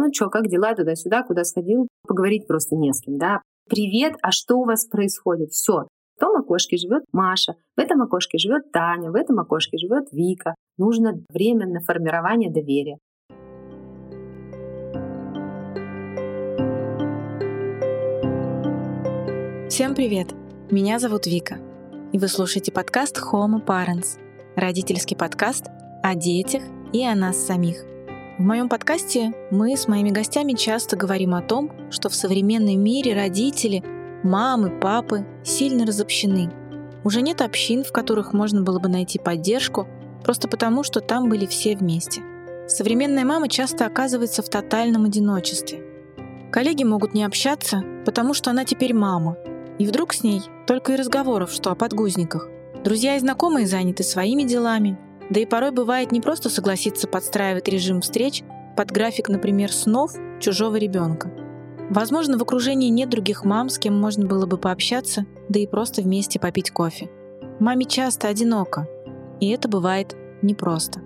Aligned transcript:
Ну 0.00 0.12
что, 0.14 0.30
как 0.30 0.46
дела 0.46 0.76
туда-сюда, 0.76 1.24
куда 1.24 1.42
сходил? 1.42 1.88
Поговорить 2.06 2.46
просто 2.46 2.76
не 2.76 2.92
с 2.92 3.00
кем, 3.00 3.18
да. 3.18 3.42
Привет, 3.68 4.14
а 4.22 4.30
что 4.30 4.54
у 4.58 4.64
вас 4.64 4.86
происходит? 4.86 5.50
Все. 5.50 5.88
В 6.14 6.20
том 6.20 6.36
окошке 6.36 6.76
живет 6.76 7.02
Маша, 7.10 7.56
в 7.76 7.80
этом 7.80 8.00
окошке 8.02 8.38
живет 8.38 8.70
Таня, 8.70 9.10
в 9.10 9.16
этом 9.16 9.40
окошке 9.40 9.76
живет 9.76 10.04
Вика. 10.12 10.54
Нужно 10.76 11.20
время 11.32 11.66
на 11.66 11.80
формирование 11.80 12.48
доверия. 12.48 12.98
Всем 19.68 19.96
привет! 19.96 20.28
Меня 20.70 21.00
зовут 21.00 21.26
Вика, 21.26 21.58
и 22.12 22.18
вы 22.18 22.28
слушаете 22.28 22.70
подкаст 22.70 23.18
Homo 23.18 23.66
Parents, 23.66 24.20
родительский 24.54 25.16
подкаст 25.16 25.66
о 26.04 26.14
детях 26.14 26.62
и 26.92 27.04
о 27.04 27.16
нас 27.16 27.44
самих– 27.44 27.84
в 28.38 28.42
моем 28.42 28.68
подкасте 28.68 29.32
мы 29.50 29.76
с 29.76 29.88
моими 29.88 30.10
гостями 30.10 30.52
часто 30.52 30.96
говорим 30.96 31.34
о 31.34 31.42
том, 31.42 31.72
что 31.90 32.08
в 32.08 32.14
современном 32.14 32.80
мире 32.80 33.14
родители, 33.14 33.82
мамы, 34.22 34.70
папы 34.70 35.26
сильно 35.42 35.84
разобщены. 35.84 36.48
Уже 37.02 37.20
нет 37.20 37.42
общин, 37.42 37.82
в 37.82 37.90
которых 37.90 38.32
можно 38.32 38.62
было 38.62 38.78
бы 38.78 38.88
найти 38.88 39.18
поддержку, 39.18 39.88
просто 40.22 40.46
потому, 40.46 40.84
что 40.84 41.00
там 41.00 41.28
были 41.28 41.46
все 41.46 41.76
вместе. 41.76 42.22
Современная 42.68 43.24
мама 43.24 43.48
часто 43.48 43.86
оказывается 43.86 44.42
в 44.42 44.48
тотальном 44.48 45.06
одиночестве. 45.06 45.82
Коллеги 46.52 46.84
могут 46.84 47.14
не 47.14 47.24
общаться, 47.24 47.82
потому 48.06 48.34
что 48.34 48.50
она 48.50 48.64
теперь 48.64 48.94
мама. 48.94 49.36
И 49.80 49.86
вдруг 49.86 50.12
с 50.14 50.22
ней 50.22 50.42
только 50.68 50.92
и 50.92 50.96
разговоров, 50.96 51.50
что 51.50 51.72
о 51.72 51.74
подгузниках. 51.74 52.48
Друзья 52.84 53.16
и 53.16 53.20
знакомые 53.20 53.66
заняты 53.66 54.04
своими 54.04 54.44
делами, 54.44 54.96
да 55.30 55.40
и 55.40 55.46
порой 55.46 55.70
бывает 55.70 56.12
не 56.12 56.20
просто 56.20 56.48
согласиться 56.50 57.06
подстраивать 57.06 57.68
режим 57.68 58.00
встреч 58.00 58.42
под 58.76 58.90
график, 58.90 59.28
например, 59.28 59.72
снов 59.72 60.12
чужого 60.40 60.76
ребенка. 60.76 61.30
Возможно, 61.90 62.38
в 62.38 62.42
окружении 62.42 62.90
нет 62.90 63.08
других 63.08 63.44
мам, 63.44 63.68
с 63.68 63.78
кем 63.78 63.98
можно 63.98 64.26
было 64.26 64.46
бы 64.46 64.58
пообщаться, 64.58 65.24
да 65.48 65.58
и 65.58 65.66
просто 65.66 66.02
вместе 66.02 66.38
попить 66.38 66.70
кофе. 66.70 67.10
Маме 67.60 67.86
часто 67.86 68.28
одиноко, 68.28 68.86
и 69.40 69.48
это 69.48 69.68
бывает 69.68 70.14
непросто. 70.42 71.00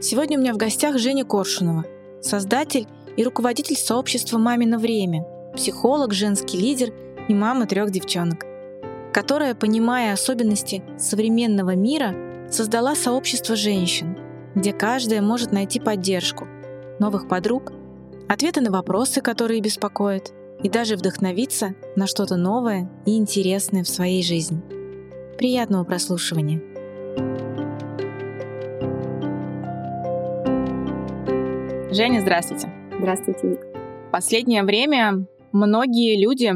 Сегодня 0.00 0.38
у 0.38 0.40
меня 0.40 0.54
в 0.54 0.56
гостях 0.56 0.98
Женя 0.98 1.24
Коршунова, 1.24 1.84
создатель 2.20 2.86
и 3.16 3.24
руководитель 3.24 3.76
сообщества 3.76 4.38
«Мамино 4.38 4.78
время», 4.78 5.26
психолог, 5.54 6.12
женский 6.12 6.58
лидер 6.58 6.92
и 7.28 7.34
мама 7.34 7.66
трех 7.66 7.90
девчонок, 7.90 8.44
которая, 9.12 9.54
понимая 9.54 10.12
особенности 10.12 10.82
современного 10.98 11.74
мира, 11.74 12.14
создала 12.54 12.94
сообщество 12.94 13.56
женщин, 13.56 14.16
где 14.54 14.72
каждая 14.72 15.20
может 15.20 15.50
найти 15.50 15.80
поддержку, 15.80 16.46
новых 17.00 17.28
подруг, 17.28 17.72
ответы 18.28 18.60
на 18.60 18.70
вопросы, 18.70 19.20
которые 19.20 19.60
беспокоят, 19.60 20.32
и 20.62 20.68
даже 20.68 20.94
вдохновиться 20.94 21.74
на 21.96 22.06
что-то 22.06 22.36
новое 22.36 22.88
и 23.06 23.16
интересное 23.16 23.82
в 23.82 23.88
своей 23.88 24.22
жизни. 24.22 24.62
Приятного 25.36 25.82
прослушивания! 25.82 26.62
Женя, 31.90 32.20
здравствуйте. 32.20 32.72
Здравствуйте, 32.96 33.48
Вик. 33.48 33.60
В 34.08 34.10
последнее 34.12 34.62
время 34.62 35.26
многие 35.50 36.22
люди, 36.22 36.52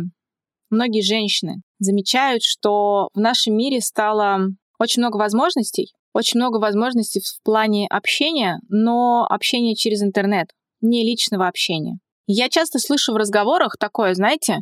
многие 0.70 1.02
женщины 1.02 1.62
замечают, 1.80 2.44
что 2.44 3.08
в 3.14 3.18
нашем 3.18 3.56
мире 3.56 3.80
стало 3.80 4.52
очень 4.78 5.02
много 5.02 5.16
возможностей, 5.16 5.92
очень 6.12 6.38
много 6.38 6.58
возможностей 6.58 7.20
в 7.20 7.42
плане 7.42 7.86
общения, 7.88 8.60
но 8.68 9.26
общения 9.28 9.74
через 9.74 10.02
интернет, 10.02 10.48
не 10.80 11.04
личного 11.04 11.48
общения. 11.48 11.98
Я 12.26 12.48
часто 12.48 12.78
слышу 12.78 13.12
в 13.12 13.16
разговорах 13.16 13.76
такое, 13.78 14.14
знаете, 14.14 14.58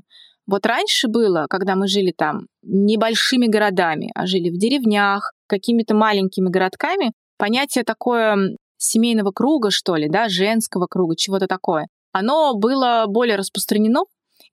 вот 0.46 0.64
раньше 0.64 1.08
было, 1.08 1.46
когда 1.50 1.74
мы 1.74 1.88
жили 1.88 2.12
там 2.16 2.46
небольшими 2.62 3.46
городами, 3.46 4.12
а 4.14 4.26
жили 4.26 4.50
в 4.50 4.58
деревнях, 4.58 5.32
какими-то 5.48 5.94
маленькими 5.94 6.48
городками, 6.48 7.12
понятие 7.36 7.84
такое 7.84 8.56
семейного 8.76 9.32
круга, 9.32 9.70
что 9.70 9.96
ли, 9.96 10.08
да, 10.08 10.28
женского 10.28 10.86
круга, 10.86 11.16
чего-то 11.16 11.46
такое, 11.46 11.88
оно 12.12 12.54
было 12.54 13.06
более 13.08 13.36
распространено, 13.36 14.04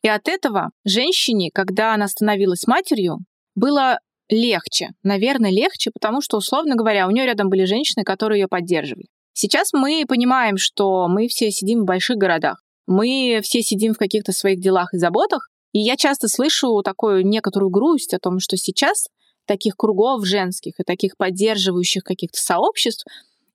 и 0.02 0.08
от 0.08 0.28
этого 0.28 0.72
женщине, 0.84 1.50
когда 1.54 1.94
она 1.94 2.08
становилась 2.08 2.68
матерью, 2.68 3.20
было 3.56 4.00
легче. 4.34 4.90
Наверное, 5.04 5.52
легче, 5.52 5.92
потому 5.94 6.22
что, 6.22 6.38
условно 6.38 6.76
говоря, 6.76 7.08
у 7.08 7.12
нее 7.12 7.26
рядом 7.26 7.50
были 7.50 7.66
женщины, 7.66 8.04
которые 8.04 8.42
ее 8.42 8.48
поддерживали. 8.48 9.08
Сейчас 9.34 9.74
мы 9.74 10.06
понимаем, 10.08 10.58
что 10.58 11.08
мы 11.08 11.28
все 11.28 11.52
сидим 11.52 11.82
в 11.82 11.86
больших 11.86 12.18
городах. 12.18 12.62
Мы 12.86 13.40
все 13.44 13.62
сидим 13.62 13.94
в 13.94 13.98
каких-то 13.98 14.32
своих 14.32 14.60
делах 14.60 14.94
и 14.94 14.98
заботах. 14.98 15.50
И 15.72 15.80
я 15.80 15.96
часто 15.96 16.28
слышу 16.28 16.82
такую 16.84 17.26
некоторую 17.26 17.72
грусть 17.72 18.14
о 18.14 18.20
том, 18.20 18.40
что 18.40 18.58
сейчас 18.58 19.08
таких 19.46 19.76
кругов 19.76 20.26
женских 20.26 20.74
и 20.80 20.84
таких 20.84 21.18
поддерживающих 21.18 22.04
каких-то 22.04 22.40
сообществ, 22.40 23.06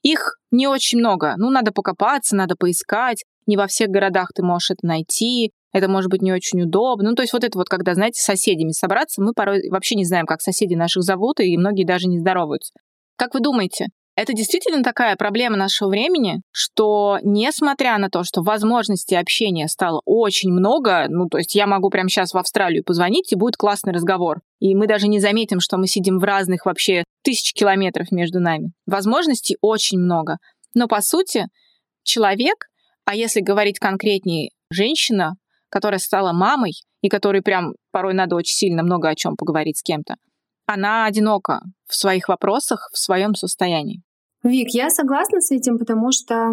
их 0.03 0.39
не 0.51 0.67
очень 0.67 0.99
много. 0.99 1.35
Ну, 1.37 1.51
надо 1.51 1.73
покопаться, 1.73 2.37
надо 2.37 2.57
поискать. 2.57 3.25
Не 3.49 3.57
во 3.57 3.67
всех 3.67 3.89
городах 3.89 4.31
ты 4.33 4.45
можешь 4.45 4.71
это 4.71 4.87
найти 4.87 5.51
это 5.73 5.89
может 5.89 6.11
быть 6.11 6.23
не 6.23 6.33
очень 6.33 6.63
удобно. 6.63 7.11
Ну, 7.11 7.15
то 7.15 7.23
есть 7.23 7.33
вот 7.33 7.45
это 7.45 7.59
вот, 7.59 7.69
когда, 7.69 7.95
знаете, 7.95 8.21
с 8.21 8.25
соседями 8.25 8.71
собраться, 8.71 9.23
мы 9.23 9.33
порой 9.33 9.69
вообще 9.71 9.97
не 9.97 10.05
знаем, 10.05 10.27
как 10.27 10.41
соседи 10.41 10.75
наших 10.75 11.03
зовут, 11.03 11.41
и 11.41 11.57
многие 11.57 11.85
даже 11.85 12.09
не 12.09 12.19
здороваются. 12.19 12.73
Как 13.17 13.35
вы 13.35 13.41
думаете, 13.41 13.89
это 14.17 14.33
действительно 14.33 14.83
такая 14.83 15.15
проблема 15.17 15.57
нашего 15.57 15.91
времени, 15.91 16.41
что 16.51 17.19
несмотря 17.23 17.99
на 17.99 18.09
то, 18.09 18.25
что 18.25 18.43
возможностей 18.43 19.15
общения 19.15 19.69
стало 19.69 20.01
очень 20.05 20.51
много, 20.51 21.07
ну, 21.09 21.29
то 21.29 21.39
есть 21.39 21.55
я 21.55 21.67
могу 21.67 21.91
прямо 21.91 22.09
сейчас 22.09 22.33
в 22.33 22.39
Австралию 22.39 22.83
позвонить, 22.83 23.33
и 23.33 23.37
будет 23.37 23.57
классный 23.57 23.93
разговор. 23.93 24.41
И 24.59 24.75
мы 24.75 24.89
даже 24.89 25.07
не 25.07 25.21
заметим, 25.21 25.61
что 25.61 25.77
мы 25.77 25.87
сидим 25.87 26.19
в 26.19 26.25
разных 26.25 26.67
вообще 26.67 27.05
тысяч 27.23 27.53
километров 27.53 28.11
между 28.11 28.41
нами. 28.41 28.73
Возможностей 28.87 29.57
очень 29.61 29.99
много. 29.99 30.39
Но 30.75 30.89
по 30.89 31.01
сути, 31.01 31.47
человек, 32.03 32.67
а 33.09 33.15
если 33.15 33.41
говорить 33.41 33.79
конкретнее, 33.79 34.51
женщина, 34.71 35.37
которая 35.71 35.99
стала 35.99 36.35
мамой 36.35 36.73
и 37.01 37.09
которой 37.09 37.41
прям 37.41 37.73
порой 37.91 38.13
надо 38.13 38.37
очень 38.37 38.53
сильно 38.53 38.83
много 38.83 39.09
о 39.09 39.15
чем 39.15 39.35
поговорить 39.35 39.79
с 39.79 39.83
кем-то, 39.83 40.17
она 40.67 41.07
одинока 41.07 41.63
в 41.87 41.95
своих 41.95 42.29
вопросах, 42.29 42.91
в 42.93 42.99
своем 42.99 43.35
состоянии. 43.35 44.03
Вик, 44.43 44.69
я 44.75 44.91
согласна 44.91 45.41
с 45.41 45.51
этим, 45.51 45.79
потому 45.79 46.13
что 46.13 46.53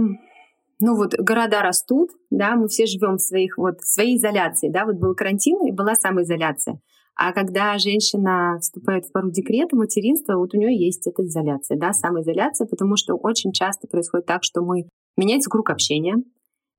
ну 0.79 0.95
вот 0.95 1.15
города 1.15 1.61
растут, 1.61 2.11
да, 2.29 2.55
мы 2.55 2.69
все 2.69 2.85
живем 2.85 3.17
в 3.17 3.21
своих 3.21 3.57
вот 3.57 3.81
своей 3.81 4.15
изоляции, 4.15 4.69
да, 4.69 4.85
вот 4.85 4.95
был 4.95 5.13
карантин 5.13 5.57
и 5.65 5.73
была 5.73 5.95
самоизоляция. 5.95 6.79
А 7.17 7.33
когда 7.33 7.77
женщина 7.77 8.59
вступает 8.61 9.03
в 9.03 9.11
пару 9.11 9.29
декрета, 9.29 9.75
материнства, 9.75 10.37
вот 10.37 10.53
у 10.53 10.57
нее 10.57 10.73
есть 10.73 11.05
эта 11.05 11.21
изоляция, 11.25 11.77
да, 11.77 11.91
самоизоляция, 11.91 12.65
потому 12.65 12.95
что 12.95 13.15
очень 13.15 13.51
часто 13.51 13.89
происходит 13.89 14.25
так, 14.25 14.45
что 14.45 14.61
мы 14.61 14.87
меняется 15.17 15.49
круг 15.49 15.69
общения, 15.69 16.15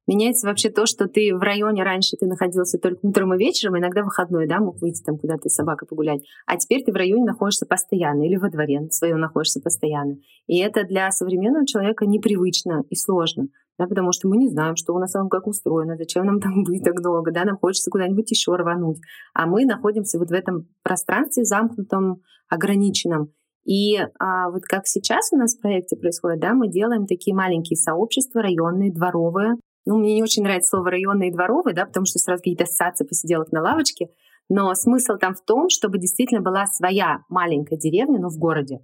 Меняется 0.06 0.46
вообще 0.46 0.70
то, 0.70 0.86
что 0.86 1.08
ты 1.08 1.34
в 1.34 1.40
районе 1.40 1.82
раньше 1.82 2.16
ты 2.16 2.26
находился 2.26 2.78
только 2.78 3.00
утром 3.02 3.34
и 3.34 3.38
вечером, 3.38 3.78
иногда 3.78 4.04
выходной, 4.04 4.46
да, 4.46 4.60
мог 4.60 4.80
выйти 4.80 5.02
там 5.02 5.18
куда-то 5.18 5.48
с 5.48 5.54
собакой 5.54 5.88
погулять. 5.88 6.22
А 6.46 6.56
теперь 6.56 6.84
ты 6.84 6.92
в 6.92 6.96
районе 6.96 7.24
находишься 7.24 7.66
постоянно 7.66 8.22
или 8.22 8.36
во 8.36 8.48
дворе 8.48 8.88
своем 8.90 9.18
находишься 9.18 9.60
постоянно. 9.60 10.16
И 10.46 10.60
это 10.60 10.84
для 10.84 11.10
современного 11.10 11.66
человека 11.66 12.06
непривычно 12.06 12.84
и 12.88 12.94
сложно. 12.94 13.48
Да, 13.78 13.86
потому 13.86 14.12
что 14.12 14.28
мы 14.28 14.38
не 14.38 14.48
знаем, 14.48 14.74
что 14.76 14.94
у 14.94 14.98
нас 14.98 15.12
там 15.12 15.28
как 15.28 15.46
устроено, 15.46 15.96
зачем 15.96 16.24
нам 16.24 16.40
там 16.40 16.64
быть 16.64 16.82
так 16.82 17.02
долго, 17.02 17.30
да, 17.30 17.44
нам 17.44 17.58
хочется 17.58 17.90
куда-нибудь 17.90 18.30
еще 18.30 18.54
рвануть. 18.54 18.98
А 19.34 19.46
мы 19.46 19.66
находимся 19.66 20.18
вот 20.18 20.28
в 20.28 20.32
этом 20.32 20.68
пространстве 20.82 21.44
замкнутом, 21.44 22.22
ограниченном. 22.48 23.32
И 23.66 23.98
а, 23.98 24.50
вот 24.50 24.62
как 24.62 24.86
сейчас 24.86 25.32
у 25.32 25.36
нас 25.36 25.56
в 25.56 25.60
проекте 25.60 25.96
происходит, 25.96 26.40
да, 26.40 26.54
мы 26.54 26.68
делаем 26.68 27.06
такие 27.06 27.34
маленькие 27.34 27.76
сообщества 27.76 28.40
районные, 28.40 28.92
дворовые, 28.92 29.56
ну, 29.86 29.98
мне 29.98 30.14
не 30.14 30.22
очень 30.22 30.42
нравится 30.42 30.70
слово 30.70 30.90
районные 30.90 31.30
и 31.30 31.32
дворовые, 31.32 31.74
да, 31.74 31.86
потому 31.86 32.06
что 32.06 32.18
сразу 32.18 32.40
какие-то 32.40 32.64
ассоциации 32.64 33.06
посиделок 33.06 33.52
на 33.52 33.62
лавочке. 33.62 34.08
Но 34.48 34.74
смысл 34.74 35.14
там 35.18 35.34
в 35.34 35.42
том, 35.44 35.68
чтобы 35.68 35.98
действительно 35.98 36.40
была 36.40 36.66
своя 36.66 37.20
маленькая 37.28 37.76
деревня, 37.76 38.20
но 38.20 38.28
в 38.28 38.36
городе. 38.36 38.80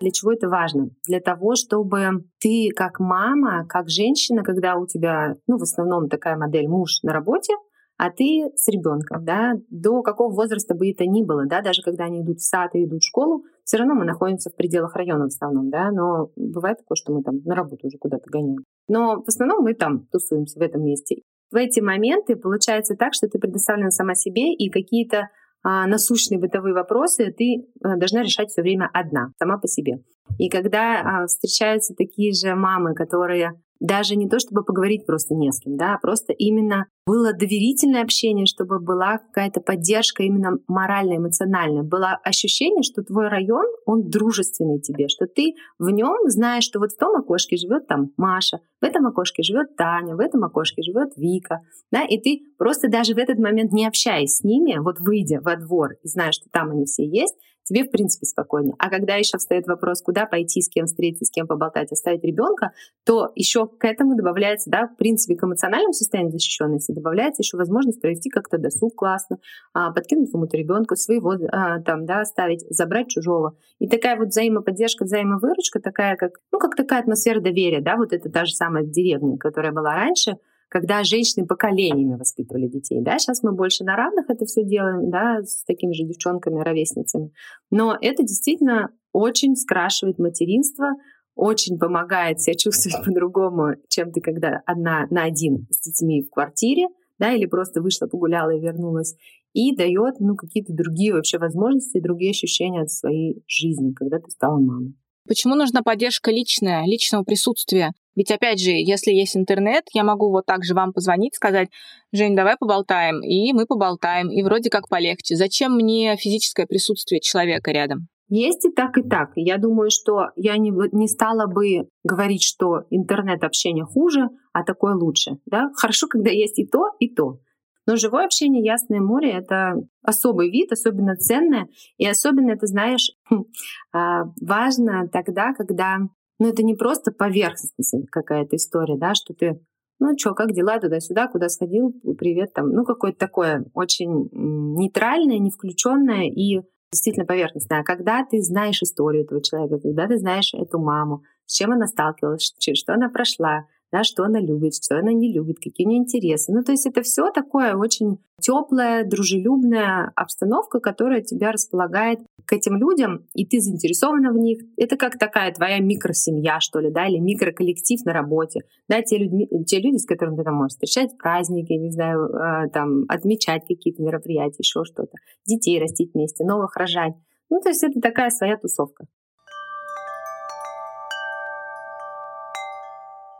Для 0.00 0.10
чего 0.10 0.32
это 0.32 0.48
важно? 0.48 0.90
Для 1.06 1.20
того, 1.20 1.54
чтобы 1.54 2.24
ты 2.40 2.70
как 2.74 2.98
мама, 2.98 3.66
как 3.68 3.88
женщина, 3.88 4.42
когда 4.42 4.76
у 4.76 4.86
тебя, 4.86 5.36
ну, 5.46 5.58
в 5.58 5.62
основном 5.62 6.08
такая 6.08 6.36
модель 6.36 6.68
муж 6.68 7.02
на 7.02 7.12
работе, 7.12 7.54
а 7.98 8.10
ты 8.10 8.50
с 8.56 8.68
ребенком, 8.68 9.24
да, 9.24 9.52
до 9.70 10.02
какого 10.02 10.34
возраста 10.34 10.74
бы 10.74 10.90
это 10.90 11.06
ни 11.06 11.24
было, 11.24 11.46
да, 11.46 11.60
даже 11.60 11.82
когда 11.82 12.04
они 12.04 12.20
идут 12.22 12.38
в 12.38 12.44
сад 12.44 12.74
и 12.74 12.84
идут 12.84 13.02
в 13.02 13.06
школу, 13.06 13.44
все 13.64 13.78
равно 13.78 13.94
мы 13.94 14.04
находимся 14.04 14.50
в 14.50 14.56
пределах 14.56 14.94
района 14.96 15.24
в 15.24 15.28
основном, 15.28 15.70
да, 15.70 15.90
но 15.90 16.30
бывает 16.36 16.78
такое, 16.78 16.96
что 16.96 17.12
мы 17.12 17.22
там 17.22 17.40
на 17.44 17.54
работу 17.54 17.86
уже 17.86 17.98
куда-то 17.98 18.24
гоняем. 18.30 18.64
Но 18.88 19.22
в 19.22 19.28
основном 19.28 19.64
мы 19.64 19.74
там 19.74 20.06
тусуемся 20.10 20.58
в 20.58 20.62
этом 20.62 20.84
месте. 20.84 21.22
В 21.50 21.56
эти 21.56 21.80
моменты 21.80 22.36
получается 22.36 22.96
так, 22.96 23.12
что 23.14 23.28
ты 23.28 23.38
предоставлена 23.38 23.90
сама 23.90 24.14
себе, 24.14 24.54
и 24.54 24.70
какие-то 24.70 25.28
а, 25.62 25.86
насущные 25.86 26.40
бытовые 26.40 26.74
вопросы 26.74 27.30
ты 27.30 27.68
а, 27.82 27.96
должна 27.96 28.22
решать 28.22 28.50
все 28.50 28.62
время 28.62 28.90
одна, 28.92 29.32
сама 29.38 29.58
по 29.58 29.68
себе. 29.68 30.02
И 30.38 30.48
когда 30.48 31.00
а, 31.00 31.26
встречаются 31.26 31.94
такие 31.94 32.32
же 32.32 32.54
мамы, 32.54 32.94
которые 32.94 33.52
даже 33.82 34.14
не 34.14 34.28
то, 34.28 34.38
чтобы 34.38 34.62
поговорить 34.62 35.06
просто 35.06 35.34
не 35.34 35.50
с 35.50 35.58
кем, 35.58 35.76
да, 35.76 35.94
а 35.94 35.98
просто 35.98 36.32
именно 36.32 36.86
было 37.04 37.32
доверительное 37.32 38.02
общение, 38.02 38.46
чтобы 38.46 38.78
была 38.78 39.18
какая-то 39.18 39.60
поддержка 39.60 40.22
именно 40.22 40.58
моральная, 40.68 41.16
эмоциональная. 41.16 41.82
Было 41.82 42.16
ощущение, 42.22 42.84
что 42.84 43.02
твой 43.02 43.28
район, 43.28 43.64
он 43.84 44.08
дружественный 44.08 44.80
тебе, 44.80 45.08
что 45.08 45.26
ты 45.26 45.54
в 45.80 45.90
нем 45.90 46.16
знаешь, 46.26 46.62
что 46.62 46.78
вот 46.78 46.92
в 46.92 46.96
том 46.96 47.16
окошке 47.16 47.56
живет 47.56 47.88
там 47.88 48.12
Маша, 48.16 48.60
в 48.80 48.84
этом 48.84 49.04
окошке 49.06 49.42
живет 49.42 49.74
Таня, 49.76 50.14
в 50.14 50.20
этом 50.20 50.44
окошке 50.44 50.82
живет 50.82 51.10
Вика, 51.16 51.58
да, 51.90 52.04
и 52.04 52.20
ты 52.20 52.42
просто 52.58 52.88
даже 52.88 53.14
в 53.14 53.18
этот 53.18 53.38
момент 53.38 53.72
не 53.72 53.84
общаясь 53.84 54.36
с 54.36 54.44
ними, 54.44 54.78
вот 54.78 55.00
выйдя 55.00 55.40
во 55.40 55.56
двор 55.56 55.94
и 56.04 56.08
зная, 56.08 56.30
что 56.30 56.48
там 56.52 56.70
они 56.70 56.84
все 56.84 57.04
есть, 57.04 57.34
тебе, 57.72 57.84
в 57.84 57.90
принципе, 57.90 58.26
спокойнее. 58.26 58.74
А 58.78 58.90
когда 58.90 59.16
еще 59.16 59.38
встает 59.38 59.66
вопрос, 59.66 60.02
куда 60.02 60.26
пойти, 60.26 60.60
с 60.60 60.68
кем 60.68 60.86
встретиться, 60.86 61.24
с 61.24 61.30
кем 61.30 61.46
поболтать, 61.46 61.90
оставить 61.90 62.22
ребенка, 62.22 62.72
то 63.04 63.30
еще 63.34 63.66
к 63.66 63.84
этому 63.84 64.14
добавляется, 64.16 64.70
да, 64.70 64.88
в 64.88 64.96
принципе, 64.96 65.36
к 65.36 65.44
эмоциональному 65.44 65.92
состоянию 65.92 66.32
защищенности 66.32 66.92
добавляется 66.92 67.42
еще 67.42 67.56
возможность 67.56 68.00
провести 68.00 68.28
как-то 68.28 68.58
досуг 68.58 68.94
классно, 68.94 69.38
а, 69.72 69.92
подкинуть 69.92 70.30
кому-то 70.30 70.56
ребенка 70.56 70.96
своего, 70.96 71.34
а, 71.50 71.80
там, 71.80 72.04
да, 72.06 72.20
оставить, 72.20 72.64
забрать 72.68 73.08
чужого. 73.08 73.56
И 73.78 73.88
такая 73.88 74.16
вот 74.18 74.28
взаимоподдержка, 74.28 75.04
взаимовыручка, 75.04 75.80
такая 75.80 76.16
как, 76.16 76.32
ну, 76.52 76.58
как 76.58 76.76
такая 76.76 77.00
атмосфера 77.00 77.40
доверия, 77.40 77.80
да, 77.80 77.96
вот 77.96 78.12
это 78.12 78.30
та 78.30 78.44
же 78.44 78.52
самая 78.52 78.84
деревня, 78.84 79.38
которая 79.38 79.72
была 79.72 79.94
раньше, 79.94 80.36
когда 80.72 81.04
женщины 81.04 81.46
поколениями 81.46 82.16
воспитывали 82.16 82.66
детей. 82.66 83.02
Да? 83.02 83.18
Сейчас 83.18 83.42
мы 83.42 83.52
больше 83.52 83.84
на 83.84 83.94
равных 83.94 84.30
это 84.30 84.46
все 84.46 84.64
делаем, 84.64 85.10
да, 85.10 85.42
с 85.42 85.64
такими 85.64 85.92
же 85.92 86.04
девчонками, 86.04 86.62
ровесницами. 86.62 87.30
Но 87.70 87.94
это 88.00 88.22
действительно 88.22 88.88
очень 89.12 89.54
скрашивает 89.54 90.18
материнство, 90.18 90.92
очень 91.34 91.78
помогает 91.78 92.40
себя 92.40 92.54
чувствовать 92.54 92.96
по-другому, 93.04 93.74
чем 93.90 94.12
ты 94.12 94.22
когда 94.22 94.62
одна 94.64 95.06
на 95.10 95.24
один 95.24 95.66
с 95.70 95.82
детьми 95.82 96.22
в 96.22 96.30
квартире, 96.30 96.86
да, 97.18 97.34
или 97.34 97.44
просто 97.44 97.82
вышла, 97.82 98.06
погуляла 98.06 98.56
и 98.56 98.60
вернулась, 98.60 99.14
и 99.52 99.76
дает 99.76 100.20
ну, 100.20 100.36
какие-то 100.36 100.72
другие 100.72 101.12
вообще 101.12 101.36
возможности, 101.36 102.00
другие 102.00 102.30
ощущения 102.30 102.80
от 102.80 102.90
своей 102.90 103.44
жизни, 103.46 103.92
когда 103.92 104.20
ты 104.20 104.30
стала 104.30 104.58
мамой. 104.58 104.94
Почему 105.28 105.54
нужна 105.54 105.82
поддержка 105.82 106.30
личная, 106.30 106.86
личного 106.86 107.24
присутствия? 107.24 107.92
Ведь, 108.14 108.30
опять 108.30 108.60
же, 108.60 108.70
если 108.70 109.10
есть 109.10 109.36
интернет, 109.36 109.84
я 109.92 110.04
могу 110.04 110.30
вот 110.30 110.46
так 110.46 110.64
же 110.64 110.74
вам 110.74 110.92
позвонить, 110.92 111.34
сказать, 111.34 111.68
Жень, 112.12 112.36
давай 112.36 112.56
поболтаем, 112.58 113.22
и 113.22 113.52
мы 113.54 113.66
поболтаем, 113.66 114.30
и 114.30 114.42
вроде 114.42 114.68
как 114.68 114.88
полегче. 114.88 115.34
Зачем 115.34 115.74
мне 115.74 116.16
физическое 116.16 116.66
присутствие 116.66 117.20
человека 117.20 117.70
рядом? 117.70 118.08
Есть 118.28 118.64
и 118.64 118.70
так, 118.70 118.96
и 118.96 119.02
так. 119.02 119.30
Я 119.34 119.58
думаю, 119.58 119.90
что 119.90 120.28
я 120.36 120.56
не, 120.56 120.72
не 120.92 121.06
стала 121.06 121.46
бы 121.46 121.88
говорить, 122.02 122.42
что 122.42 122.84
интернет-общение 122.90 123.84
хуже, 123.84 124.28
а 124.52 124.64
такое 124.64 124.94
лучше. 124.94 125.32
Да? 125.46 125.70
Хорошо, 125.74 126.06
когда 126.08 126.30
есть 126.30 126.58
и 126.58 126.66
то, 126.66 126.92
и 126.98 127.14
то. 127.14 127.40
Но 127.86 127.96
живое 127.96 128.24
общение, 128.24 128.64
ясное 128.64 129.00
море— 129.00 129.32
это 129.32 129.74
особый 130.02 130.50
вид, 130.50 130.72
особенно 130.72 131.16
ценное. 131.16 131.68
И 131.96 132.06
особенно 132.06 132.52
это, 132.52 132.66
знаешь, 132.66 133.10
а, 133.92 134.24
важно 134.40 135.08
тогда, 135.12 135.52
когда 135.52 135.98
ну, 136.38 136.48
это 136.48 136.62
не 136.62 136.74
просто 136.74 137.12
поверхностная 137.12 138.04
какая-то 138.10 138.56
история, 138.56 138.96
да, 138.96 139.14
что 139.14 139.34
ты 139.34 139.60
ну 139.98 140.18
что, 140.18 140.34
как 140.34 140.50
дела? 140.50 140.80
Туда-сюда, 140.80 141.28
куда 141.28 141.48
сходил, 141.48 141.94
привет 142.18 142.52
там, 142.52 142.70
ну 142.70 142.84
какое-то 142.84 143.18
такое 143.20 143.64
очень 143.72 144.28
нейтральное, 144.32 145.38
не 145.38 145.52
включенное 145.52 146.24
и 146.24 146.60
действительно 146.90 147.24
поверхностное. 147.24 147.80
А 147.80 147.84
когда 147.84 148.24
ты 148.28 148.42
знаешь 148.42 148.82
историю 148.82 149.24
этого 149.24 149.40
человека, 149.40 149.78
когда 149.78 150.08
ты 150.08 150.18
знаешь 150.18 150.54
эту 150.54 150.80
маму, 150.80 151.22
с 151.46 151.54
чем 151.54 151.70
она 151.70 151.86
сталкивалась, 151.86 152.52
что 152.58 152.94
она 152.94 153.10
прошла, 153.10 153.66
да, 153.92 154.04
что 154.04 154.24
она 154.24 154.40
любит, 154.40 154.74
что 154.74 154.98
она 154.98 155.12
не 155.12 155.32
любит, 155.32 155.58
какие 155.62 155.86
у 155.86 155.90
нее 155.90 156.00
интересы. 156.00 156.50
Ну, 156.52 156.62
то 156.64 156.72
есть 156.72 156.86
это 156.86 157.02
все 157.02 157.30
такое 157.30 157.76
очень 157.76 158.18
теплая, 158.40 159.04
дружелюбная 159.04 160.10
обстановка, 160.16 160.80
которая 160.80 161.20
тебя 161.20 161.52
располагает 161.52 162.20
к 162.46 162.54
этим 162.54 162.76
людям, 162.76 163.26
и 163.34 163.46
ты 163.46 163.60
заинтересована 163.60 164.32
в 164.32 164.36
них. 164.36 164.58
Это 164.78 164.96
как 164.96 165.18
такая 165.18 165.52
твоя 165.52 165.78
микросемья, 165.78 166.58
что 166.60 166.80
ли, 166.80 166.90
да, 166.90 167.06
или 167.06 167.18
микроколлектив 167.18 168.02
на 168.06 168.14
работе. 168.14 168.62
Да, 168.88 169.02
те, 169.02 169.18
людьми, 169.18 169.46
те 169.66 169.78
люди, 169.78 169.98
с 169.98 170.06
которыми 170.06 170.36
ты 170.36 170.44
там 170.44 170.54
можешь 170.54 170.72
встречать 170.72 171.16
праздники, 171.18 171.72
не 171.74 171.90
знаю, 171.90 172.34
а, 172.34 172.68
там, 172.68 173.04
отмечать 173.08 173.62
какие-то 173.68 174.02
мероприятия, 174.02 174.56
еще 174.58 174.84
что-то, 174.84 175.18
детей 175.46 175.78
растить 175.78 176.14
вместе, 176.14 176.44
новых 176.44 176.76
рожать. 176.76 177.14
Ну, 177.50 177.60
то 177.60 177.68
есть 177.68 177.84
это 177.84 178.00
такая 178.00 178.30
своя 178.30 178.56
тусовка. 178.56 179.06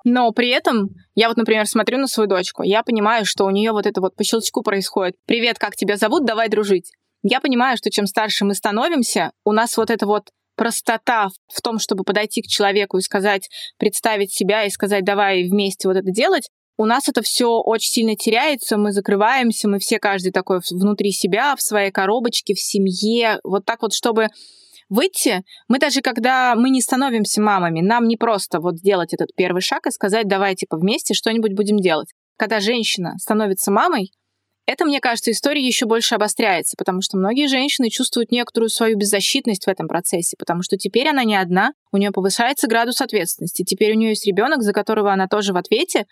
Но 0.05 0.33
при 0.33 0.49
этом 0.49 0.91
я 1.15 1.29
вот, 1.29 1.37
например, 1.37 1.67
смотрю 1.67 1.99
на 1.99 2.07
свою 2.07 2.29
дочку, 2.29 2.63
я 2.63 2.83
понимаю, 2.83 3.25
что 3.25 3.45
у 3.45 3.51
нее 3.51 3.73
вот 3.73 3.87
это 3.87 4.01
вот 4.01 4.17
по 4.17 4.25
щелчку 4.25 4.63
происходит. 4.63 5.15
«Привет, 5.27 5.59
как 5.59 5.77
тебя 5.77 5.97
зовут? 5.97 6.25
Давай 6.25 6.49
дружить». 6.49 6.91
Я 7.23 7.41
понимаю, 7.41 7.77
что 7.77 7.91
чем 7.91 8.07
старше 8.07 8.45
мы 8.45 8.55
становимся, 8.55 9.31
у 9.45 9.53
нас 9.53 9.77
вот 9.77 9.91
это 9.91 10.07
вот 10.07 10.31
простота 10.57 11.29
в 11.47 11.63
том, 11.63 11.79
чтобы 11.79 12.05
подойти 12.05 12.43
к 12.43 12.47
человеку 12.47 12.99
и 12.99 13.03
сказать, 13.03 13.49
представить 13.79 14.33
себя 14.33 14.65
и 14.65 14.71
сказать, 14.71 15.05
давай 15.05 15.45
вместе 15.45 15.89
вот 15.89 15.97
это 15.97 16.11
делать, 16.11 16.49
у 16.77 16.85
нас 16.85 17.09
это 17.09 17.23
все 17.23 17.61
очень 17.61 17.91
сильно 17.93 18.17
теряется, 18.17 18.77
мы 18.77 18.93
закрываемся, 18.93 19.69
мы 19.69 19.79
все 19.79 19.99
каждый 19.99 20.33
такой 20.33 20.61
внутри 20.71 21.13
себя, 21.13 21.55
в 21.55 21.63
своей 21.63 21.91
коробочке, 21.91 22.55
в 22.55 22.61
семье, 22.61 23.39
вот 23.45 23.65
так 23.65 23.83
вот, 23.83 23.93
чтобы 23.93 24.29
выйти, 24.93 25.43
мы 25.69 25.79
даже 25.79 26.01
когда 26.01 26.55
мы 26.55 26.71
не 26.71 26.81
становимся 26.81 27.41
мамами, 27.41 27.81
нам 27.81 28.07
не 28.07 28.17
просто 28.17 28.61
вот 28.61 28.79
сделать 28.79 29.13
этот 29.13 29.35
первый 29.35 29.63
шаг 29.63 29.87
и 29.87 29.91
сказать, 29.91 30.29
давай 30.29 30.55
типа 30.55 30.77
вместе 30.77 31.15
что-нибудь 31.15 31.55
будем 31.55 31.79
делать. 31.79 32.09
Когда 32.37 32.61
женщина 32.61 33.15
становится 33.19 33.71
мамой, 33.71 34.13
это, 34.65 34.85
мне 34.85 35.01
кажется, 35.01 35.33
история 35.33 35.67
еще 35.67 35.87
больше 35.87 36.15
обостряется, 36.15 36.77
потому 36.79 37.03
что 37.03 37.17
многие 37.17 37.49
женщины 37.49 37.91
чувствуют 37.91 38.31
некоторую 38.31 38.69
свою 38.69 38.97
беззащитность 38.97 39.67
в 39.67 39.69
этом 39.69 39.89
процессе, 39.89 40.37
потому 40.39 40.63
что 40.63 40.77
теперь 40.77 41.09
она 41.09 41.25
не 41.25 41.35
одна, 41.35 41.73
у 41.91 41.97
нее 41.97 42.13
повышается 42.13 42.69
градус 42.69 43.01
ответственности, 43.01 43.65
теперь 43.65 43.93
у 43.93 43.97
нее 43.99 44.11
есть 44.11 44.27
ребенок, 44.27 44.63
за 44.63 44.73
которого 44.73 45.13
она 45.13 45.27
тоже 45.27 45.53
в 45.53 45.57
ответе. 45.57 46.07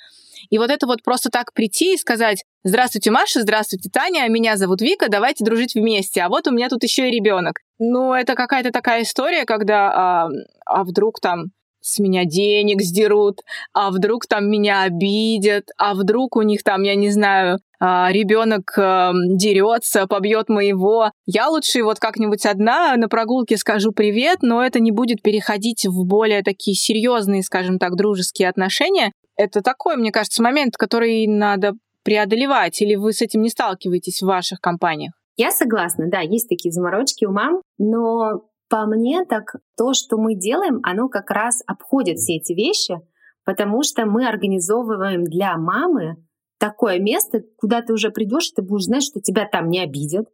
И 0.48 0.58
вот 0.58 0.70
это 0.70 0.86
вот 0.86 1.02
просто 1.04 1.30
так 1.30 1.52
прийти 1.52 1.94
и 1.94 1.96
сказать, 1.96 2.44
здравствуйте, 2.62 3.10
Маша, 3.10 3.40
здравствуйте, 3.40 3.90
Таня, 3.90 4.28
меня 4.28 4.56
зовут 4.56 4.80
Вика, 4.80 5.08
давайте 5.08 5.44
дружить 5.44 5.74
вместе, 5.74 6.20
а 6.22 6.28
вот 6.28 6.46
у 6.46 6.50
меня 6.50 6.68
тут 6.68 6.82
еще 6.82 7.08
и 7.08 7.12
ребенок. 7.12 7.60
Ну, 7.78 8.12
это 8.12 8.34
какая-то 8.34 8.70
такая 8.70 9.02
история, 9.02 9.44
когда, 9.44 9.92
а, 9.92 10.28
а 10.66 10.84
вдруг 10.84 11.20
там 11.20 11.46
с 11.80 11.98
меня 11.98 12.24
денег 12.24 12.82
сдерут, 12.82 13.40
а 13.72 13.90
вдруг 13.90 14.26
там 14.26 14.50
меня 14.50 14.82
обидят, 14.82 15.64
а 15.78 15.94
вдруг 15.94 16.36
у 16.36 16.42
них 16.42 16.62
там, 16.62 16.82
я 16.82 16.94
не 16.94 17.10
знаю, 17.10 17.58
а, 17.80 18.12
ребенок 18.12 18.76
эм, 18.76 19.38
дерется, 19.38 20.06
побьет 20.06 20.50
моего. 20.50 21.10
Я 21.24 21.48
лучше 21.48 21.82
вот 21.82 21.98
как-нибудь 21.98 22.44
одна 22.44 22.94
на 22.96 23.08
прогулке 23.08 23.56
скажу 23.56 23.92
привет, 23.92 24.42
но 24.42 24.62
это 24.62 24.80
не 24.80 24.90
будет 24.90 25.22
переходить 25.22 25.86
в 25.86 26.04
более 26.04 26.42
такие 26.42 26.74
серьезные, 26.74 27.42
скажем 27.42 27.78
так, 27.78 27.96
дружеские 27.96 28.50
отношения. 28.50 29.12
Это 29.36 29.62
такой, 29.62 29.96
мне 29.96 30.12
кажется, 30.12 30.42
момент, 30.42 30.76
который 30.76 31.26
надо 31.26 31.72
преодолевать, 32.02 32.80
или 32.80 32.94
вы 32.94 33.12
с 33.12 33.22
этим 33.22 33.42
не 33.42 33.50
сталкиваетесь 33.50 34.22
в 34.22 34.26
ваших 34.26 34.60
компаниях? 34.60 35.12
Я 35.36 35.50
согласна, 35.50 36.08
да, 36.10 36.20
есть 36.20 36.48
такие 36.48 36.72
заморочки 36.72 37.24
у 37.24 37.32
мам, 37.32 37.62
но 37.78 38.42
по 38.68 38.86
мне, 38.86 39.24
так 39.24 39.56
то, 39.76 39.92
что 39.94 40.16
мы 40.16 40.34
делаем, 40.34 40.80
оно 40.82 41.08
как 41.08 41.30
раз 41.30 41.62
обходит 41.66 42.18
все 42.18 42.36
эти 42.36 42.52
вещи, 42.52 43.00
потому 43.44 43.82
что 43.82 44.06
мы 44.06 44.28
организовываем 44.28 45.24
для 45.24 45.56
мамы 45.56 46.16
такое 46.58 46.98
место, 46.98 47.42
куда 47.56 47.82
ты 47.82 47.92
уже 47.92 48.10
придешь, 48.10 48.50
и 48.50 48.54
ты 48.54 48.62
будешь 48.62 48.84
знать, 48.84 49.02
что 49.02 49.20
тебя 49.20 49.48
там 49.50 49.68
не 49.68 49.80
обидят. 49.80 50.26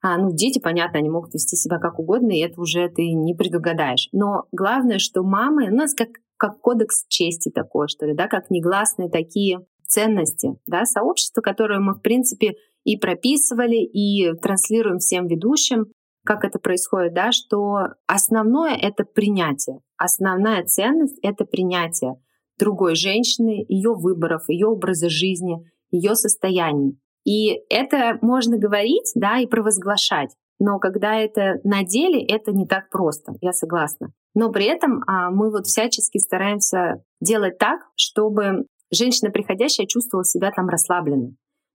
А, 0.00 0.18
ну, 0.18 0.32
дети, 0.32 0.60
понятно, 0.60 0.98
они 0.98 1.08
могут 1.08 1.34
вести 1.34 1.56
себя 1.56 1.78
как 1.78 1.98
угодно, 1.98 2.32
и 2.32 2.40
это 2.40 2.60
уже 2.60 2.88
ты 2.88 3.12
не 3.12 3.34
предугадаешь. 3.34 4.08
Но 4.12 4.44
главное, 4.52 4.98
что 4.98 5.22
мамы, 5.22 5.70
у 5.70 5.74
нас 5.74 5.94
как, 5.94 6.08
как 6.36 6.60
кодекс 6.60 7.04
чести 7.08 7.50
такой, 7.50 7.88
что 7.88 8.06
ли, 8.06 8.14
да, 8.14 8.28
как 8.28 8.50
негласные 8.50 9.08
такие 9.08 9.60
ценности, 9.88 10.50
да, 10.66 10.84
сообщество, 10.84 11.40
которое 11.40 11.80
мы, 11.80 11.94
в 11.94 12.00
принципе, 12.00 12.54
и 12.84 12.96
прописывали, 12.96 13.76
и 13.76 14.32
транслируем 14.40 14.98
всем 14.98 15.26
ведущим, 15.26 15.86
как 16.24 16.44
это 16.44 16.58
происходит, 16.58 17.14
да, 17.14 17.32
что 17.32 17.88
основное— 18.06 18.76
это 18.80 19.04
принятие. 19.04 19.80
Основная 19.96 20.64
ценность— 20.64 21.18
это 21.22 21.44
принятие 21.44 22.14
другой 22.58 22.96
женщины, 22.96 23.64
ее 23.68 23.94
выборов, 23.94 24.42
ее 24.48 24.66
образа 24.66 25.08
жизни, 25.08 25.64
ее 25.90 26.14
состояний. 26.14 26.98
И 27.24 27.60
это 27.70 28.18
можно 28.20 28.58
говорить, 28.58 29.12
да, 29.14 29.38
и 29.38 29.46
провозглашать. 29.46 30.30
Но 30.58 30.78
когда 30.78 31.16
это 31.16 31.60
на 31.62 31.84
деле, 31.84 32.24
это 32.24 32.52
не 32.52 32.66
так 32.66 32.90
просто, 32.90 33.34
я 33.40 33.52
согласна. 33.52 34.08
Но 34.34 34.50
при 34.50 34.66
этом 34.66 35.02
а, 35.06 35.30
мы 35.30 35.50
вот 35.50 35.66
всячески 35.66 36.18
стараемся 36.18 37.02
делать 37.20 37.58
так, 37.58 37.80
чтобы 37.96 38.66
женщина 38.92 39.30
приходящая 39.30 39.86
чувствовала 39.86 40.24
себя 40.24 40.50
там 40.50 40.68
расслабленно, 40.68 41.34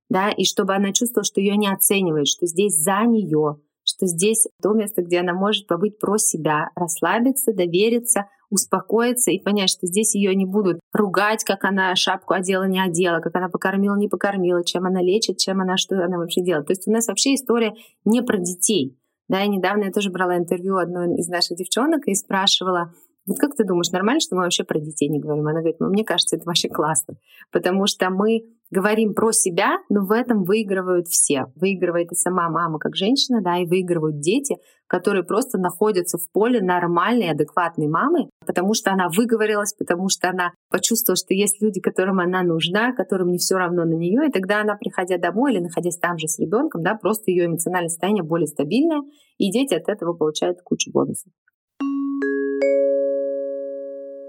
да, 0.10 0.29
и 0.29 0.43
чтобы 0.43 0.75
она 0.75 0.91
чувствовала, 0.91 1.24
что 1.24 1.41
ее 1.41 1.58
не 1.58 1.72
оценивают, 1.72 2.27
что 2.27 2.46
здесь 2.46 2.75
за 2.75 3.03
нее, 3.05 3.58
что 3.84 4.05
здесь 4.05 4.48
то 4.62 4.74
место, 4.74 5.01
где 5.01 5.20
она 5.20 5.34
может 5.34 5.67
побыть 5.67 6.00
про 6.00 6.17
себя, 6.17 6.70
расслабиться, 6.75 7.53
довериться, 7.53 8.27
успокоиться 8.50 9.32
и 9.32 9.39
понять, 9.39 9.70
что 9.70 9.88
здесь 9.88 10.15
ее 10.15 10.36
не 10.36 10.46
будут 10.46 10.79
ругать, 10.93 11.43
как 11.43 11.63
она 11.63 11.96
шапку 11.96 12.34
одела, 12.34 12.65
не 12.65 12.79
одела, 12.79 13.20
как 13.20 13.36
она 13.36 13.50
покормила, 13.50 13.96
не 13.98 14.08
покормила, 14.08 14.63
чем 14.63 14.86
она 14.86 15.01
лечит, 15.01 15.38
чем 15.38 15.60
она, 15.60 15.75
что 15.77 16.03
она 16.03 16.17
вообще 16.17 16.41
делает. 16.41 16.67
То 16.67 16.72
есть 16.72 16.88
у 16.88 16.91
нас 16.91 17.08
вообще 17.08 17.34
история 17.34 17.74
не 18.05 18.22
про 18.22 18.38
детей. 18.38 18.98
Да, 19.27 19.43
и 19.43 19.50
недавно 19.50 19.86
я 19.86 19.91
тоже 19.91 20.12
брала 20.12 20.38
интервью 20.38 20.77
одной 20.77 21.15
из 21.15 21.27
наших 21.27 21.58
девчонок 21.58 22.08
и 22.08 22.13
спрашивала, 22.13 22.93
вот 23.25 23.38
как 23.39 23.56
ты 23.56 23.63
думаешь, 23.63 23.92
нормально, 23.92 24.20
что 24.20 24.36
мы 24.36 24.44
вообще 24.44 24.63
про 24.63 24.80
детей 24.80 25.08
не 25.08 25.20
говорим? 25.20 25.48
Она 25.48 25.60
говорит, 25.60 25.80
ну, 25.80 25.88
мне 25.88 26.03
кажется, 26.03 26.36
это 26.36 26.46
вообще 26.46 26.68
классно, 26.68 27.15
потому 27.51 27.88
что 27.88 28.10
мы 28.10 28.42
говорим 28.70 29.13
про 29.13 29.32
себя, 29.32 29.77
но 29.89 30.03
в 30.03 30.12
этом 30.12 30.44
выигрывают 30.44 31.08
все. 31.08 31.46
Выигрывает 31.56 32.12
и 32.12 32.15
сама 32.15 32.50
мама 32.50 32.80
как 32.80 32.96
женщина, 32.96 33.39
да, 33.42 33.60
и 33.60 33.65
выигрывают 33.65 34.20
дети, 34.20 34.58
которые 34.88 35.24
просто 35.24 35.58
находятся 35.58 36.18
в 36.18 36.30
поле 36.32 36.60
нормальной, 36.60 37.30
адекватной 37.30 37.88
мамы, 37.88 38.30
потому 38.46 38.74
что 38.74 38.92
она 38.92 39.10
выговорилась, 39.15 39.74
потому 39.74 40.10
что 40.10 40.30
она 40.30 40.51
почувствовала, 40.70 41.15
что 41.15 41.34
есть 41.34 41.62
люди, 41.62 41.80
которым 41.80 42.20
она 42.20 42.44
нужна, 42.44 42.94
которым 42.94 43.30
не 43.30 43.38
все 43.38 43.56
равно 43.56 43.86
на 43.86 43.94
нее, 43.94 44.27
и 44.27 44.32
тогда 44.32 44.62
она, 44.62 44.75
приходя 44.75 45.18
домой 45.18 45.53
или 45.53 45.60
находясь 45.60 45.98
там 45.98 46.18
же 46.18 46.27
с 46.27 46.39
ребенком, 46.39 46.84
да, 46.84 46.96
просто 46.96 47.32
ее 47.32 47.46
эмоциональное 47.46 47.89
состояние 47.89 48.24
более 48.24 48.48
стабильное, 48.48 49.01
и 49.38 49.51
дети 49.51 49.75
от 49.75 49.88
этого 49.88 50.13
получают 50.13 50.62
кучу 50.63 50.92
бонусов. 50.92 51.32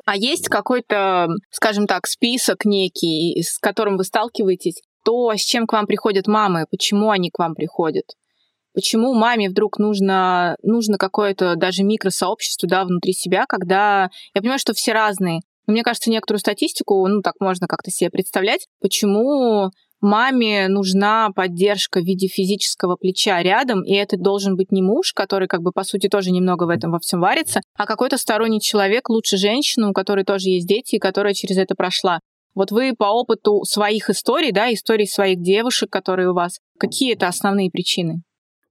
А 0.04 0.16
есть 0.16 0.48
какой-то, 0.48 1.28
скажем 1.50 1.86
так, 1.86 2.06
список 2.06 2.64
некий, 2.64 3.42
с 3.42 3.58
которым 3.58 3.96
вы 3.96 4.04
сталкиваетесь? 4.04 4.82
То, 5.04 5.32
с 5.34 5.40
чем 5.40 5.66
к 5.66 5.72
вам 5.72 5.86
приходят 5.86 6.26
мамы, 6.26 6.66
почему 6.70 7.10
они 7.10 7.30
к 7.30 7.38
вам 7.38 7.54
приходят? 7.54 8.04
Почему 8.74 9.14
маме 9.14 9.48
вдруг 9.48 9.78
нужно, 9.78 10.56
нужно 10.62 10.98
какое-то 10.98 11.54
даже 11.54 11.84
микросообщество 11.84 12.68
да, 12.68 12.84
внутри 12.84 13.12
себя, 13.12 13.44
когда 13.46 14.10
я 14.34 14.40
понимаю, 14.40 14.58
что 14.58 14.74
все 14.74 14.92
разные. 14.92 15.40
Но 15.66 15.72
мне 15.72 15.82
кажется, 15.82 16.10
некоторую 16.10 16.40
статистику, 16.40 17.06
ну 17.06 17.22
так 17.22 17.34
можно 17.40 17.66
как-то 17.66 17.90
себе 17.90 18.10
представлять, 18.10 18.66
почему 18.80 19.70
маме 20.04 20.68
нужна 20.68 21.30
поддержка 21.34 22.00
в 22.00 22.04
виде 22.04 22.28
физического 22.28 22.94
плеча 22.94 23.42
рядом, 23.42 23.82
и 23.82 23.94
это 23.94 24.16
должен 24.16 24.54
быть 24.54 24.70
не 24.70 24.82
муж, 24.82 25.12
который, 25.12 25.48
как 25.48 25.62
бы, 25.62 25.72
по 25.72 25.82
сути, 25.82 26.08
тоже 26.08 26.30
немного 26.30 26.64
в 26.64 26.68
этом 26.68 26.92
во 26.92 27.00
всем 27.00 27.20
варится, 27.20 27.60
а 27.76 27.86
какой-то 27.86 28.16
сторонний 28.16 28.60
человек, 28.60 29.10
лучше 29.10 29.36
женщина, 29.36 29.90
у 29.90 29.92
которой 29.92 30.24
тоже 30.24 30.50
есть 30.50 30.68
дети, 30.68 30.94
и 30.96 31.00
которая 31.00 31.34
через 31.34 31.56
это 31.56 31.74
прошла. 31.74 32.20
Вот 32.54 32.70
вы 32.70 32.94
по 32.96 33.06
опыту 33.06 33.64
своих 33.64 34.10
историй, 34.10 34.52
да, 34.52 34.72
историй 34.72 35.08
своих 35.08 35.42
девушек, 35.42 35.90
которые 35.90 36.30
у 36.30 36.34
вас, 36.34 36.60
какие 36.78 37.14
это 37.14 37.26
основные 37.26 37.70
причины? 37.70 38.22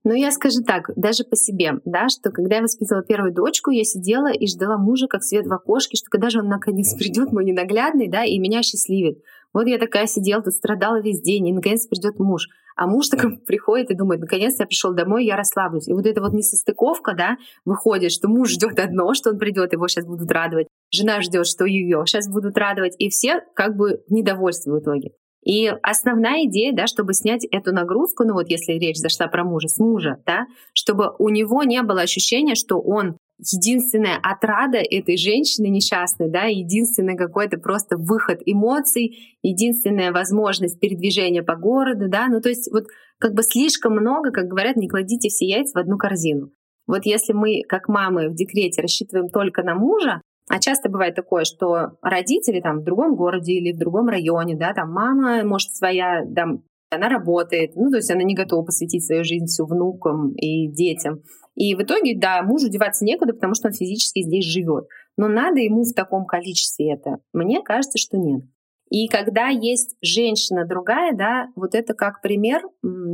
Ну, 0.05 0.13
я 0.13 0.31
скажу 0.31 0.61
так, 0.67 0.91
даже 0.97 1.23
по 1.23 1.37
себе, 1.37 1.79
да, 1.85 2.09
что 2.09 2.29
когда 2.29 2.57
я 2.57 2.61
воспитывала 2.61 3.05
первую 3.05 3.33
дочку, 3.33 3.71
я 3.71 3.85
сидела 3.85 4.31
и 4.33 4.47
ждала 4.47 4.77
мужа 4.77 5.07
как 5.07 5.23
свет 5.23 5.47
в 5.47 5.53
окошке, 5.53 5.95
что 5.95 6.09
когда 6.09 6.29
же 6.29 6.39
он 6.39 6.49
наконец 6.49 6.93
придет, 6.93 7.31
мой 7.31 7.45
ненаглядный, 7.45 8.09
да, 8.09 8.25
и 8.25 8.37
меня 8.37 8.63
счастливит. 8.63 9.19
Вот 9.53 9.67
я 9.67 9.77
такая 9.77 10.07
сидела, 10.07 10.41
тут 10.41 10.53
страдала 10.53 11.01
весь 11.01 11.21
день, 11.21 11.47
и 11.47 11.53
наконец 11.53 11.87
придет 11.87 12.19
муж. 12.19 12.47
А 12.75 12.87
муж 12.87 13.07
так 13.09 13.21
приходит 13.45 13.91
и 13.91 13.95
думает, 13.95 14.21
наконец 14.21 14.59
я 14.59 14.65
пришел 14.65 14.93
домой, 14.93 15.25
я 15.25 15.35
расслаблюсь. 15.35 15.87
И 15.87 15.93
вот 15.93 16.05
эта 16.05 16.21
вот 16.21 16.33
несостыковка, 16.33 17.13
да, 17.13 17.37
выходит, 17.65 18.11
что 18.11 18.27
муж 18.27 18.49
ждет 18.49 18.79
одно, 18.79 19.13
что 19.13 19.29
он 19.29 19.37
придет, 19.37 19.73
его 19.73 19.87
сейчас 19.87 20.05
будут 20.05 20.31
радовать. 20.31 20.67
Жена 20.91 21.21
ждет, 21.21 21.45
что 21.45 21.65
ее 21.65 22.03
сейчас 22.07 22.27
будут 22.27 22.57
радовать. 22.57 22.95
И 22.97 23.09
все 23.09 23.41
как 23.55 23.75
бы 23.75 24.01
в 24.07 24.11
недовольстве 24.11 24.73
в 24.73 24.79
итоге. 24.79 25.11
И 25.43 25.67
основная 25.81 26.45
идея, 26.45 26.73
да, 26.73 26.87
чтобы 26.87 27.13
снять 27.13 27.45
эту 27.45 27.73
нагрузку, 27.73 28.23
ну 28.23 28.33
вот 28.33 28.49
если 28.49 28.73
речь 28.73 28.97
зашла 28.97 29.27
про 29.27 29.43
мужа, 29.43 29.67
с 29.67 29.77
мужа, 29.77 30.17
да, 30.25 30.45
чтобы 30.73 31.13
у 31.19 31.29
него 31.29 31.63
не 31.63 31.81
было 31.83 32.01
ощущения, 32.01 32.55
что 32.55 32.79
он 32.79 33.17
единственная 33.39 34.19
отрада 34.21 34.77
этой 34.77 35.17
женщины 35.17 35.67
несчастной, 35.67 36.29
да, 36.29 36.45
единственный 36.45 37.17
какой-то 37.17 37.57
просто 37.57 37.97
выход 37.97 38.41
эмоций, 38.45 39.37
единственная 39.41 40.11
возможность 40.11 40.79
передвижения 40.79 41.43
по 41.43 41.55
городу, 41.55 42.07
да, 42.07 42.27
ну 42.29 42.39
то 42.39 42.49
есть 42.49 42.71
вот 42.71 42.85
как 43.19 43.33
бы 43.33 43.43
слишком 43.43 43.93
много, 43.93 44.31
как 44.31 44.45
говорят, 44.45 44.77
не 44.77 44.87
кладите 44.87 45.29
все 45.29 45.45
яйца 45.45 45.77
в 45.77 45.81
одну 45.81 45.97
корзину. 45.97 46.51
Вот 46.87 47.05
если 47.05 47.33
мы, 47.33 47.61
как 47.67 47.87
мамы 47.87 48.29
в 48.29 48.35
декрете, 48.35 48.81
рассчитываем 48.81 49.29
только 49.29 49.63
на 49.63 49.75
мужа, 49.75 50.21
а 50.49 50.59
часто 50.59 50.89
бывает 50.89 51.15
такое, 51.15 51.45
что 51.45 51.97
родители 52.01 52.59
там 52.59 52.79
в 52.79 52.83
другом 52.83 53.15
городе 53.15 53.53
или 53.53 53.73
в 53.73 53.79
другом 53.79 54.07
районе, 54.09 54.55
да, 54.55 54.73
там 54.73 54.91
мама, 54.91 55.43
может, 55.43 55.73
своя, 55.73 56.23
там, 56.35 56.63
она 56.89 57.09
работает, 57.09 57.75
ну, 57.75 57.89
то 57.89 57.97
есть 57.97 58.11
она 58.11 58.23
не 58.23 58.35
готова 58.35 58.63
посвятить 58.63 59.05
свою 59.05 59.23
жизнь 59.23 59.45
всю 59.45 59.65
внукам 59.65 60.33
и 60.33 60.67
детям. 60.67 61.21
И 61.55 61.75
в 61.75 61.81
итоге, 61.81 62.17
да, 62.17 62.41
мужу 62.43 62.69
деваться 62.69 63.05
некуда, 63.05 63.33
потому 63.33 63.53
что 63.55 63.67
он 63.67 63.73
физически 63.73 64.21
здесь 64.21 64.45
живет. 64.45 64.87
Но 65.17 65.27
надо 65.27 65.59
ему 65.59 65.83
в 65.83 65.93
таком 65.93 66.25
количестве 66.25 66.93
это? 66.93 67.17
Мне 67.31 67.61
кажется, 67.61 67.97
что 67.97 68.17
нет. 68.17 68.43
И 68.89 69.07
когда 69.07 69.47
есть 69.47 69.95
женщина 70.01 70.67
другая, 70.67 71.15
да, 71.15 71.47
вот 71.55 71.73
это 71.73 71.95
как 71.95 72.21
пример, 72.21 72.61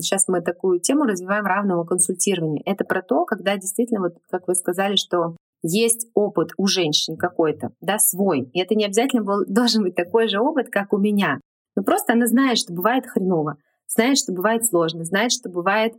сейчас 0.01 0.27
мы 0.27 0.41
такую 0.41 0.79
тему 0.81 1.03
развиваем 1.03 1.45
равного 1.45 1.85
консультирования. 1.85 2.61
Это 2.65 2.83
про 2.83 3.01
то, 3.01 3.23
когда 3.23 3.55
действительно, 3.55 4.01
вот 4.01 4.15
как 4.29 4.47
вы 4.47 4.55
сказали, 4.55 4.95
что 4.95 5.37
есть 5.61 6.07
опыт 6.13 6.51
у 6.57 6.67
женщин 6.67 7.17
какой-то, 7.17 7.71
да, 7.81 7.99
свой. 7.99 8.49
И 8.53 8.59
это 8.59 8.75
не 8.75 8.85
обязательно 8.85 9.23
был, 9.23 9.43
должен 9.47 9.83
быть 9.83 9.95
такой 9.95 10.27
же 10.27 10.39
опыт, 10.39 10.69
как 10.69 10.93
у 10.93 10.97
меня. 10.97 11.39
Но 11.75 11.83
просто 11.83 12.13
она 12.13 12.27
знает, 12.27 12.57
что 12.57 12.73
бывает 12.73 13.05
хреново, 13.07 13.57
знает, 13.87 14.17
что 14.17 14.33
бывает 14.33 14.65
сложно, 14.65 15.03
знает, 15.03 15.31
что 15.31 15.49
бывает 15.49 15.93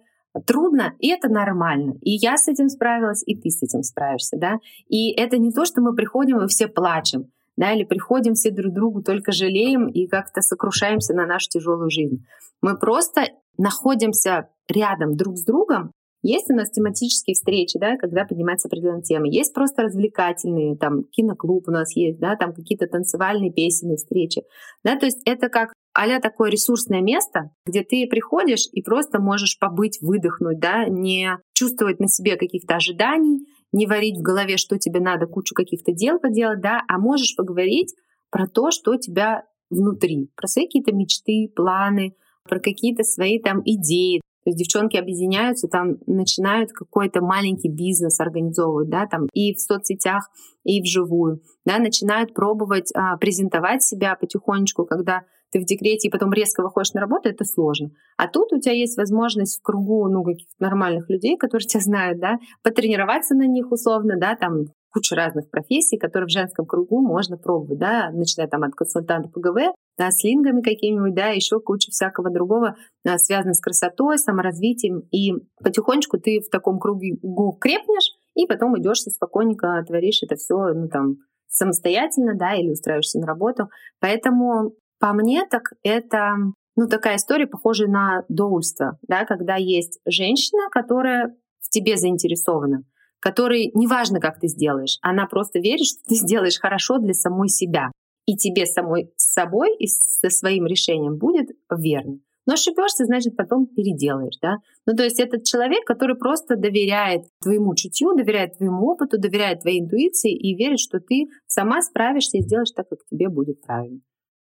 трудно, 0.47 0.95
и 0.99 1.09
это 1.09 1.29
нормально. 1.29 1.95
И 2.03 2.13
я 2.13 2.37
с 2.37 2.49
этим 2.49 2.69
справилась, 2.69 3.23
и 3.27 3.37
ты 3.37 3.51
с 3.51 3.63
этим 3.63 3.83
справишься, 3.83 4.37
да. 4.39 4.59
И 4.89 5.13
это 5.13 5.39
не 5.39 5.51
то, 5.51 5.65
что 5.65 5.81
мы 5.81 5.95
приходим 5.95 6.41
и 6.41 6.49
все 6.49 6.69
плачем, 6.69 7.31
да, 7.57 7.73
или 7.73 7.85
приходим 7.85 8.35
все 8.35 8.51
друг 8.51 8.73
другу 8.73 9.03
только 9.03 9.33
жалеем 9.33 9.89
и 9.89 10.07
как-то 10.07 10.41
сокрушаемся 10.41 11.15
на 11.15 11.27
нашу 11.27 11.49
тяжелую 11.49 11.91
жизнь. 11.91 12.25
Мы 12.63 12.79
просто 12.79 13.23
находимся 13.59 14.49
рядом 14.69 15.17
друг 15.17 15.37
с 15.37 15.45
другом 15.45 15.93
есть 16.23 16.51
у 16.51 16.55
нас 16.55 16.71
тематические 16.71 17.35
встречи, 17.35 17.79
да, 17.79 17.97
когда 17.97 18.25
поднимаются 18.25 18.69
определенные 18.69 19.03
темы. 19.03 19.29
Есть 19.29 19.55
просто 19.55 19.83
развлекательные, 19.83 20.77
там, 20.77 21.05
киноклуб 21.05 21.69
у 21.69 21.71
нас 21.71 21.97
есть, 21.97 22.19
да, 22.19 22.37
там 22.37 22.53
какие-то 22.53 22.87
танцевальные 22.87 23.53
песенные 23.53 23.97
встречи. 23.97 24.43
Да, 24.85 24.97
то 24.97 25.07
есть 25.07 25.21
это 25.25 25.49
как 25.49 25.73
а 25.93 26.21
такое 26.21 26.51
ресурсное 26.51 27.01
место, 27.01 27.51
где 27.67 27.83
ты 27.83 28.07
приходишь 28.09 28.69
и 28.73 28.81
просто 28.81 29.21
можешь 29.21 29.59
побыть, 29.59 29.99
выдохнуть, 30.01 30.61
да, 30.61 30.87
не 30.87 31.37
чувствовать 31.53 31.99
на 31.99 32.07
себе 32.07 32.37
каких-то 32.37 32.77
ожиданий, 32.77 33.47
не 33.73 33.87
варить 33.87 34.19
в 34.19 34.23
голове, 34.23 34.57
что 34.57 34.79
тебе 34.79 35.01
надо, 35.01 35.27
кучу 35.27 35.55
каких-то 35.55 35.93
дел 35.93 36.19
поделать, 36.19 36.61
да, 36.61 36.83
а 36.89 36.99
можешь 36.99 37.35
поговорить 37.37 37.95
про 38.31 38.47
то, 38.47 38.71
что 38.71 38.93
у 38.93 38.99
тебя 38.99 39.43
внутри, 39.69 40.31
про 40.37 40.47
свои 40.47 40.67
какие-то 40.67 40.93
мечты, 40.95 41.53
планы, 41.55 42.15
про 42.45 42.61
какие-то 42.61 43.03
свои 43.03 43.41
там 43.41 43.61
идеи, 43.65 44.21
то 44.45 44.51
есть 44.51 44.59
девчонки 44.59 44.97
объединяются, 44.97 45.69
там 45.69 45.97
начинают 46.07 46.73
какой-то 46.73 47.21
маленький 47.21 47.69
бизнес 47.69 48.21
организовывать, 48.21 48.89
да, 48.89 49.07
там 49.07 49.27
и 49.33 49.55
в 49.55 49.61
соцсетях, 49.61 50.31
и 50.65 50.81
вживую, 50.83 51.43
да, 51.65 51.79
начинают 51.79 52.35
пробовать 52.35 52.91
а, 52.95 53.17
презентовать 53.17 53.83
себя 53.83 54.17
потихонечку, 54.17 54.87
когда 54.87 55.23
ты 55.51 55.61
в 55.61 55.65
декрете 55.65 56.09
и 56.09 56.11
потом 56.11 56.33
резко 56.33 56.63
выходишь 56.63 56.93
на 56.93 57.01
работу, 57.01 57.29
это 57.29 57.45
сложно. 57.45 57.91
А 58.17 58.29
тут 58.29 58.53
у 58.53 58.61
тебя 58.61 58.73
есть 58.73 58.97
возможность 58.97 59.59
в 59.59 59.63
кругу, 59.63 60.09
ну, 60.09 60.23
каких-то 60.23 60.55
нормальных 60.59 61.11
людей, 61.11 61.37
которые 61.37 61.67
тебя 61.69 61.81
знают, 61.81 62.21
да, 62.21 62.39
потренироваться 62.63 63.35
на 63.35 63.47
них 63.47 63.71
условно, 63.71 64.15
да, 64.19 64.37
там 64.37 64.67
куча 64.93 65.15
разных 65.15 65.51
профессий, 65.51 65.99
которые 65.99 66.27
в 66.27 66.31
женском 66.31 66.67
кругу 66.67 67.01
можно 67.01 67.37
пробовать, 67.37 67.79
да, 67.79 68.11
начиная 68.13 68.49
там 68.49 68.63
от 68.63 68.75
консультанта 68.75 69.29
ПГВ, 69.29 69.75
да, 69.97 70.11
с 70.11 70.23
лингами 70.25 70.63
какими-нибудь, 70.63 71.15
да, 71.15 71.29
еще 71.29 71.61
куча 71.61 71.91
всякого 71.91 72.31
другого, 72.31 72.77
да, 73.05 73.19
связано 73.19 73.55
с 73.55 73.61
красотой, 73.61 74.19
саморазвитием, 74.19 75.01
и 75.11 75.33
потихонечку 75.63 76.19
ты 76.19 76.41
в 76.41 76.51
таком 76.51 76.79
кругу 76.79 77.53
крепнешь, 77.61 78.17
и 78.35 78.47
потом 78.47 78.79
идешь 78.79 79.07
и 79.07 79.11
спокойненько 79.11 79.85
творишь 79.87 80.23
это 80.23 80.37
все, 80.37 80.73
ну, 80.75 80.89
там, 80.89 81.17
самостоятельно, 81.49 82.35
да, 82.37 82.55
или 82.55 82.71
устраиваешься 82.71 83.19
на 83.19 83.27
работу. 83.27 83.69
Поэтому 84.01 84.75
по 84.99 85.13
мне 85.13 85.45
так 85.51 85.63
это 85.83 86.37
ну, 86.77 86.89
такая 86.89 87.17
история, 87.17 87.47
похожая 87.47 87.89
на 87.89 88.25
доульство, 88.29 88.99
да, 89.03 89.25
когда 89.25 89.57
есть 89.57 90.01
женщина, 90.07 90.69
которая 90.71 91.37
в 91.61 91.69
тебе 91.69 91.97
заинтересована 91.97 92.85
который 93.21 93.71
неважно, 93.75 94.21
как 94.21 94.41
ты 94.41 94.49
сделаешь, 94.49 94.99
она 95.03 95.27
просто 95.27 95.61
верит, 95.61 95.87
что 95.87 96.03
ты 96.09 96.15
сделаешь 96.17 96.59
хорошо 96.59 96.99
для 96.99 97.15
самой 97.15 97.49
себя. 97.49 97.91
И 98.27 98.37
тебе 98.37 98.67
самой 98.67 99.13
с 99.17 99.33
собой 99.33 99.75
и 99.77 99.87
со 99.87 100.31
своим 100.31 100.67
решением 100.67 101.17
будет 101.17 101.49
верно. 101.71 102.19
Но 102.47 102.55
ошибешься, 102.55 103.05
значит, 103.05 103.37
потом 103.37 103.67
переделаешь, 103.67 104.39
да? 104.41 104.57
Ну, 104.87 104.97
то 104.97 105.05
есть 105.05 105.21
этот 105.21 105.45
человек, 105.45 105.85
который 105.85 106.17
просто 106.17 106.57
доверяет 106.57 107.23
твоему 107.43 107.75
чутью, 107.75 108.15
доверяет 108.17 108.57
твоему 108.57 108.87
опыту, 108.87 109.19
доверяет 109.19 109.61
твоей 109.61 109.81
интуиции 109.81 110.35
и 110.35 110.55
верит, 110.57 110.81
что 110.81 111.01
ты 111.01 111.27
сама 111.47 111.83
справишься 111.83 112.39
и 112.39 112.43
сделаешь 112.43 112.71
так, 112.75 112.89
как 112.89 113.01
тебе 113.11 113.29
будет 113.29 113.61
правильно. 113.63 114.01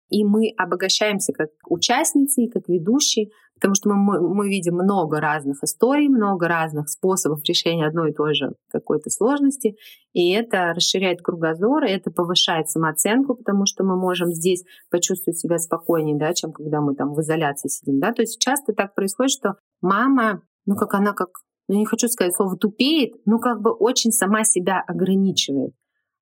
и 0.09 0.23
мы 0.23 0.53
обогащаемся 0.57 1.33
как 1.33 1.49
участницы 1.67 2.43
и 2.43 2.49
как 2.49 2.67
ведущие, 2.67 3.29
потому 3.55 3.73
что 3.73 3.89
мы, 3.89 4.19
мы, 4.21 4.49
видим 4.49 4.75
много 4.75 5.19
разных 5.19 5.63
историй, 5.63 6.09
много 6.09 6.47
разных 6.47 6.89
способов 6.89 7.39
решения 7.47 7.87
одной 7.87 8.11
и 8.11 8.13
той 8.13 8.33
же 8.33 8.51
какой-то 8.69 9.09
сложности, 9.09 9.75
и 10.13 10.31
это 10.33 10.73
расширяет 10.75 11.21
кругозор, 11.21 11.85
и 11.85 11.91
это 11.91 12.11
повышает 12.11 12.69
самооценку, 12.69 13.35
потому 13.35 13.65
что 13.65 13.83
мы 13.83 13.97
можем 13.97 14.31
здесь 14.31 14.63
почувствовать 14.91 15.39
себя 15.39 15.57
спокойнее, 15.57 16.17
да, 16.17 16.33
чем 16.33 16.51
когда 16.51 16.81
мы 16.81 16.95
там 16.95 17.13
в 17.13 17.21
изоляции 17.21 17.69
сидим. 17.69 17.99
Да? 17.99 18.11
То 18.11 18.21
есть 18.21 18.39
часто 18.39 18.73
так 18.73 18.93
происходит, 18.93 19.31
что 19.31 19.55
мама, 19.81 20.41
ну 20.65 20.75
как 20.75 20.93
она 20.93 21.13
как, 21.13 21.29
ну 21.67 21.77
не 21.77 21.85
хочу 21.85 22.07
сказать 22.07 22.35
слово 22.35 22.57
тупеет, 22.57 23.13
но 23.25 23.39
как 23.39 23.61
бы 23.61 23.71
очень 23.71 24.11
сама 24.11 24.43
себя 24.43 24.83
ограничивает 24.85 25.73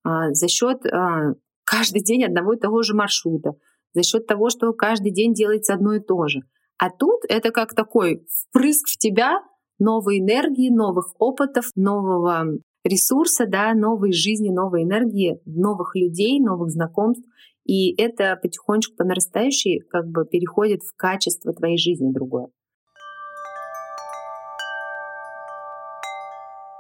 а, 0.04 0.32
за 0.34 0.48
счет 0.48 0.86
а, 0.86 1.34
каждый 1.66 2.04
день 2.04 2.24
одного 2.24 2.54
и 2.54 2.60
того 2.60 2.84
же 2.84 2.94
маршрута, 2.94 3.54
за 3.94 4.04
счет 4.04 4.28
того, 4.28 4.50
что 4.50 4.72
каждый 4.74 5.12
день 5.12 5.34
делается 5.34 5.74
одно 5.74 5.94
и 5.96 6.00
то 6.00 6.28
же. 6.28 6.42
А 6.78 6.90
тут 6.90 7.22
это 7.30 7.52
как 7.52 7.74
такой 7.74 8.26
впрыск 8.30 8.88
в 8.88 8.98
тебя 8.98 9.40
новой 9.80 10.20
энергии, 10.20 10.70
новых 10.70 11.14
опытов, 11.20 11.66
нового 11.76 12.46
ресурса, 12.84 13.46
да, 13.48 13.74
новой 13.74 14.12
жизни, 14.12 14.50
новой 14.50 14.84
энергии, 14.84 15.40
новых 15.46 15.96
людей, 15.96 16.40
новых 16.40 16.70
знакомств. 16.70 17.28
И 17.66 17.96
это 18.02 18.38
потихонечку 18.42 18.96
по 18.96 19.06
нарастающей 19.06 19.82
как 19.90 20.08
бы 20.08 20.26
переходит 20.26 20.82
в 20.82 20.96
качество 20.98 21.54
твоей 21.54 21.78
жизни 21.78 22.12
другое. 22.12 22.48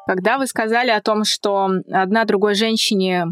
Когда 0.06 0.38
вы 0.38 0.48
сказали 0.48 0.90
о 0.90 1.02
том, 1.02 1.24
что 1.24 1.70
одна 1.90 2.26
другой 2.26 2.56
женщине 2.56 3.26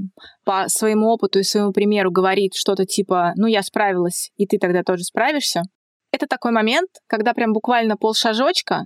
по 0.45 0.69
своему 0.69 1.07
опыту 1.07 1.39
и 1.39 1.43
своему 1.43 1.73
примеру 1.73 2.11
говорит 2.11 2.53
что-то 2.55 2.85
типа 2.85 3.33
«ну, 3.35 3.47
я 3.47 3.61
справилась, 3.61 4.31
и 4.37 4.47
ты 4.47 4.57
тогда 4.57 4.81
тоже 4.83 5.03
справишься», 5.03 5.63
это 6.11 6.27
такой 6.27 6.51
момент, 6.51 6.89
когда 7.07 7.33
прям 7.33 7.53
буквально 7.53 7.97
полшажочка, 7.97 8.85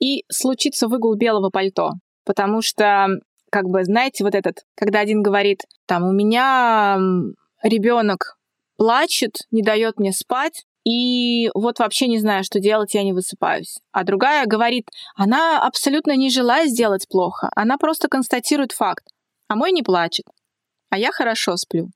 и 0.00 0.24
случится 0.30 0.88
выгул 0.88 1.14
белого 1.14 1.50
пальто. 1.50 1.92
Потому 2.24 2.62
что, 2.62 3.08
как 3.50 3.64
бы, 3.66 3.84
знаете, 3.84 4.24
вот 4.24 4.34
этот, 4.34 4.64
когда 4.74 5.00
один 5.00 5.22
говорит, 5.22 5.60
там, 5.86 6.04
у 6.04 6.12
меня 6.12 6.98
ребенок 7.62 8.36
плачет, 8.76 9.36
не 9.50 9.62
дает 9.62 9.98
мне 9.98 10.12
спать, 10.12 10.64
и 10.84 11.50
вот 11.54 11.78
вообще 11.78 12.08
не 12.08 12.18
знаю, 12.18 12.44
что 12.44 12.60
делать, 12.60 12.94
я 12.94 13.02
не 13.02 13.12
высыпаюсь. 13.12 13.78
А 13.92 14.04
другая 14.04 14.44
говорит, 14.46 14.88
она 15.16 15.62
абсолютно 15.66 16.14
не 16.16 16.30
желает 16.30 16.70
сделать 16.70 17.06
плохо, 17.08 17.50
она 17.56 17.78
просто 17.78 18.08
констатирует 18.08 18.72
факт. 18.72 19.04
А 19.48 19.56
мой 19.56 19.72
не 19.72 19.82
плачет, 19.82 20.26
а 20.90 20.98
я 20.98 21.10
хорошо 21.12 21.56
сплю. 21.56 21.88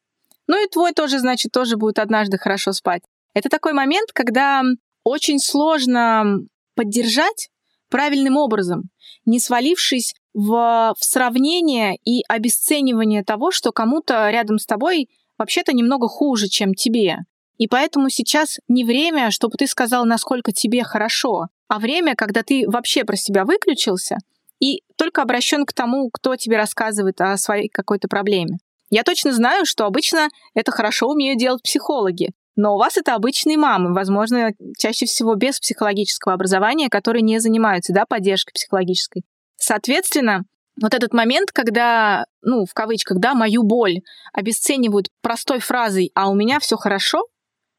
Ну 0.47 0.65
и 0.65 0.69
твой 0.69 0.93
тоже, 0.93 1.19
значит, 1.19 1.53
тоже 1.53 1.77
будет 1.77 1.99
однажды 1.99 2.39
хорошо 2.39 2.73
спать. 2.73 3.03
Это 3.39 3.51
такой 3.51 3.73
момент, 3.73 4.11
когда 4.13 4.63
очень 5.05 5.39
сложно 5.39 6.39
поддержать 6.75 7.51
правильным 7.89 8.37
образом, 8.37 8.91
не 9.27 9.39
свалившись 9.39 10.15
в, 10.35 10.93
в 10.99 11.05
сравнение 11.05 11.95
и 12.05 12.23
обесценивание 12.29 13.23
того, 13.23 13.53
что 13.53 13.71
кому-то 13.71 14.29
рядом 14.31 14.59
с 14.59 14.67
тобой 14.67 15.09
вообще-то 15.39 15.73
немного 15.73 16.09
хуже, 16.09 16.49
чем 16.49 16.75
тебе. 16.75 17.19
И 17.59 17.69
поэтому 17.69 18.11
сейчас 18.11 18.59
не 18.67 18.85
время, 18.85 19.31
чтобы 19.31 19.57
ты 19.57 19.69
сказал, 19.69 20.05
насколько 20.05 20.51
тебе 20.51 20.83
хорошо, 20.83 21.47
а 21.69 21.79
время, 21.79 22.17
когда 22.17 22.43
ты 22.43 22.69
вообще 22.69 23.05
про 23.05 23.15
себя 23.15 23.45
выключился 23.45 24.17
и 24.59 24.83
только 24.97 25.23
обращен 25.23 25.65
к 25.65 25.73
тому, 25.73 26.11
кто 26.11 26.35
тебе 26.35 26.57
рассказывает 26.57 27.21
о 27.21 27.37
своей 27.37 27.69
какой-то 27.69 28.09
проблеме. 28.09 28.59
Я 28.91 29.05
точно 29.05 29.33
знаю, 29.33 29.65
что 29.65 29.87
обычно 29.87 30.29
это 30.55 30.73
хорошо 30.73 31.09
умеют 31.09 31.39
делать 31.39 31.63
психологи, 31.63 32.33
но 32.59 32.75
у 32.75 32.77
вас 32.79 32.97
это 32.97 33.15
обычные 33.15 33.57
мамы, 33.57 33.95
возможно, 33.95 34.51
чаще 34.77 35.07
всего 35.07 35.37
без 35.37 35.61
психологического 35.61 36.35
образования, 36.35 36.89
которые 36.89 37.23
не 37.23 37.39
занимаются 37.39 37.93
да, 37.93 38.05
поддержкой 38.05 38.53
психологической. 38.53 39.23
Соответственно, 39.55 40.43
вот 40.83 40.93
этот 40.93 41.15
момент, 41.15 41.53
когда, 41.53 42.25
ну, 42.43 42.67
в 42.67 42.75
кавычках, 42.75 43.21
да, 43.21 43.35
мою 43.35 43.63
боль 43.63 44.01
обесценивают 44.33 45.07
простой 45.23 45.61
фразой 45.61 46.11
«а 46.17 46.29
у 46.29 46.35
меня 46.35 46.59
все 46.59 46.77
хорошо», 46.77 47.23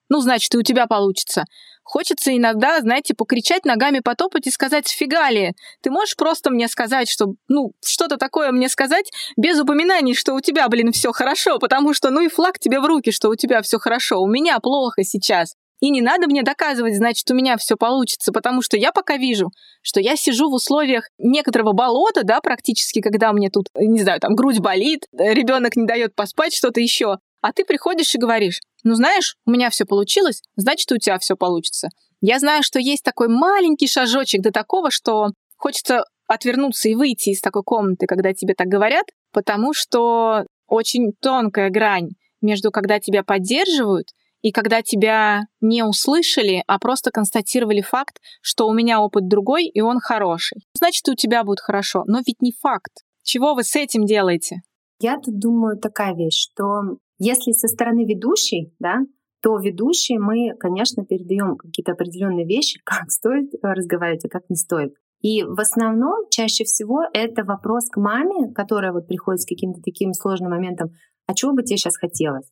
ну, 0.08 0.22
значит, 0.22 0.56
и 0.56 0.58
у 0.58 0.64
тебя 0.64 0.88
получится. 0.88 1.44
Хочется 1.90 2.38
иногда, 2.38 2.80
знаете, 2.82 3.16
покричать 3.16 3.66
ногами, 3.66 4.00
потопать 4.00 4.46
и 4.46 4.52
сказать 4.52 4.88
«фига 4.88 5.28
ли?». 5.32 5.54
Ты 5.82 5.90
можешь 5.90 6.16
просто 6.16 6.52
мне 6.52 6.68
сказать, 6.68 7.10
что, 7.10 7.34
ну, 7.48 7.72
что-то 7.84 8.18
такое 8.18 8.52
мне 8.52 8.70
сказать 8.70 9.12
без 9.38 9.60
упоминаний, 9.60 10.14
что 10.14 10.36
у 10.36 10.40
тебя, 10.40 10.68
блин, 10.68 10.92
все 10.92 11.12
хорошо, 11.12 11.58
потому 11.58 11.96
что, 11.96 12.12
ну 12.12 12.22
и 12.22 12.30
флаг 12.30 12.60
тебе 12.60 12.80
в 12.80 12.86
руки, 12.86 13.10
что 13.10 13.30
у 13.30 13.36
тебя 13.36 13.64
все 13.64 13.80
хорошо, 13.80 14.22
у 14.22 14.28
меня 14.28 14.60
плохо 14.60 15.04
сейчас. 15.04 15.56
И 15.80 15.90
не 15.90 16.02
надо 16.02 16.28
мне 16.28 16.44
доказывать, 16.44 16.96
значит, 16.96 17.32
у 17.32 17.34
меня 17.34 17.58
все 17.58 17.76
получится, 17.76 18.32
потому 18.32 18.62
что 18.62 18.78
я 18.78 18.92
пока 18.92 19.18
вижу, 19.18 19.50
что 19.82 20.00
я 20.00 20.16
сижу 20.16 20.52
в 20.52 20.54
условиях 20.54 21.10
некоторого 21.18 21.72
болота, 21.74 22.22
да, 22.24 22.40
практически, 22.40 23.02
когда 23.02 23.34
мне 23.34 23.50
тут, 23.50 23.66
не 23.74 24.04
знаю, 24.04 24.20
там 24.20 24.36
грудь 24.36 24.60
болит, 24.60 25.08
ребенок 25.18 25.76
не 25.76 25.88
дает 25.88 26.14
поспать, 26.14 26.54
что-то 26.54 26.82
еще. 26.82 27.18
А 27.42 27.52
ты 27.52 27.66
приходишь 27.66 28.14
и 28.14 28.20
говоришь, 28.20 28.60
ну 28.84 28.96
знаешь, 28.96 29.36
у 29.46 29.52
меня 29.52 29.70
все 29.70 29.86
получилось, 29.86 30.42
значит, 30.56 30.92
у 30.92 30.98
тебя 30.98 31.18
все 31.20 31.36
получится. 31.36 31.90
Я 32.22 32.40
знаю, 32.40 32.64
что 32.64 32.80
есть 32.80 33.04
такой 33.04 33.28
маленький 33.28 33.88
шажочек 33.88 34.42
до 34.42 34.52
такого, 34.52 34.92
что 34.92 35.30
хочется 35.58 36.04
отвернуться 36.28 36.90
и 36.90 36.96
выйти 36.96 37.30
из 37.30 37.42
такой 37.42 37.64
комнаты, 37.64 38.06
когда 38.06 38.34
тебе 38.34 38.54
так 38.54 38.68
говорят, 38.68 39.06
потому 39.32 39.74
что 39.74 40.46
очень 40.68 41.14
тонкая 41.22 41.70
грань 41.70 42.10
между 42.42 42.72
когда 42.72 43.00
тебя 43.00 43.24
поддерживают 43.24 44.08
и 44.42 44.52
когда 44.52 44.82
тебя 44.82 45.42
не 45.60 45.84
услышали, 45.84 46.64
а 46.68 46.80
просто 46.80 47.12
констатировали 47.12 47.82
факт, 47.82 48.20
что 48.42 48.68
у 48.68 48.74
меня 48.74 49.02
опыт 49.02 49.28
другой, 49.28 49.66
и 49.66 49.82
он 49.82 50.00
хороший. 50.00 50.62
Значит, 50.74 51.08
у 51.10 51.16
тебя 51.16 51.44
будет 51.44 51.60
хорошо. 51.60 52.04
Но 52.08 52.20
ведь 52.26 52.42
не 52.42 52.54
факт. 52.54 53.04
Чего 53.24 53.54
вы 53.54 53.64
с 53.64 53.76
этим 53.76 54.06
делаете? 54.06 54.62
Я 55.02 55.18
тут 55.18 55.38
думаю 55.38 55.78
такая 55.78 56.16
вещь, 56.16 56.48
что 56.52 57.00
если 57.20 57.52
со 57.52 57.68
стороны 57.68 58.06
ведущей, 58.06 58.74
да, 58.80 59.00
то 59.42 59.58
ведущей 59.58 60.18
мы, 60.18 60.56
конечно, 60.60 61.06
передаем 61.06 61.56
какие-то 61.56 61.94
определенные 61.94 62.46
вещи, 62.46 62.80
как 62.84 63.12
стоит 63.12 63.52
разговаривать, 63.62 64.26
а 64.26 64.30
как 64.30 64.50
не 64.50 64.56
стоит. 64.56 64.94
И 65.22 65.44
в 65.44 65.60
основном 65.60 66.26
чаще 66.30 66.64
всего 66.64 67.02
это 67.14 67.44
вопрос 67.44 67.90
к 67.90 67.98
маме, 67.98 68.54
которая 68.54 68.94
вот 68.94 69.08
приходит 69.08 69.42
с 69.42 69.46
каким-то 69.46 69.82
таким 69.82 70.14
сложным 70.14 70.52
моментом, 70.52 70.92
а 71.28 71.34
чего 71.34 71.54
бы 71.54 71.62
тебе 71.62 71.78
сейчас 71.78 71.98
хотелось? 71.98 72.50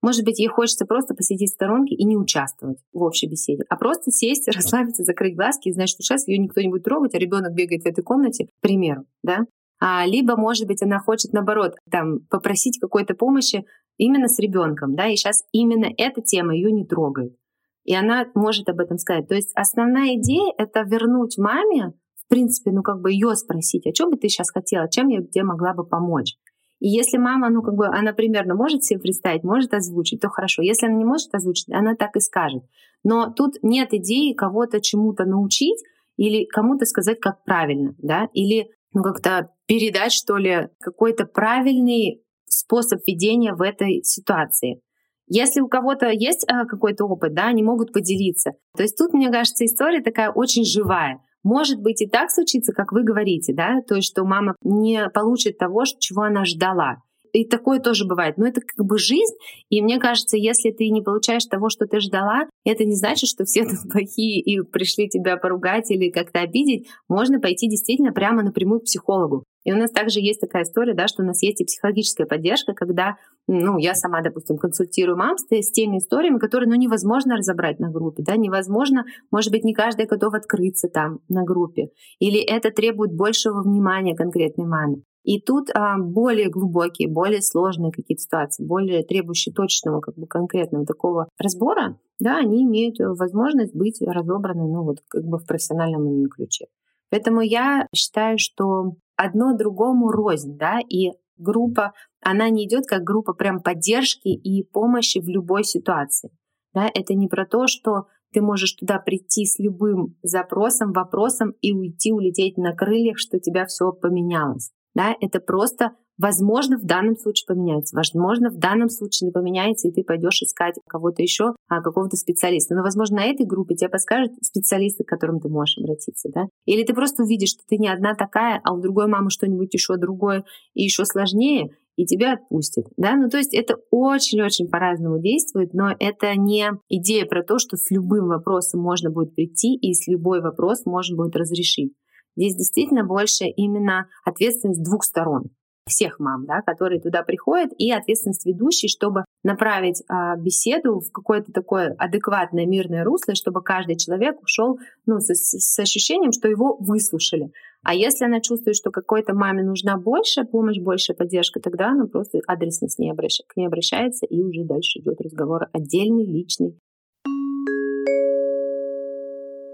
Может 0.00 0.24
быть, 0.24 0.38
ей 0.38 0.48
хочется 0.48 0.84
просто 0.84 1.14
посидеть 1.14 1.50
в 1.50 1.54
сторонке 1.54 1.94
и 1.94 2.04
не 2.04 2.16
участвовать 2.16 2.78
в 2.92 3.02
общей 3.02 3.28
беседе, 3.28 3.64
а 3.68 3.76
просто 3.76 4.10
сесть, 4.10 4.48
расслабиться, 4.54 5.04
закрыть 5.04 5.36
глазки 5.36 5.68
и 5.68 5.72
знать, 5.72 5.88
что 5.88 6.02
сейчас 6.02 6.26
ее 6.28 6.38
никто 6.38 6.60
не 6.60 6.68
будет 6.68 6.84
трогать, 6.84 7.14
а 7.14 7.18
ребенок 7.18 7.54
бегает 7.54 7.82
в 7.82 7.86
этой 7.86 8.02
комнате, 8.02 8.46
к 8.46 8.60
примеру, 8.60 9.04
да? 9.22 9.40
А, 9.80 10.04
либо, 10.06 10.36
может 10.36 10.66
быть, 10.66 10.82
она 10.82 10.98
хочет, 10.98 11.32
наоборот, 11.32 11.74
там, 11.90 12.20
попросить 12.30 12.78
какой-то 12.80 13.14
помощи 13.14 13.64
именно 13.98 14.28
с 14.28 14.38
ребенком, 14.38 14.94
да, 14.94 15.06
и 15.08 15.16
сейчас 15.16 15.44
именно 15.52 15.88
эта 15.98 16.22
тема 16.22 16.54
ее 16.54 16.72
не 16.72 16.86
трогает. 16.86 17.36
И 17.84 17.94
она 17.94 18.26
может 18.34 18.68
об 18.68 18.80
этом 18.80 18.98
сказать. 18.98 19.28
То 19.28 19.34
есть 19.34 19.50
основная 19.54 20.16
идея— 20.16 20.52
это 20.58 20.82
вернуть 20.82 21.36
маме, 21.38 21.92
в 22.14 22.28
принципе, 22.28 22.70
ну 22.70 22.82
как 22.82 23.00
бы 23.00 23.12
ее 23.12 23.34
спросить, 23.34 23.86
а 23.86 23.94
что 23.94 24.08
бы 24.08 24.16
ты 24.16 24.28
сейчас 24.28 24.50
хотела, 24.50 24.90
чем 24.90 25.08
я 25.08 25.22
тебе 25.22 25.44
могла 25.44 25.74
бы 25.74 25.86
помочь? 25.86 26.36
И 26.80 26.88
если 26.88 27.18
мама, 27.18 27.50
ну 27.50 27.62
как 27.62 27.74
бы, 27.74 27.86
она 27.86 28.12
примерно 28.12 28.54
может 28.54 28.84
себе 28.84 29.00
представить, 29.00 29.42
может 29.42 29.74
озвучить, 29.74 30.20
то 30.20 30.28
хорошо. 30.28 30.62
Если 30.62 30.86
она 30.86 30.96
не 30.96 31.04
может 31.04 31.34
озвучить, 31.34 31.68
она 31.72 31.94
так 31.96 32.14
и 32.16 32.20
скажет. 32.20 32.62
Но 33.02 33.32
тут 33.32 33.54
нет 33.62 33.92
идеи 33.92 34.32
кого-то 34.32 34.80
чему-то 34.80 35.24
научить 35.24 35.82
или 36.16 36.44
кому-то 36.44 36.84
сказать, 36.84 37.18
как 37.20 37.42
правильно, 37.44 37.94
да, 37.98 38.28
или 38.32 38.70
ну, 38.92 39.02
как-то 39.02 39.50
передать, 39.66 40.12
что 40.12 40.36
ли, 40.36 40.68
какой-то 40.80 41.26
правильный 41.26 42.22
способ 42.58 43.00
ведения 43.06 43.54
в 43.54 43.62
этой 43.62 44.02
ситуации. 44.02 44.80
Если 45.26 45.60
у 45.60 45.68
кого-то 45.68 46.08
есть 46.08 46.46
а, 46.48 46.64
какой-то 46.64 47.04
опыт, 47.04 47.34
да, 47.34 47.48
они 47.48 47.62
могут 47.62 47.92
поделиться. 47.92 48.52
То 48.76 48.82
есть 48.82 48.96
тут, 48.96 49.12
мне 49.12 49.30
кажется, 49.30 49.64
история 49.64 50.02
такая 50.02 50.30
очень 50.30 50.64
живая. 50.64 51.20
Может 51.44 51.80
быть 51.80 52.02
и 52.02 52.08
так 52.08 52.30
случится, 52.30 52.72
как 52.72 52.92
вы 52.92 53.04
говорите, 53.04 53.54
да, 53.54 53.80
то 53.86 53.94
есть 53.94 54.08
что 54.08 54.24
мама 54.24 54.56
не 54.62 55.08
получит 55.10 55.58
того, 55.58 55.84
чего 55.98 56.22
она 56.22 56.44
ждала. 56.44 57.02
И 57.32 57.44
такое 57.44 57.78
тоже 57.78 58.06
бывает. 58.06 58.38
Но 58.38 58.46
это 58.46 58.60
как 58.60 58.86
бы 58.86 58.98
жизнь. 58.98 59.34
И 59.68 59.82
мне 59.82 59.98
кажется, 59.98 60.36
если 60.36 60.70
ты 60.70 60.88
не 60.88 61.02
получаешь 61.02 61.44
того, 61.44 61.68
что 61.68 61.86
ты 61.86 62.00
ждала, 62.00 62.48
это 62.64 62.84
не 62.84 62.94
значит, 62.94 63.28
что 63.28 63.44
все 63.44 63.64
тут 63.68 63.90
плохие 63.90 64.40
и 64.40 64.60
пришли 64.62 65.08
тебя 65.08 65.36
поругать 65.36 65.90
или 65.90 66.10
как-то 66.10 66.40
обидеть. 66.40 66.88
Можно 67.08 67.40
пойти 67.40 67.68
действительно 67.68 68.12
прямо 68.12 68.42
напрямую 68.42 68.80
к 68.80 68.84
психологу. 68.84 69.44
И 69.68 69.72
у 69.72 69.76
нас 69.76 69.90
также 69.90 70.20
есть 70.20 70.40
такая 70.40 70.62
история, 70.62 70.94
да, 70.94 71.08
что 71.08 71.22
у 71.22 71.26
нас 71.26 71.42
есть 71.42 71.60
и 71.60 71.64
психологическая 71.66 72.26
поддержка, 72.26 72.72
когда, 72.72 73.18
ну, 73.46 73.76
я 73.76 73.94
сама, 73.94 74.22
допустим, 74.22 74.56
консультирую 74.56 75.18
мам 75.18 75.36
с, 75.36 75.44
теми 75.44 75.98
историями, 75.98 76.38
которые, 76.38 76.70
ну, 76.70 76.74
невозможно 76.74 77.36
разобрать 77.36 77.78
на 77.78 77.90
группе, 77.90 78.22
да, 78.22 78.36
невозможно, 78.36 79.04
может 79.30 79.52
быть, 79.52 79.64
не 79.64 79.74
каждая 79.74 80.06
готова 80.06 80.38
открыться 80.38 80.88
там 80.88 81.18
на 81.28 81.44
группе, 81.44 81.90
или 82.18 82.40
это 82.40 82.70
требует 82.70 83.12
большего 83.12 83.60
внимания 83.60 84.16
конкретной 84.16 84.64
маме. 84.64 85.02
И 85.22 85.38
тут 85.38 85.68
а, 85.74 85.98
более 85.98 86.48
глубокие, 86.48 87.06
более 87.06 87.42
сложные 87.42 87.92
какие-то 87.92 88.22
ситуации, 88.22 88.64
более 88.64 89.04
требующие 89.04 89.54
точного, 89.54 90.00
как 90.00 90.14
бы 90.14 90.26
конкретного 90.26 90.86
такого 90.86 91.28
разбора, 91.36 91.98
да, 92.18 92.38
они 92.38 92.64
имеют 92.64 92.96
возможность 93.00 93.76
быть 93.76 94.00
разобраны, 94.00 94.62
ну 94.62 94.84
вот 94.84 95.00
как 95.08 95.24
бы 95.24 95.36
в 95.36 95.44
профессиональном 95.44 96.26
ключе. 96.30 96.68
Поэтому 97.10 97.42
я 97.42 97.86
считаю, 97.94 98.38
что 98.38 98.94
одно 99.18 99.54
другому 99.54 100.10
рознь, 100.10 100.56
да, 100.56 100.78
и 100.80 101.10
группа, 101.36 101.92
она 102.22 102.48
не 102.48 102.66
идет 102.66 102.86
как 102.86 103.02
группа 103.02 103.34
прям 103.34 103.60
поддержки 103.60 104.28
и 104.28 104.62
помощи 104.62 105.20
в 105.20 105.28
любой 105.28 105.64
ситуации. 105.64 106.30
Да, 106.72 106.88
это 106.94 107.14
не 107.14 107.28
про 107.28 107.44
то, 107.44 107.66
что 107.66 108.06
ты 108.32 108.40
можешь 108.40 108.74
туда 108.74 108.98
прийти 108.98 109.44
с 109.44 109.58
любым 109.58 110.16
запросом, 110.22 110.92
вопросом 110.92 111.54
и 111.60 111.72
уйти, 111.72 112.12
улететь 112.12 112.56
на 112.56 112.74
крыльях, 112.74 113.18
что 113.18 113.38
у 113.38 113.40
тебя 113.40 113.66
все 113.66 113.92
поменялось. 113.92 114.70
Да, 114.94 115.14
это 115.20 115.40
просто 115.40 115.92
Возможно, 116.18 116.78
в 116.78 116.84
данном 116.84 117.16
случае 117.16 117.46
поменяется, 117.46 117.96
возможно, 117.96 118.50
в 118.50 118.58
данном 118.58 118.88
случае 118.88 119.28
не 119.28 119.32
поменяется, 119.32 119.86
и 119.86 119.92
ты 119.92 120.02
пойдешь 120.02 120.42
искать 120.42 120.74
кого-то 120.88 121.22
еще, 121.22 121.54
а, 121.68 121.80
какого-то 121.80 122.16
специалиста. 122.16 122.74
Но, 122.74 122.82
возможно, 122.82 123.18
на 123.18 123.24
этой 123.24 123.46
группе 123.46 123.76
тебе 123.76 123.88
подскажут 123.88 124.32
специалисты, 124.42 125.04
к 125.04 125.08
которым 125.08 125.38
ты 125.38 125.48
можешь 125.48 125.78
обратиться, 125.78 126.28
да? 126.34 126.46
Или 126.64 126.82
ты 126.82 126.92
просто 126.92 127.22
увидишь, 127.22 127.50
что 127.50 127.62
ты 127.68 127.76
не 127.78 127.88
одна 127.88 128.14
такая, 128.14 128.60
а 128.64 128.74
у 128.74 128.80
другой 128.80 129.06
мамы 129.06 129.30
что-нибудь 129.30 129.72
еще 129.72 129.96
другое 129.96 130.44
и 130.74 130.82
еще 130.82 131.04
сложнее, 131.04 131.70
и 131.94 132.04
тебя 132.04 132.34
отпустит. 132.34 132.86
Да? 132.96 133.14
Ну, 133.16 133.28
то 133.28 133.38
есть 133.38 133.54
это 133.54 133.76
очень-очень 133.90 134.68
по-разному 134.68 135.20
действует, 135.20 135.72
но 135.72 135.90
это 135.98 136.34
не 136.36 136.70
идея 136.88 137.26
про 137.26 137.44
то, 137.44 137.58
что 137.58 137.76
с 137.76 137.90
любым 137.90 138.28
вопросом 138.28 138.80
можно 138.80 139.10
будет 139.10 139.34
прийти 139.34 139.76
и 139.76 139.94
с 139.94 140.08
любой 140.08 140.40
вопрос 140.40 140.84
можно 140.84 141.16
будет 141.16 141.36
разрешить. 141.36 141.92
Здесь 142.36 142.54
действительно 142.54 143.04
больше 143.04 143.46
именно 143.46 144.06
ответственность 144.24 144.82
двух 144.84 145.02
сторон 145.02 145.50
всех 145.88 146.18
мам, 146.20 146.46
да, 146.46 146.62
которые 146.62 147.00
туда 147.00 147.22
приходят, 147.22 147.72
и 147.76 147.90
ответственность 147.90 148.46
ведущей, 148.46 148.88
чтобы 148.88 149.24
направить 149.42 150.02
а, 150.08 150.36
беседу 150.36 151.00
в 151.00 151.10
какое-то 151.10 151.52
такое 151.52 151.94
адекватное 151.98 152.66
мирное 152.66 153.04
русло, 153.04 153.34
чтобы 153.34 153.62
каждый 153.62 153.96
человек 153.96 154.40
ушел 154.40 154.78
ну, 155.06 155.18
с, 155.18 155.32
с 155.34 155.78
ощущением, 155.78 156.32
что 156.32 156.48
его 156.48 156.76
выслушали. 156.78 157.50
А 157.82 157.94
если 157.94 158.24
она 158.24 158.40
чувствует, 158.40 158.76
что 158.76 158.90
какой-то 158.90 159.34
маме 159.34 159.62
нужна 159.62 159.96
больше 159.96 160.44
помощь, 160.44 160.78
больше 160.78 161.14
поддержка, 161.14 161.60
тогда 161.60 161.88
она 161.90 162.06
просто 162.06 162.40
адресно 162.46 162.88
с 162.88 162.98
ней 162.98 163.10
обращ... 163.10 163.40
к 163.46 163.56
ней 163.56 163.66
обращается, 163.66 164.26
и 164.26 164.42
уже 164.42 164.64
дальше 164.64 164.98
идет 164.98 165.20
разговор 165.20 165.68
отдельный, 165.72 166.26
личный. 166.26 166.78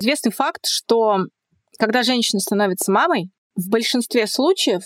Известный 0.00 0.33
факт, 0.33 0.66
что 0.66 1.27
когда 1.79 2.03
женщина 2.03 2.40
становится 2.40 2.92
мамой, 2.92 3.31
в 3.57 3.70
большинстве 3.70 4.27
случаев 4.27 4.83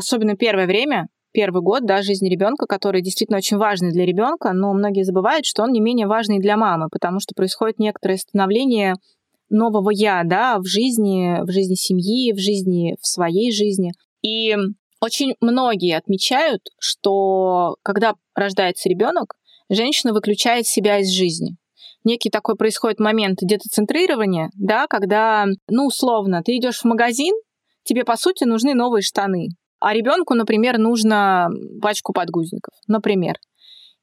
особенно 0.00 0.36
первое 0.36 0.66
время, 0.66 1.06
первый 1.32 1.62
год 1.62 1.86
да, 1.86 2.02
жизни 2.02 2.28
ребенка, 2.28 2.66
который 2.66 3.02
действительно 3.02 3.38
очень 3.38 3.56
важный 3.56 3.92
для 3.92 4.04
ребенка, 4.04 4.52
но 4.52 4.72
многие 4.72 5.04
забывают, 5.04 5.46
что 5.46 5.62
он 5.62 5.70
не 5.70 5.80
менее 5.80 6.06
важный 6.06 6.40
для 6.40 6.56
мамы, 6.56 6.88
потому 6.90 7.20
что 7.20 7.34
происходит 7.34 7.78
некоторое 7.78 8.16
становление 8.16 8.94
нового 9.48 9.90
я, 9.90 10.22
да, 10.24 10.58
в 10.58 10.66
жизни, 10.66 11.42
в 11.42 11.50
жизни 11.50 11.74
семьи, 11.74 12.32
в 12.32 12.38
жизни, 12.38 12.96
в 13.00 13.06
своей 13.06 13.52
жизни. 13.52 13.92
И 14.22 14.56
очень 15.00 15.34
многие 15.40 15.96
отмечают, 15.96 16.62
что 16.78 17.76
когда 17.82 18.14
рождается 18.34 18.88
ребенок, 18.88 19.34
женщина 19.68 20.12
выключает 20.12 20.66
себя 20.66 20.98
из 20.98 21.10
жизни. 21.10 21.56
Некий 22.04 22.30
такой 22.30 22.56
происходит 22.56 22.98
момент 22.98 23.38
децентрирования, 23.42 24.50
да, 24.54 24.86
когда, 24.86 25.46
ну, 25.68 25.86
условно, 25.86 26.42
ты 26.42 26.56
идешь 26.56 26.80
в 26.80 26.84
магазин, 26.84 27.34
тебе, 27.84 28.04
по 28.04 28.16
сути, 28.16 28.44
нужны 28.44 28.74
новые 28.74 29.02
штаны. 29.02 29.48
А 29.80 29.94
ребенку, 29.94 30.34
например, 30.34 30.78
нужно 30.78 31.48
пачку 31.80 32.12
подгузников, 32.12 32.74
например. 32.86 33.36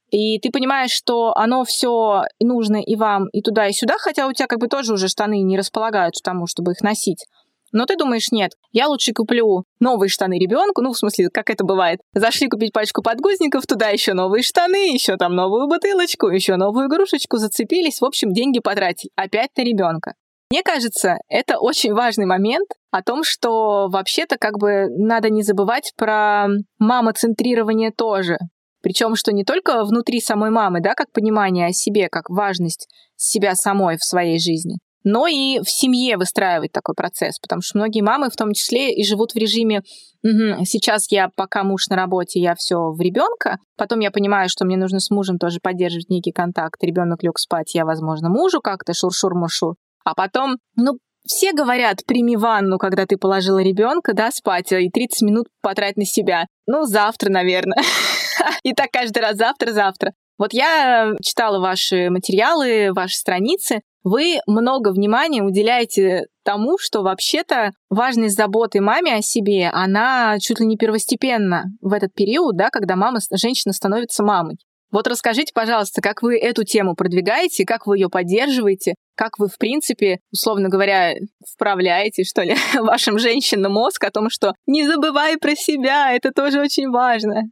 И 0.10 0.40
ты 0.40 0.52
понимаешь, 0.52 0.92
что 0.92 1.34
оно 1.36 1.66
все 1.66 2.24
нужно 2.40 2.78
и 2.78 2.96
вам, 2.96 3.28
и 3.30 3.42
туда, 3.42 3.68
и 3.68 3.74
сюда, 3.74 3.96
хотя 3.98 4.28
у 4.28 4.34
тебя 4.34 4.48
как 4.48 4.60
бы 4.60 4.68
тоже 4.68 4.94
уже 4.94 5.08
штаны 5.10 5.42
не 5.42 5.58
располагают 5.58 6.16
к 6.16 6.24
тому, 6.24 6.48
чтобы 6.48 6.72
их 6.72 6.82
носить. 6.82 7.26
Но 7.74 7.86
ты 7.86 7.98
думаешь, 7.98 8.32
нет, 8.32 8.54
я 8.72 8.88
лучше 8.88 9.12
куплю 9.12 9.66
новые 9.82 10.10
штаны 10.10 10.40
ребенку, 10.40 10.82
ну, 10.82 10.94
в 10.94 10.98
смысле, 10.98 11.30
как 11.30 11.50
это 11.50 11.66
бывает. 11.66 12.00
Зашли 12.14 12.48
купить 12.48 12.72
пачку 12.72 13.04
подгузников, 13.04 13.68
туда 13.68 13.90
еще 13.90 14.14
новые 14.14 14.42
штаны, 14.42 14.94
еще 14.94 15.18
там 15.18 15.36
новую 15.36 15.68
бутылочку, 15.68 16.30
еще 16.30 16.56
новую 16.56 16.88
игрушечку, 16.88 17.38
зацепились, 17.38 18.00
в 18.00 18.06
общем, 18.06 18.32
деньги 18.32 18.60
потратили. 18.60 19.12
Опять 19.16 19.50
на 19.58 19.64
ребенка. 19.64 20.14
Мне 20.50 20.64
кажется, 20.64 21.18
это 21.28 21.60
очень 21.60 21.94
важный 21.94 22.26
момент 22.26 22.70
о 22.92 23.04
том, 23.04 23.24
что 23.24 23.90
вообще-то 23.90 24.38
как 24.38 24.58
бы 24.58 24.88
надо 24.98 25.30
не 25.30 25.44
забывать 25.44 25.92
про 25.98 26.48
мамоцентрирование 26.80 27.92
тоже. 27.92 28.38
Причем, 28.82 29.16
что 29.16 29.34
не 29.34 29.44
только 29.44 29.84
внутри 29.84 30.22
самой 30.22 30.50
мамы, 30.50 30.80
да, 30.80 30.94
как 30.94 31.12
понимание 31.12 31.68
о 31.68 31.74
себе, 31.74 32.08
как 32.10 32.30
важность 32.30 32.88
себя 33.18 33.56
самой 33.56 33.98
в 33.98 34.06
своей 34.06 34.40
жизни, 34.40 34.78
но 35.04 35.28
и 35.28 35.60
в 35.60 35.70
семье 35.70 36.18
выстраивать 36.18 36.72
такой 36.72 36.96
процесс, 36.96 37.40
потому 37.40 37.62
что 37.62 37.78
многие 37.78 38.02
мамы 38.02 38.30
в 38.30 38.36
том 38.36 38.54
числе 38.54 38.94
и 38.94 39.04
живут 39.04 39.34
в 39.34 39.38
режиме 39.38 39.82
угу, 40.24 40.64
сейчас 40.66 41.12
я, 41.12 41.30
пока 41.36 41.64
муж 41.64 41.88
на 41.90 41.96
работе, 41.96 42.40
я 42.40 42.56
все 42.56 42.92
в 42.92 43.00
ребенка, 43.02 43.58
потом 43.78 44.00
я 44.00 44.12
понимаю, 44.12 44.50
что 44.50 44.66
мне 44.66 44.78
нужно 44.78 45.00
с 45.00 45.10
мужем 45.10 45.38
тоже 45.38 45.60
поддерживать 45.62 46.10
некий 46.10 46.32
контакт, 46.32 46.82
ребенок 46.84 47.24
лег 47.24 47.40
спать, 47.40 47.74
я, 47.74 47.86
возможно, 47.86 48.30
мужу 48.30 48.62
как-то 48.62 48.94
шур-шур-муршур, 48.94 49.76
а 50.08 50.14
потом, 50.16 50.58
ну, 50.78 50.94
все 51.26 51.52
говорят, 51.52 52.06
прими 52.06 52.38
ванну, 52.38 52.78
когда 52.78 53.06
ты 53.06 53.18
положила 53.18 53.62
ребенка, 53.62 54.14
да, 54.14 54.32
спать, 54.32 54.72
и 54.72 54.90
30 54.90 55.22
минут 55.24 55.48
потратить 55.62 55.98
на 55.98 56.06
себя. 56.06 56.46
Ну, 56.66 56.86
завтра, 56.86 57.30
наверное. 57.30 57.84
И 58.64 58.72
так 58.74 58.90
каждый 58.92 59.20
раз 59.20 59.36
завтра-завтра. 59.36 60.14
Вот 60.38 60.54
я 60.54 61.12
читала 61.22 61.60
ваши 61.60 62.10
материалы, 62.10 62.94
ваши 62.94 63.18
страницы. 63.18 63.82
Вы 64.04 64.40
много 64.48 64.94
внимания 64.94 65.44
уделяете 65.44 66.28
тому, 66.46 66.78
что 66.80 67.02
вообще-то 67.02 67.72
важность 67.90 68.38
заботы 68.38 68.80
маме 68.80 69.16
о 69.16 69.22
себе, 69.22 69.70
она 69.74 70.38
чуть 70.40 70.62
ли 70.62 70.66
не 70.66 70.78
первостепенна 70.78 71.66
в 71.82 71.92
этот 71.92 72.14
период, 72.14 72.56
да, 72.56 72.70
когда 72.70 72.96
мама, 72.96 73.20
женщина 73.34 73.74
становится 73.74 74.24
мамой. 74.24 74.56
Вот 74.92 75.08
расскажите, 75.08 75.52
пожалуйста, 75.54 76.02
как 76.02 76.22
вы 76.22 76.38
эту 76.38 76.64
тему 76.64 76.96
продвигаете, 76.96 77.66
как 77.66 77.88
вы 77.88 77.98
ее 77.98 78.10
поддерживаете, 78.10 78.96
как 79.16 79.38
вы, 79.38 79.48
в 79.48 79.58
принципе, 79.58 80.20
условно 80.32 80.70
говоря, 80.70 81.16
вправляете, 81.54 82.24
что 82.24 82.42
ли, 82.44 82.56
вашим 82.80 83.20
женщинам 83.20 83.74
мозг 83.74 84.04
о 84.04 84.12
том, 84.12 84.30
что 84.30 84.54
не 84.66 84.88
забывай 84.88 85.38
про 85.38 85.56
себя, 85.56 86.14
это 86.14 86.32
тоже 86.32 86.62
очень 86.62 86.90
важно. 86.90 87.44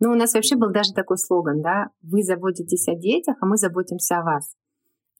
Ну, 0.00 0.10
у 0.12 0.14
нас 0.14 0.34
вообще 0.34 0.56
был 0.56 0.70
даже 0.70 0.92
такой 0.92 1.18
слоган, 1.18 1.62
да, 1.62 1.86
вы 2.02 2.22
заботитесь 2.22 2.86
о 2.88 2.94
детях, 2.94 3.36
а 3.40 3.46
мы 3.46 3.56
заботимся 3.56 4.18
о 4.18 4.22
вас. 4.22 4.54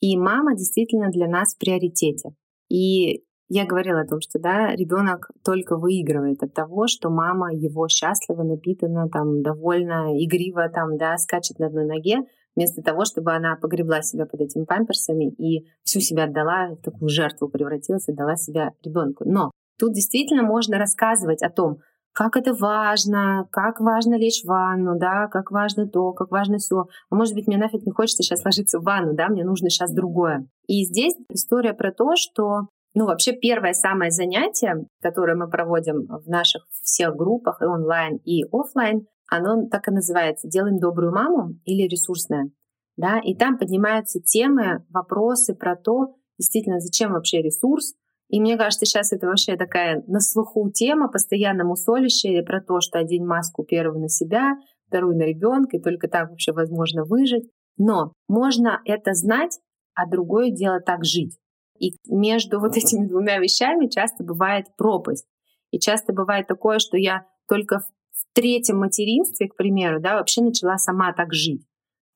И 0.01 0.17
мама 0.17 0.55
действительно 0.55 1.11
для 1.11 1.27
нас 1.27 1.55
в 1.55 1.59
приоритете. 1.59 2.31
И 2.69 3.25
я 3.55 3.67
говорила 3.67 4.01
о 4.01 4.07
том, 4.07 4.21
что 4.21 4.41
да, 4.41 4.75
ребенок 4.75 5.31
только 5.45 5.77
выигрывает 5.77 6.43
от 6.43 6.53
того, 6.55 6.89
что 6.89 7.09
мама 7.09 7.55
его 7.55 7.87
счастлива, 7.87 8.43
напитана, 8.43 9.09
там, 9.09 9.43
довольна, 9.43 10.11
игриво 10.13 10.69
там, 10.69 10.97
да, 10.99 11.17
скачет 11.19 11.61
на 11.61 11.67
одной 11.67 11.87
ноге, 11.87 12.23
вместо 12.57 12.83
того, 12.83 13.05
чтобы 13.05 13.33
она 13.33 13.55
погребла 13.55 14.03
себя 14.03 14.27
под 14.27 14.41
этими 14.41 14.65
памперсами 14.65 15.31
и 15.31 15.69
всю 15.85 16.01
себя 16.01 16.25
отдала, 16.25 16.71
в 16.71 16.83
такую 16.83 17.09
жертву 17.09 17.49
превратилась, 17.49 18.09
отдала 18.09 18.35
себя 18.35 18.73
ребенку. 18.85 19.23
Но 19.25 19.53
тут 19.79 19.93
действительно 19.93 20.43
можно 20.43 20.77
рассказывать 20.77 21.43
о 21.45 21.51
том, 21.51 21.79
как 22.13 22.37
это 22.37 22.55
важно, 22.55 23.47
как 23.53 23.81
важно 23.81 24.17
лечь 24.17 24.43
в 24.43 24.49
ванну, 24.49 24.99
да, 24.99 25.29
как 25.29 25.53
важно 25.53 25.89
то, 25.89 26.13
как 26.13 26.33
важно 26.33 26.59
все. 26.59 26.87
А 27.11 27.15
может 27.15 27.35
быть, 27.35 27.47
мне 27.47 27.57
нафиг 27.57 27.87
не 27.87 27.93
хочется 27.93 28.25
сейчас 28.25 28.45
ложиться 28.45 28.81
в 28.81 28.85
ванну, 28.85 29.15
да, 29.15 29.29
мне 29.29 29.45
нужно 29.45 29.71
сейчас 29.71 29.93
другое. 29.93 30.49
И 30.67 30.85
здесь 30.85 31.15
история 31.29 31.73
про 31.73 31.93
то, 31.93 32.15
что 32.17 32.69
ну, 32.95 33.07
вообще 33.07 33.33
первое 33.33 33.73
самое 33.73 34.13
занятие, 34.13 34.87
которое 35.03 35.37
мы 35.37 35.51
проводим 35.51 36.07
в 36.07 36.29
наших 36.29 36.67
всех 36.83 37.17
группах 37.17 37.61
и 37.61 37.65
онлайн, 37.65 38.17
и 38.25 38.45
офлайн, 38.53 39.07
оно 39.29 39.67
так 39.69 39.89
и 39.89 39.91
называется 39.91 40.49
«Делаем 40.49 40.79
добрую 40.79 41.13
маму» 41.13 41.59
или 41.65 41.89
«Ресурсная». 41.89 42.51
Да? 42.97 43.19
И 43.19 43.35
там 43.35 43.59
поднимаются 43.59 44.21
темы, 44.21 44.85
вопросы 44.91 45.57
про 45.57 45.75
то, 45.75 46.15
действительно, 46.39 46.79
зачем 46.79 47.13
вообще 47.13 47.43
ресурс. 47.43 47.95
И 48.29 48.41
мне 48.41 48.57
кажется, 48.57 48.87
сейчас 48.87 49.13
это 49.13 49.27
вообще 49.27 49.57
такая 49.57 50.05
на 50.07 50.21
слуху 50.21 50.71
тема, 50.71 51.09
постоянно 51.09 51.65
мусолящая 51.65 52.45
про 52.45 52.63
то, 52.63 52.81
что 52.81 53.01
одень 53.01 53.25
маску 53.25 53.65
первую 53.65 54.03
на 54.03 54.09
себя, 54.09 54.53
вторую 54.87 55.17
на 55.17 55.25
ребенка, 55.25 55.79
и 55.79 55.83
только 55.83 56.09
так 56.09 56.31
вообще 56.31 56.53
возможно 56.53 57.05
выжить. 57.05 57.51
Но 57.77 58.13
можно 58.29 58.81
это 58.85 59.15
знать, 59.15 59.59
а 59.95 60.09
другое 60.09 60.51
дело 60.51 60.81
так 60.81 61.05
жить. 61.05 61.37
И 61.79 61.95
между 62.07 62.61
вот 62.61 62.77
этими 62.77 63.07
двумя 63.07 63.39
вещами 63.39 63.89
часто 63.89 64.25
бывает 64.25 64.67
пропасть. 64.77 65.27
И 65.71 65.79
часто 65.79 66.13
бывает 66.13 66.47
такое, 66.47 66.79
что 66.79 66.97
я 66.97 67.27
только 67.49 67.81
в 67.81 68.35
третьем 68.35 68.79
материнстве, 68.79 69.49
к 69.49 69.57
примеру, 69.57 70.01
да, 70.01 70.15
вообще 70.15 70.43
начала 70.43 70.79
сама 70.79 71.13
так 71.13 71.33
жить. 71.33 71.67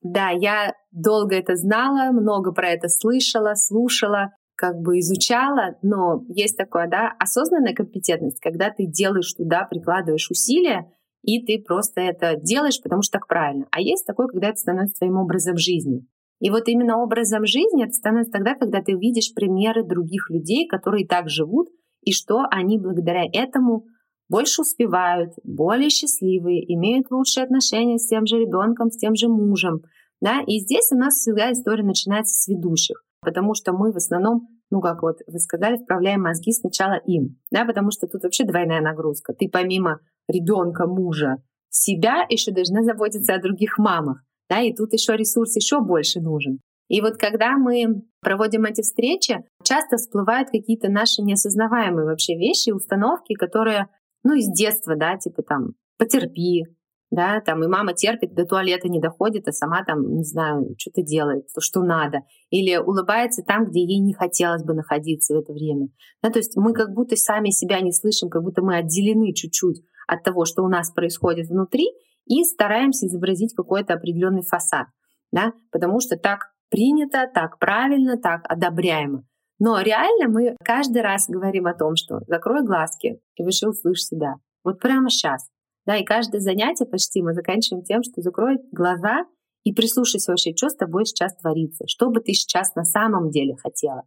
Да, 0.01 0.29
я 0.29 0.73
долго 0.91 1.35
это 1.35 1.55
знала, 1.55 2.11
много 2.11 2.53
про 2.53 2.69
это 2.69 2.87
слышала, 2.87 3.55
слушала, 3.55 4.31
как 4.55 4.75
бы 4.79 4.99
изучала, 4.99 5.77
но 5.81 6.23
есть 6.27 6.57
такое, 6.57 6.87
да, 6.87 7.13
осознанная 7.19 7.73
компетентность, 7.73 8.39
когда 8.39 8.69
ты 8.69 8.85
делаешь 8.85 9.33
туда, 9.33 9.65
прикладываешь 9.65 10.29
усилия, 10.29 10.91
и 11.21 11.45
ты 11.45 11.61
просто 11.61 12.01
это 12.01 12.35
делаешь, 12.35 12.81
потому 12.81 13.01
что 13.01 13.19
так 13.19 13.27
правильно. 13.27 13.67
А 13.71 13.81
есть 13.81 14.05
такое, 14.05 14.27
когда 14.27 14.49
это 14.49 14.57
становится 14.57 14.99
твоим 14.99 15.17
образом 15.17 15.57
жизни. 15.57 16.05
И 16.39 16.49
вот 16.49 16.67
именно 16.67 16.97
образом 16.97 17.45
жизни 17.45 17.83
это 17.83 17.93
становится 17.93 18.31
тогда, 18.31 18.55
когда 18.55 18.81
ты 18.81 18.93
видишь 18.93 19.33
примеры 19.33 19.83
других 19.83 20.29
людей, 20.29 20.67
которые 20.67 21.05
так 21.05 21.29
живут, 21.29 21.69
и 22.01 22.13
что 22.13 22.45
они 22.49 22.77
благодаря 22.77 23.23
этому 23.31 23.85
больше 24.29 24.61
успевают, 24.61 25.33
более 25.43 25.89
счастливые, 25.89 26.61
имеют 26.73 27.11
лучшие 27.11 27.43
отношения 27.43 27.97
с 27.97 28.07
тем 28.07 28.25
же 28.25 28.37
ребенком, 28.37 28.89
с 28.89 28.97
тем 28.97 29.15
же 29.15 29.27
мужем. 29.27 29.81
Да? 30.21 30.41
И 30.45 30.59
здесь 30.59 30.91
у 30.91 30.97
нас 30.97 31.15
всегда 31.15 31.51
история 31.51 31.83
начинается 31.83 32.35
с 32.35 32.47
ведущих, 32.47 33.03
потому 33.21 33.53
что 33.53 33.73
мы 33.73 33.91
в 33.91 33.97
основном, 33.97 34.47
ну 34.69 34.81
как 34.81 35.01
вот 35.01 35.17
вы 35.27 35.39
сказали, 35.39 35.77
вправляем 35.77 36.21
мозги 36.21 36.51
сначала 36.51 36.97
им, 37.05 37.37
да, 37.51 37.65
потому 37.65 37.91
что 37.91 38.07
тут 38.07 38.23
вообще 38.23 38.45
двойная 38.45 38.81
нагрузка. 38.81 39.33
Ты 39.33 39.49
помимо 39.49 39.99
ребенка, 40.27 40.87
мужа, 40.87 41.37
себя 41.69 42.25
еще 42.29 42.51
должна 42.51 42.83
заботиться 42.83 43.33
о 43.33 43.41
других 43.41 43.77
мамах, 43.77 44.21
да, 44.49 44.61
и 44.61 44.73
тут 44.73 44.93
еще 44.93 45.15
ресурс 45.15 45.55
еще 45.55 45.81
больше 45.81 46.19
нужен. 46.19 46.59
И 46.87 47.01
вот 47.01 47.17
когда 47.17 47.55
мы 47.57 48.01
проводим 48.21 48.65
эти 48.65 48.81
встречи, 48.81 49.43
часто 49.63 49.97
всплывают 49.97 50.49
какие-то 50.49 50.89
наши 50.89 51.21
неосознаваемые 51.21 52.05
вообще 52.05 52.35
вещи, 52.35 52.71
установки, 52.71 53.35
которые, 53.35 53.87
ну, 54.23 54.33
из 54.33 54.47
детства, 54.47 54.95
да, 54.95 55.15
типа 55.17 55.43
там, 55.43 55.73
потерпи, 55.97 56.63
да, 57.11 57.41
там 57.41 57.63
и 57.63 57.67
мама 57.67 57.93
терпит, 57.93 58.33
до 58.33 58.45
туалета 58.45 58.87
не 58.87 58.99
доходит, 58.99 59.47
а 59.47 59.51
сама 59.51 59.83
там, 59.83 60.01
не 60.15 60.23
знаю, 60.23 60.75
что-то 60.77 61.01
делает, 61.01 61.45
то, 61.53 61.61
что 61.61 61.81
надо. 61.81 62.19
Или 62.49 62.77
улыбается 62.77 63.43
там, 63.43 63.65
где 63.65 63.81
ей 63.81 63.99
не 63.99 64.13
хотелось 64.13 64.63
бы 64.63 64.73
находиться 64.73 65.35
в 65.35 65.39
это 65.39 65.53
время. 65.53 65.89
Да, 66.23 66.29
то 66.29 66.39
есть 66.39 66.55
мы 66.55 66.73
как 66.73 66.93
будто 66.93 67.15
сами 67.15 67.49
себя 67.49 67.81
не 67.81 67.91
слышим, 67.91 68.29
как 68.29 68.43
будто 68.43 68.61
мы 68.61 68.77
отделены 68.77 69.33
чуть-чуть 69.33 69.81
от 70.07 70.23
того, 70.23 70.45
что 70.45 70.63
у 70.63 70.67
нас 70.67 70.91
происходит 70.91 71.49
внутри, 71.49 71.87
и 72.29 72.43
стараемся 72.45 73.07
изобразить 73.07 73.53
какой-то 73.53 73.95
определенный 73.95 74.43
фасад, 74.43 74.87
да, 75.31 75.51
потому 75.71 75.99
что 75.99 76.15
так 76.15 76.51
принято, 76.69 77.29
так 77.33 77.59
правильно, 77.59 78.17
так 78.17 78.45
одобряемо. 78.47 79.25
Но 79.59 79.81
реально 79.81 80.29
мы 80.29 80.55
каждый 80.63 81.01
раз 81.01 81.25
говорим 81.27 81.67
о 81.67 81.73
том, 81.73 81.95
что 81.97 82.19
закрой 82.27 82.63
глазки 82.63 83.19
и 83.35 83.43
вышел 83.43 83.71
услышь 83.71 84.03
себя. 84.03 84.35
Вот 84.63 84.79
прямо 84.79 85.09
сейчас. 85.09 85.49
Да, 85.85 85.97
и 85.97 86.05
каждое 86.05 86.39
занятие 86.39 86.85
почти 86.85 87.21
мы 87.21 87.33
заканчиваем 87.33 87.83
тем, 87.83 88.03
что 88.03 88.21
закрой 88.21 88.59
глаза 88.71 89.25
и 89.63 89.73
прислушайся 89.73 90.31
вообще, 90.31 90.53
что 90.55 90.69
с 90.69 90.75
тобой 90.75 91.05
сейчас 91.05 91.35
творится, 91.35 91.85
что 91.87 92.09
бы 92.09 92.21
ты 92.21 92.33
сейчас 92.33 92.75
на 92.75 92.83
самом 92.83 93.31
деле 93.31 93.55
хотела. 93.57 94.03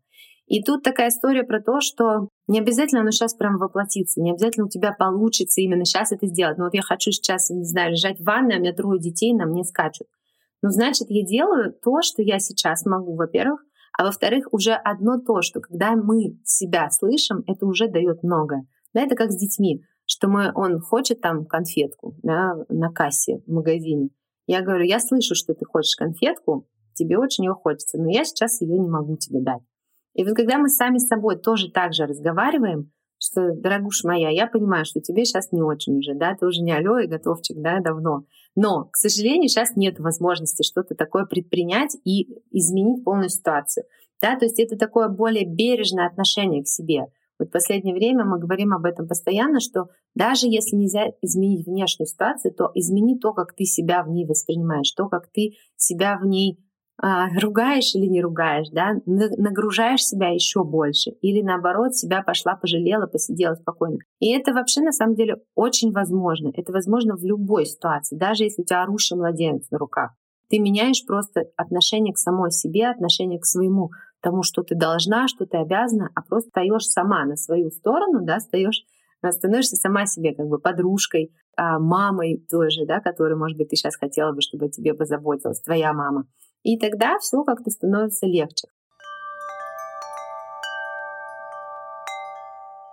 И 0.53 0.63
тут 0.63 0.83
такая 0.83 1.09
история 1.09 1.45
про 1.45 1.63
то, 1.63 1.81
что 1.81 2.29
не 2.47 2.61
обязательно 2.61 3.01
оно 3.01 3.11
сейчас 3.11 3.33
прям 3.33 3.57
воплотится, 3.57 4.21
не 4.21 4.33
обязательно 4.33 4.67
у 4.67 4.69
тебя 4.69 4.93
получится 4.93 5.63
именно 5.63 5.87
сейчас 5.87 6.13
это 6.13 6.27
сделать. 6.27 6.59
Но 6.59 6.65
вот 6.65 6.75
я 6.75 6.83
хочу 6.83 7.11
сейчас, 7.11 7.49
не 7.49 7.65
знаю, 7.65 7.93
лежать 7.93 8.21
в 8.21 8.25
ванной, 8.25 8.57
а 8.57 8.59
у 8.59 8.61
меня 8.61 8.75
трое 8.75 9.01
детей 9.01 9.33
на 9.33 9.47
мне 9.47 9.65
скачут. 9.65 10.09
Ну, 10.61 10.69
значит, 10.69 11.07
я 11.09 11.25
делаю 11.25 11.73
то, 11.83 12.03
что 12.03 12.21
я 12.21 12.39
сейчас 12.39 12.85
могу, 12.85 13.17
во-первых, 13.17 13.65
а 13.99 14.05
во-вторых, 14.05 14.49
уже 14.53 14.75
одно 14.75 15.19
то, 15.19 15.41
что 15.41 15.61
когда 15.61 15.97
мы 15.97 16.39
себя 16.45 16.91
слышим, 16.91 17.43
это 17.47 17.65
уже 17.65 17.89
дает 17.89 18.23
многое. 18.23 18.67
Да, 18.93 19.01
это 19.01 19.17
как 19.17 19.31
с 19.31 19.37
детьми 19.37 19.83
что 20.05 20.29
мы, 20.29 20.53
он 20.55 20.81
хочет 20.81 21.23
там 21.23 21.47
конфетку 21.47 22.15
да, 22.23 22.55
на 22.69 22.91
кассе 22.91 23.39
в 23.47 23.51
магазине. 23.51 24.11
Я 24.47 24.61
говорю, 24.61 24.85
я 24.85 25.01
слышу, 25.01 25.35
что 25.35 25.55
ты 25.55 25.65
хочешь 25.65 25.97
конфетку, 25.97 26.67
тебе 26.93 27.17
очень 27.17 27.45
ее 27.45 27.55
хочется, 27.55 27.97
но 27.97 28.11
я 28.11 28.25
сейчас 28.25 28.61
ее 28.61 28.79
не 28.79 28.91
могу 28.91 29.17
тебе 29.17 29.41
дать. 29.41 29.63
И 30.15 30.25
вот 30.25 30.35
когда 30.35 30.59
мы 30.59 30.69
сами 30.69 30.99
с 30.99 31.09
собой 31.09 31.37
тоже 31.39 31.71
так 31.71 31.93
же 31.95 32.07
разговариваем, 32.07 32.91
что, 33.19 33.53
дорогуша 33.55 34.09
моя, 34.09 34.31
я 34.31 34.49
понимаю, 34.49 34.85
что 34.85 35.01
тебе 35.01 35.25
сейчас 35.25 35.53
не 35.53 35.63
очень 35.63 35.97
уже, 35.99 36.15
да, 36.15 36.35
ты 36.35 36.45
уже 36.45 36.61
не 36.61 36.73
алё 36.73 36.99
и 36.99 37.07
готовчик, 37.07 37.57
да, 37.61 37.79
давно. 37.81 38.25
Но, 38.57 38.87
к 38.87 38.97
сожалению, 38.97 39.49
сейчас 39.49 39.77
нет 39.77 40.01
возможности 40.01 40.63
что-то 40.63 40.95
такое 40.97 41.25
предпринять 41.25 41.97
и 42.05 42.33
изменить 42.51 43.05
полную 43.05 43.29
ситуацию. 43.29 43.85
Да, 44.21 44.37
то 44.37 44.45
есть 44.45 44.59
это 44.59 44.77
такое 44.77 45.09
более 45.09 45.47
бережное 45.47 46.07
отношение 46.07 46.63
к 46.63 46.69
себе. 46.69 47.07
Вот 47.39 47.49
в 47.49 47.53
последнее 47.53 47.95
время 47.95 48.25
мы 48.25 48.39
говорим 48.39 48.73
об 48.73 48.85
этом 48.85 49.09
постоянно, 49.09 49.61
что 49.61 49.89
даже 50.15 50.47
если 50.47 50.77
нельзя 50.77 51.07
изменить 51.23 51.67
внешнюю 51.67 52.07
ситуацию, 52.07 52.55
то 52.55 52.71
измени 52.75 53.19
то, 53.19 53.33
как 53.33 53.55
ты 53.55 53.65
себя 53.65 54.05
в 54.05 54.11
ней 54.11 54.27
воспринимаешь, 54.27 54.93
то, 54.93 55.09
как 55.09 55.31
ты 55.33 55.55
себя 55.77 56.19
в 56.21 56.27
ней 56.27 56.59
ругаешь 57.01 57.95
или 57.95 58.07
не 58.07 58.23
ругаешь, 58.23 58.69
да, 58.71 58.95
нагружаешь 59.07 60.05
себя 60.05 60.29
еще 60.29 60.63
больше, 60.65 61.11
или 61.21 61.43
наоборот 61.43 61.95
себя 61.95 62.23
пошла, 62.23 62.55
пожалела, 62.55 63.07
посидела 63.07 63.55
спокойно. 63.55 63.99
И 64.21 64.33
это 64.33 64.53
вообще 64.53 64.83
на 64.83 64.93
самом 64.93 65.15
деле 65.15 65.37
очень 65.55 65.93
возможно. 65.93 66.53
Это 66.55 66.73
возможно 66.73 67.17
в 67.17 67.25
любой 67.25 67.67
ситуации, 67.67 68.17
даже 68.17 68.45
если 68.45 68.63
у 68.63 68.65
тебя 68.65 68.83
орущий 68.83 69.17
младенец 69.17 69.71
на 69.71 69.79
руках. 69.79 70.13
Ты 70.49 70.59
меняешь 70.59 71.05
просто 71.07 71.45
отношение 71.57 72.13
к 72.13 72.19
самой 72.19 72.51
себе, 72.51 72.89
отношение 72.89 73.41
к 73.41 73.47
своему 73.47 73.91
тому, 74.21 74.43
что 74.43 74.63
ты 74.63 74.75
должна, 74.75 75.27
что 75.27 75.47
ты 75.47 75.57
обязана, 75.57 76.11
а 76.15 76.23
просто 76.23 76.51
встаешь 76.51 76.85
сама 76.85 77.25
на 77.25 77.37
свою 77.37 77.71
сторону, 77.71 78.21
да, 78.23 78.39
встаешь, 78.39 78.85
становишься 79.31 79.77
сама 79.77 80.07
себе 80.07 80.35
как 80.35 80.47
бы 80.47 80.59
подружкой, 80.59 81.33
а, 81.57 81.79
мамой 81.79 82.45
тоже, 82.51 82.87
да, 82.87 83.01
которой, 83.01 83.37
может 83.37 83.59
быть, 83.59 83.69
ты 83.69 83.77
сейчас 83.77 83.97
хотела 83.97 84.33
бы, 84.33 84.41
чтобы 84.41 84.69
тебе 84.69 84.95
позаботилась, 84.95 85.61
твоя 85.61 85.93
мама. 85.93 86.27
И 86.63 86.79
тогда 86.79 87.19
все 87.19 87.43
как-то 87.43 87.71
становится 87.71 88.27
легче. 88.27 88.69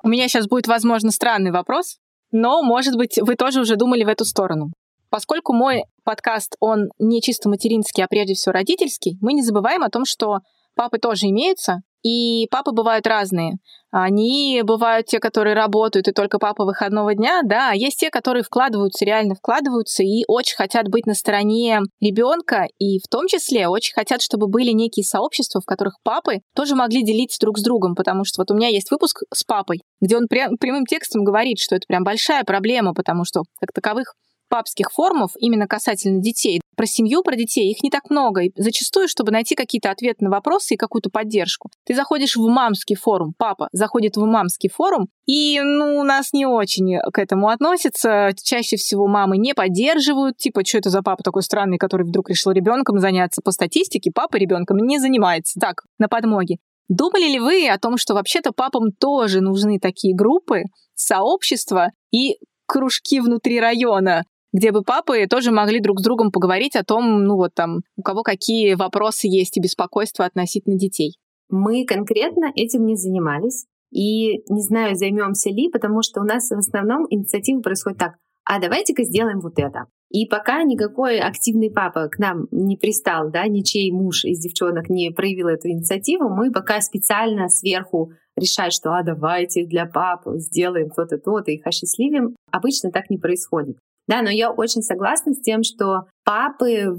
У 0.03 0.07
меня 0.07 0.27
сейчас 0.27 0.47
будет, 0.47 0.67
возможно, 0.67 1.11
странный 1.11 1.51
вопрос, 1.51 1.97
но, 2.31 2.63
может 2.63 2.95
быть, 2.95 3.19
вы 3.21 3.35
тоже 3.35 3.61
уже 3.61 3.75
думали 3.75 4.03
в 4.03 4.07
эту 4.07 4.25
сторону. 4.25 4.71
Поскольку 5.09 5.53
мой 5.53 5.83
подкаст, 6.03 6.55
он 6.59 6.89
не 6.99 7.21
чисто 7.21 7.49
материнский, 7.49 8.03
а 8.03 8.07
прежде 8.07 8.33
всего 8.33 8.53
родительский, 8.53 9.17
мы 9.21 9.33
не 9.33 9.41
забываем 9.41 9.83
о 9.83 9.89
том, 9.89 10.05
что 10.05 10.39
папы 10.75 10.99
тоже 10.99 11.27
имеются, 11.27 11.81
и 12.03 12.47
папы 12.49 12.71
бывают 12.71 13.05
разные. 13.07 13.57
Они 13.91 14.61
бывают 14.63 15.07
те, 15.07 15.19
которые 15.19 15.55
работают, 15.55 16.07
и 16.07 16.11
только 16.11 16.37
папа 16.37 16.65
выходного 16.65 17.15
дня, 17.15 17.41
да, 17.43 17.71
а 17.71 17.75
есть 17.75 17.99
те, 17.99 18.11
которые 18.11 18.43
вкладываются, 18.43 19.03
реально 19.03 19.35
вкладываются 19.35 20.03
и 20.03 20.23
очень 20.27 20.55
хотят 20.55 20.89
быть 20.89 21.07
на 21.07 21.15
стороне 21.15 21.81
ребенка, 21.99 22.67
и 22.77 22.99
в 22.99 23.07
том 23.09 23.27
числе 23.27 23.67
очень 23.67 23.93
хотят, 23.93 24.21
чтобы 24.21 24.47
были 24.47 24.71
некие 24.71 25.03
сообщества, 25.03 25.59
в 25.61 25.65
которых 25.65 25.95
папы 26.03 26.41
тоже 26.55 26.75
могли 26.75 27.03
делиться 27.03 27.39
друг 27.41 27.57
с 27.57 27.63
другом, 27.63 27.95
потому 27.95 28.25
что 28.25 28.41
вот 28.41 28.51
у 28.51 28.55
меня 28.55 28.67
есть 28.67 28.91
выпуск 28.91 29.23
с 29.33 29.43
папой, 29.43 29.81
где 30.01 30.17
он 30.17 30.27
прям, 30.27 30.57
прямым 30.57 30.85
текстом 30.85 31.23
говорит, 31.23 31.57
что 31.59 31.75
это 31.75 31.85
прям 31.87 32.03
большая 32.03 32.43
проблема, 32.43 32.93
потому 32.93 33.25
что 33.25 33.41
как 33.59 33.71
таковых 33.73 34.13
папских 34.49 34.91
форумов 34.91 35.31
именно 35.39 35.67
касательно 35.67 36.21
детей. 36.21 36.59
Про 36.79 36.85
семью, 36.85 37.23
про 37.23 37.35
детей 37.35 37.69
их 37.69 37.83
не 37.83 37.89
так 37.89 38.09
много. 38.09 38.43
И 38.43 38.51
зачастую, 38.55 39.09
чтобы 39.09 39.33
найти 39.33 39.53
какие-то 39.53 39.91
ответы 39.91 40.23
на 40.23 40.29
вопросы 40.29 40.75
и 40.75 40.77
какую-то 40.77 41.09
поддержку, 41.09 41.69
ты 41.85 41.93
заходишь 41.93 42.37
в 42.37 42.47
мамский 42.47 42.95
форум. 42.95 43.33
Папа 43.37 43.67
заходит 43.73 44.15
в 44.15 44.23
мамский 44.23 44.69
форум, 44.69 45.09
и 45.25 45.59
ну, 45.61 45.99
у 45.99 46.03
нас 46.03 46.31
не 46.31 46.45
очень 46.45 46.97
к 47.11 47.19
этому 47.19 47.49
относятся. 47.49 48.31
Чаще 48.41 48.77
всего 48.77 49.07
мамы 49.07 49.37
не 49.37 49.53
поддерживают. 49.53 50.37
Типа, 50.37 50.63
что 50.65 50.77
это 50.77 50.89
за 50.89 51.01
папа 51.01 51.21
такой 51.21 51.43
странный, 51.43 51.77
который 51.77 52.07
вдруг 52.07 52.29
решил 52.29 52.53
ребенком 52.53 52.99
заняться 52.99 53.41
по 53.43 53.51
статистике? 53.51 54.11
Папа 54.15 54.37
ребенком 54.37 54.77
не 54.77 54.99
занимается. 54.99 55.59
Так, 55.59 55.83
на 55.97 56.07
подмоге. 56.07 56.59
Думали 56.87 57.29
ли 57.29 57.39
вы 57.39 57.67
о 57.67 57.77
том, 57.77 57.97
что 57.97 58.13
вообще-то 58.13 58.53
папам 58.53 58.93
тоже 58.97 59.41
нужны 59.41 59.79
такие 59.79 60.15
группы, 60.15 60.63
сообщества 60.95 61.89
и 62.09 62.37
кружки 62.67 63.19
внутри 63.19 63.59
района, 63.59 64.23
где 64.53 64.71
бы 64.71 64.83
папы 64.83 65.27
тоже 65.27 65.51
могли 65.51 65.79
друг 65.79 65.99
с 65.99 66.03
другом 66.03 66.31
поговорить 66.31 66.75
о 66.75 66.83
том, 66.83 67.23
ну 67.23 67.35
вот 67.35 67.53
там, 67.53 67.81
у 67.95 68.01
кого 68.01 68.23
какие 68.23 68.73
вопросы 68.73 69.27
есть 69.27 69.57
и 69.57 69.61
беспокойства 69.61 70.25
относительно 70.25 70.77
детей. 70.77 71.17
Мы 71.49 71.85
конкретно 71.85 72.51
этим 72.55 72.85
не 72.85 72.95
занимались. 72.95 73.65
И 73.91 74.43
не 74.51 74.61
знаю, 74.61 74.95
займемся 74.95 75.49
ли, 75.49 75.69
потому 75.69 76.03
что 76.03 76.21
у 76.21 76.23
нас 76.23 76.49
в 76.49 76.57
основном 76.57 77.07
инициатива 77.09 77.59
происходит 77.59 77.97
так. 77.97 78.15
А 78.45 78.59
давайте-ка 78.59 79.03
сделаем 79.03 79.39
вот 79.39 79.57
это. 79.57 79.85
И 80.09 80.25
пока 80.25 80.63
никакой 80.63 81.19
активный 81.19 81.71
папа 81.71 82.07
к 82.07 82.17
нам 82.17 82.47
не 82.51 82.77
пристал, 82.77 83.29
да, 83.29 83.47
ничей 83.47 83.91
муж 83.91 84.25
из 84.25 84.39
девчонок 84.39 84.89
не 84.89 85.11
проявил 85.11 85.47
эту 85.47 85.69
инициативу, 85.69 86.29
мы 86.29 86.51
пока 86.51 86.81
специально 86.81 87.47
сверху 87.47 88.11
решать, 88.35 88.73
что 88.73 88.93
а 88.93 89.03
давайте 89.03 89.65
для 89.65 89.85
папы 89.85 90.39
сделаем 90.39 90.89
то-то, 90.89 91.19
то-то, 91.19 91.51
их 91.51 91.65
осчастливим, 91.65 92.35
обычно 92.51 92.91
так 92.91 93.11
не 93.11 93.17
происходит. 93.17 93.77
Да, 94.09 94.23
но 94.23 94.31
я 94.31 94.51
очень 94.51 94.81
согласна 94.81 95.33
с 95.33 95.39
тем, 95.39 95.61
что 95.61 96.07
папы 96.25 96.97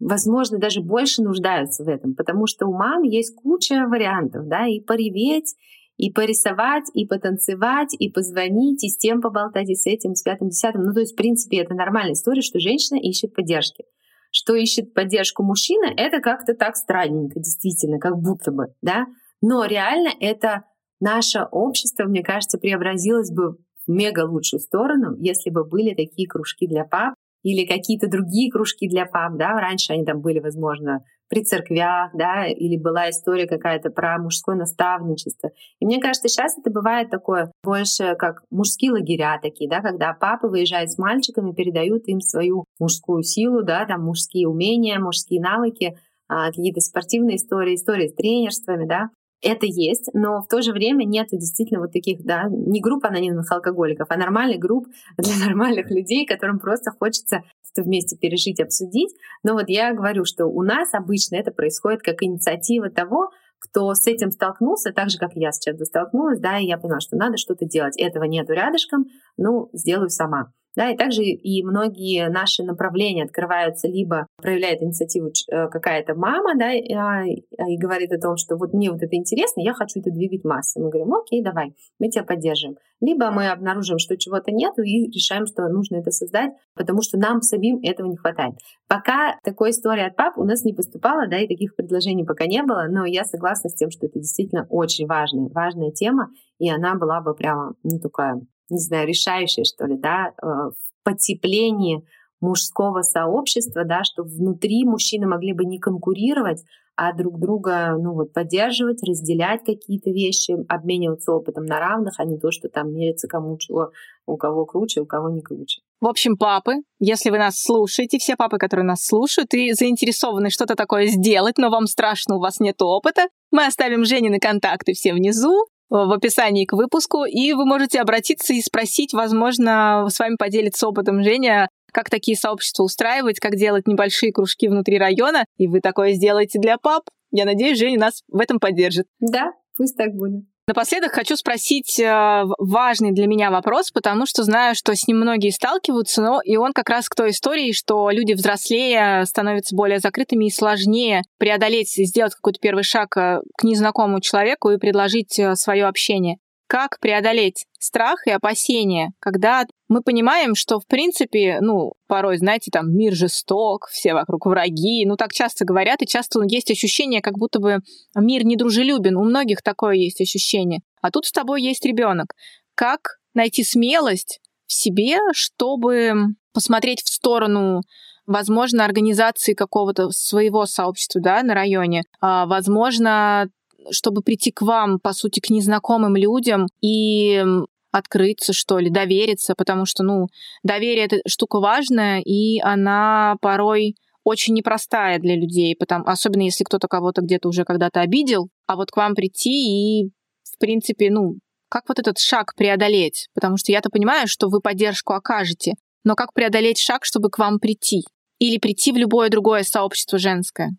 возможно, 0.00 0.58
даже 0.58 0.80
больше 0.80 1.22
нуждаются 1.22 1.84
в 1.84 1.88
этом, 1.88 2.14
потому 2.14 2.46
что 2.46 2.66
у 2.66 2.72
мам 2.72 3.02
есть 3.02 3.36
куча 3.36 3.86
вариантов, 3.86 4.48
да, 4.48 4.66
и 4.66 4.80
пореветь, 4.80 5.54
и 5.96 6.10
порисовать, 6.10 6.84
и 6.94 7.06
потанцевать, 7.06 7.94
и 7.96 8.08
позвонить, 8.08 8.82
и 8.82 8.88
с 8.88 8.96
тем 8.96 9.20
поболтать, 9.20 9.68
и 9.68 9.74
с 9.74 9.86
этим, 9.86 10.14
с 10.14 10.22
пятым, 10.22 10.48
десятым. 10.48 10.82
Ну, 10.82 10.94
то 10.94 11.00
есть, 11.00 11.12
в 11.12 11.16
принципе, 11.16 11.58
это 11.58 11.74
нормальная 11.74 12.14
история, 12.14 12.40
что 12.40 12.58
женщина 12.58 12.98
ищет 12.98 13.34
поддержки. 13.34 13.84
Что 14.32 14.54
ищет 14.54 14.94
поддержку 14.94 15.42
мужчина, 15.42 15.92
это 15.96 16.20
как-то 16.20 16.54
так 16.54 16.74
странненько, 16.76 17.38
действительно, 17.38 17.98
как 17.98 18.16
будто 18.16 18.50
бы, 18.50 18.68
да. 18.80 19.06
Но 19.42 19.66
реально 19.66 20.10
это 20.18 20.64
наше 20.98 21.46
общество, 21.50 22.04
мне 22.04 22.22
кажется, 22.22 22.58
преобразилось 22.58 23.30
бы 23.30 23.58
мега 23.86 24.26
лучшую 24.26 24.60
сторону, 24.60 25.16
если 25.18 25.50
бы 25.50 25.64
были 25.64 25.94
такие 25.94 26.28
кружки 26.28 26.66
для 26.66 26.84
пап 26.84 27.14
или 27.42 27.66
какие-то 27.66 28.08
другие 28.08 28.50
кружки 28.50 28.88
для 28.88 29.06
пап, 29.06 29.36
да, 29.36 29.52
раньше 29.52 29.92
они 29.92 30.04
там 30.04 30.20
были, 30.20 30.40
возможно, 30.40 31.04
при 31.28 31.44
церквях, 31.44 32.10
да, 32.12 32.46
или 32.46 32.76
была 32.76 33.08
история 33.08 33.46
какая-то 33.46 33.90
про 33.90 34.18
мужское 34.18 34.56
наставничество. 34.56 35.50
И 35.78 35.86
мне 35.86 36.00
кажется, 36.00 36.28
сейчас 36.28 36.58
это 36.58 36.70
бывает 36.70 37.08
такое 37.08 37.52
больше 37.62 38.16
как 38.18 38.42
мужские 38.50 38.92
лагеря 38.92 39.38
такие, 39.40 39.70
да, 39.70 39.80
когда 39.80 40.12
папы 40.12 40.48
выезжают 40.48 40.90
с 40.90 40.98
мальчиками, 40.98 41.52
передают 41.52 42.08
им 42.08 42.20
свою 42.20 42.64
мужскую 42.78 43.22
силу, 43.22 43.62
да, 43.62 43.86
там 43.86 44.02
мужские 44.04 44.48
умения, 44.48 44.98
мужские 44.98 45.40
навыки, 45.40 45.96
а, 46.28 46.48
какие-то 46.48 46.80
спортивные 46.80 47.36
истории, 47.36 47.76
истории 47.76 48.08
с 48.08 48.14
тренерствами, 48.14 48.86
да, 48.86 49.10
это 49.42 49.66
есть, 49.66 50.10
но 50.12 50.42
в 50.42 50.48
то 50.48 50.62
же 50.62 50.72
время 50.72 51.04
нет 51.04 51.28
действительно 51.32 51.80
вот 51.80 51.92
таких, 51.92 52.24
да, 52.24 52.44
не 52.48 52.80
групп 52.80 53.04
анонимных 53.04 53.50
алкоголиков, 53.50 54.06
а 54.10 54.16
нормальных 54.16 54.58
групп 54.58 54.86
для 55.18 55.36
нормальных 55.44 55.90
людей, 55.90 56.26
которым 56.26 56.58
просто 56.58 56.90
хочется 56.90 57.42
что 57.72 57.82
вместе 57.82 58.16
пережить, 58.16 58.60
обсудить. 58.60 59.14
Но 59.44 59.52
вот 59.52 59.68
я 59.68 59.94
говорю, 59.94 60.24
что 60.24 60.46
у 60.46 60.62
нас 60.62 60.92
обычно 60.92 61.36
это 61.36 61.52
происходит 61.52 62.02
как 62.02 62.16
инициатива 62.20 62.90
того, 62.90 63.30
кто 63.60 63.94
с 63.94 64.06
этим 64.06 64.30
столкнулся, 64.30 64.92
так 64.92 65.10
же, 65.10 65.18
как 65.18 65.32
я 65.34 65.52
сейчас 65.52 65.78
столкнулась, 65.86 66.40
да, 66.40 66.58
и 66.58 66.66
я 66.66 66.78
поняла, 66.78 67.00
что 67.00 67.16
надо 67.16 67.36
что-то 67.36 67.66
делать. 67.66 68.00
Этого 68.00 68.24
нету 68.24 68.54
рядышком, 68.54 69.04
ну, 69.36 69.68
сделаю 69.72 70.08
сама. 70.08 70.52
Да, 70.76 70.90
и 70.90 70.96
также 70.96 71.22
и 71.22 71.64
многие 71.64 72.28
наши 72.28 72.62
направления 72.62 73.24
открываются, 73.24 73.88
либо 73.88 74.26
проявляет 74.36 74.82
инициативу 74.82 75.28
э, 75.28 75.68
какая-то 75.68 76.14
мама, 76.14 76.56
да, 76.56 76.72
и, 76.72 76.92
а, 76.94 77.24
и 77.26 77.76
говорит 77.76 78.12
о 78.12 78.20
том, 78.20 78.36
что 78.36 78.56
вот 78.56 78.72
мне 78.72 78.90
вот 78.90 79.02
это 79.02 79.16
интересно, 79.16 79.62
я 79.62 79.74
хочу 79.74 79.98
это 79.98 80.10
двигать 80.10 80.44
массой. 80.44 80.82
Мы 80.82 80.90
говорим, 80.90 81.12
окей, 81.14 81.42
давай, 81.42 81.74
мы 81.98 82.08
тебя 82.08 82.22
поддержим. 82.22 82.76
Либо 83.00 83.30
мы 83.30 83.48
обнаружим, 83.48 83.98
что 83.98 84.16
чего-то 84.16 84.52
нету 84.52 84.82
и 84.82 85.10
решаем, 85.10 85.46
что 85.46 85.68
нужно 85.68 85.96
это 85.96 86.12
создать, 86.12 86.52
потому 86.74 87.02
что 87.02 87.18
нам 87.18 87.40
самим 87.42 87.80
этого 87.82 88.06
не 88.06 88.16
хватает. 88.16 88.54
Пока 88.86 89.38
такой 89.42 89.70
истории 89.70 90.06
от 90.06 90.14
пап 90.16 90.38
у 90.38 90.44
нас 90.44 90.64
не 90.64 90.72
поступало, 90.72 91.26
да, 91.26 91.38
и 91.38 91.48
таких 91.48 91.74
предложений 91.74 92.26
пока 92.26 92.46
не 92.46 92.62
было, 92.62 92.86
но 92.88 93.04
я 93.06 93.24
согласна 93.24 93.70
с 93.70 93.74
тем, 93.74 93.90
что 93.90 94.06
это 94.06 94.20
действительно 94.20 94.66
очень 94.70 95.06
важная, 95.06 95.48
важная 95.48 95.90
тема, 95.90 96.28
и 96.58 96.70
она 96.70 96.94
была 96.94 97.20
бы 97.20 97.34
прямо, 97.34 97.74
ну, 97.82 97.98
такая 97.98 98.40
не 98.70 98.78
знаю, 98.78 99.08
решающее, 99.08 99.64
что 99.64 99.86
ли, 99.86 99.96
да, 99.96 100.32
э, 100.42 100.46
в 100.46 101.04
потеплении 101.04 102.04
мужского 102.40 103.02
сообщества, 103.02 103.84
да, 103.84 104.02
что 104.02 104.22
внутри 104.22 104.84
мужчины 104.84 105.26
могли 105.26 105.52
бы 105.52 105.64
не 105.64 105.78
конкурировать, 105.78 106.62
а 106.96 107.14
друг 107.14 107.38
друга 107.38 107.96
ну, 107.98 108.12
вот, 108.12 108.32
поддерживать, 108.34 109.02
разделять 109.02 109.64
какие-то 109.64 110.10
вещи, 110.10 110.54
обмениваться 110.68 111.32
опытом 111.32 111.64
на 111.64 111.78
равных, 111.78 112.14
а 112.18 112.24
не 112.24 112.38
то, 112.38 112.50
что 112.50 112.68
там 112.68 112.92
мерится 112.92 113.26
кому 113.26 113.56
чего, 113.56 113.92
у 114.26 114.36
кого 114.36 114.66
круче, 114.66 115.00
у 115.00 115.06
кого 115.06 115.30
не 115.30 115.40
круче. 115.40 115.80
В 116.00 116.06
общем, 116.06 116.36
папы, 116.36 116.74
если 116.98 117.30
вы 117.30 117.38
нас 117.38 117.58
слушаете, 117.58 118.18
все 118.18 118.36
папы, 118.36 118.58
которые 118.58 118.84
нас 118.84 119.04
слушают 119.04 119.54
и 119.54 119.72
заинтересованы 119.72 120.50
что-то 120.50 120.74
такое 120.74 121.06
сделать, 121.06 121.56
но 121.56 121.70
вам 121.70 121.86
страшно, 121.86 122.36
у 122.36 122.40
вас 122.40 122.60
нет 122.60 122.82
опыта, 122.82 123.28
мы 123.50 123.64
оставим 123.64 124.04
Женины 124.04 124.38
контакты 124.38 124.92
все 124.92 125.14
внизу 125.14 125.66
в 125.90 126.12
описании 126.12 126.64
к 126.64 126.72
выпуску, 126.72 127.24
и 127.24 127.52
вы 127.52 127.66
можете 127.66 128.00
обратиться 128.00 128.54
и 128.54 128.60
спросить, 128.60 129.12
возможно, 129.12 130.06
с 130.08 130.18
вами 130.18 130.36
поделится 130.38 130.88
опытом 130.88 131.22
Женя, 131.22 131.68
как 131.92 132.08
такие 132.08 132.36
сообщества 132.36 132.84
устраивать, 132.84 133.40
как 133.40 133.56
делать 133.56 133.86
небольшие 133.86 134.32
кружки 134.32 134.68
внутри 134.68 134.98
района, 134.98 135.44
и 135.58 135.66
вы 135.66 135.80
такое 135.80 136.12
сделаете 136.12 136.58
для 136.60 136.78
пап. 136.78 137.02
Я 137.32 137.44
надеюсь, 137.44 137.78
Женя 137.78 137.98
нас 137.98 138.22
в 138.28 138.38
этом 138.38 138.58
поддержит. 138.58 139.06
Да, 139.18 139.52
пусть 139.76 139.96
так 139.96 140.12
будет. 140.14 140.44
Напоследок 140.66 141.12
хочу 141.12 141.36
спросить 141.36 141.98
э, 141.98 142.44
важный 142.58 143.12
для 143.12 143.26
меня 143.26 143.50
вопрос, 143.50 143.90
потому 143.90 144.24
что 144.24 144.44
знаю, 144.44 144.76
что 144.76 144.94
с 144.94 145.08
ним 145.08 145.18
многие 145.18 145.50
сталкиваются, 145.50 146.22
но 146.22 146.40
и 146.44 146.56
он 146.56 146.72
как 146.72 146.88
раз 146.88 147.08
к 147.08 147.16
той 147.16 147.30
истории, 147.30 147.72
что 147.72 148.10
люди 148.10 148.34
взрослее 148.34 149.26
становятся 149.26 149.74
более 149.74 149.98
закрытыми 149.98 150.46
и 150.46 150.50
сложнее 150.50 151.22
преодолеть, 151.38 151.94
сделать 151.96 152.34
какой-то 152.34 152.60
первый 152.60 152.84
шаг 152.84 153.16
э, 153.16 153.40
к 153.56 153.64
незнакомому 153.64 154.20
человеку 154.20 154.70
и 154.70 154.78
предложить 154.78 155.38
э, 155.38 155.56
свое 155.56 155.86
общение. 155.86 156.36
Как 156.68 157.00
преодолеть 157.00 157.64
страх 157.80 158.28
и 158.28 158.30
опасения, 158.30 159.10
когда 159.18 159.64
мы 159.90 160.02
понимаем, 160.02 160.54
что, 160.54 160.78
в 160.78 160.86
принципе, 160.86 161.58
ну, 161.60 161.94
порой, 162.06 162.38
знаете, 162.38 162.70
там, 162.70 162.94
мир 162.94 163.12
жесток, 163.12 163.88
все 163.90 164.14
вокруг 164.14 164.46
враги, 164.46 165.04
ну, 165.04 165.16
так 165.16 165.32
часто 165.32 165.64
говорят, 165.64 166.00
и 166.00 166.06
часто 166.06 166.40
есть 166.46 166.70
ощущение, 166.70 167.20
как 167.20 167.36
будто 167.36 167.58
бы 167.58 167.78
мир 168.14 168.44
недружелюбен, 168.46 169.16
у 169.16 169.24
многих 169.24 169.62
такое 169.62 169.96
есть 169.96 170.20
ощущение. 170.20 170.80
А 171.02 171.10
тут 171.10 171.26
с 171.26 171.32
тобой 171.32 171.62
есть 171.62 171.84
ребенок. 171.84 172.34
Как 172.76 173.18
найти 173.34 173.64
смелость 173.64 174.40
в 174.66 174.72
себе, 174.72 175.18
чтобы 175.32 176.14
посмотреть 176.54 177.02
в 177.02 177.12
сторону 177.12 177.82
возможно, 178.26 178.84
организации 178.84 179.54
какого-то 179.54 180.10
своего 180.10 180.64
сообщества 180.64 181.20
да, 181.20 181.42
на 181.42 181.52
районе, 181.52 182.04
а, 182.20 182.46
возможно, 182.46 183.48
чтобы 183.90 184.22
прийти 184.22 184.52
к 184.52 184.62
вам, 184.62 185.00
по 185.00 185.12
сути, 185.12 185.40
к 185.40 185.50
незнакомым 185.50 186.14
людям 186.14 186.66
и 186.80 187.44
открыться, 187.90 188.52
что 188.52 188.78
ли, 188.78 188.90
довериться, 188.90 189.54
потому 189.56 189.84
что, 189.84 190.02
ну, 190.02 190.26
доверие— 190.62 191.04
это 191.06 191.18
штука 191.26 191.60
важная, 191.60 192.20
и 192.20 192.60
она 192.60 193.36
порой 193.40 193.96
очень 194.24 194.54
непростая 194.54 195.18
для 195.18 195.34
людей, 195.34 195.74
потому, 195.76 196.04
особенно 196.06 196.42
если 196.42 196.64
кто-то 196.64 196.88
кого-то 196.88 197.22
где-то 197.22 197.48
уже 197.48 197.64
когда-то 197.64 198.00
обидел, 198.00 198.48
а 198.66 198.76
вот 198.76 198.90
к 198.90 198.96
вам 198.96 199.14
прийти 199.14 200.02
и, 200.02 200.10
в 200.44 200.58
принципе, 200.58 201.10
ну, 201.10 201.36
как 201.68 201.84
вот 201.88 201.98
этот 201.98 202.18
шаг 202.18 202.54
преодолеть? 202.56 203.28
Потому 203.32 203.56
что 203.56 203.72
я-то 203.72 203.90
понимаю, 203.90 204.26
что 204.26 204.48
вы 204.48 204.60
поддержку 204.60 205.14
окажете, 205.14 205.74
но 206.04 206.14
как 206.14 206.32
преодолеть 206.32 206.78
шаг, 206.78 207.04
чтобы 207.04 207.30
к 207.30 207.38
вам 207.38 207.60
прийти? 207.60 208.02
Или 208.38 208.58
прийти 208.58 208.90
в 208.92 208.96
любое 208.96 209.28
другое 209.28 209.62
сообщество 209.62 210.18
женское? 210.18 210.70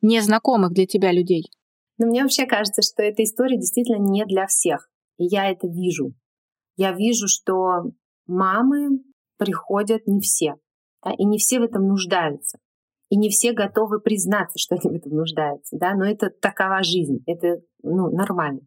Незнакомых 0.00 0.72
для 0.72 0.86
тебя 0.86 1.12
людей. 1.12 1.44
Но 1.98 2.06
мне 2.06 2.22
вообще 2.22 2.46
кажется, 2.46 2.82
что 2.82 3.02
эта 3.02 3.22
история 3.22 3.56
действительно 3.56 3.98
не 3.98 4.24
для 4.24 4.46
всех. 4.46 4.88
И 5.18 5.24
я 5.24 5.50
это 5.50 5.66
вижу. 5.66 6.14
Я 6.78 6.92
вижу, 6.92 7.26
что 7.26 7.90
мамы 8.28 9.00
приходят 9.36 10.06
не 10.06 10.20
все. 10.20 10.54
Да, 11.04 11.10
и 11.10 11.24
не 11.24 11.38
все 11.38 11.58
в 11.58 11.64
этом 11.64 11.88
нуждаются. 11.88 12.58
И 13.10 13.16
не 13.16 13.30
все 13.30 13.52
готовы 13.52 14.00
признаться, 14.00 14.58
что 14.58 14.76
они 14.76 14.94
в 14.94 15.00
этом 15.00 15.12
нуждаются. 15.12 15.76
Да? 15.76 15.94
Но 15.94 16.04
это 16.04 16.30
такова 16.30 16.84
жизнь. 16.84 17.18
Это 17.26 17.60
ну, 17.82 18.10
нормально. 18.10 18.60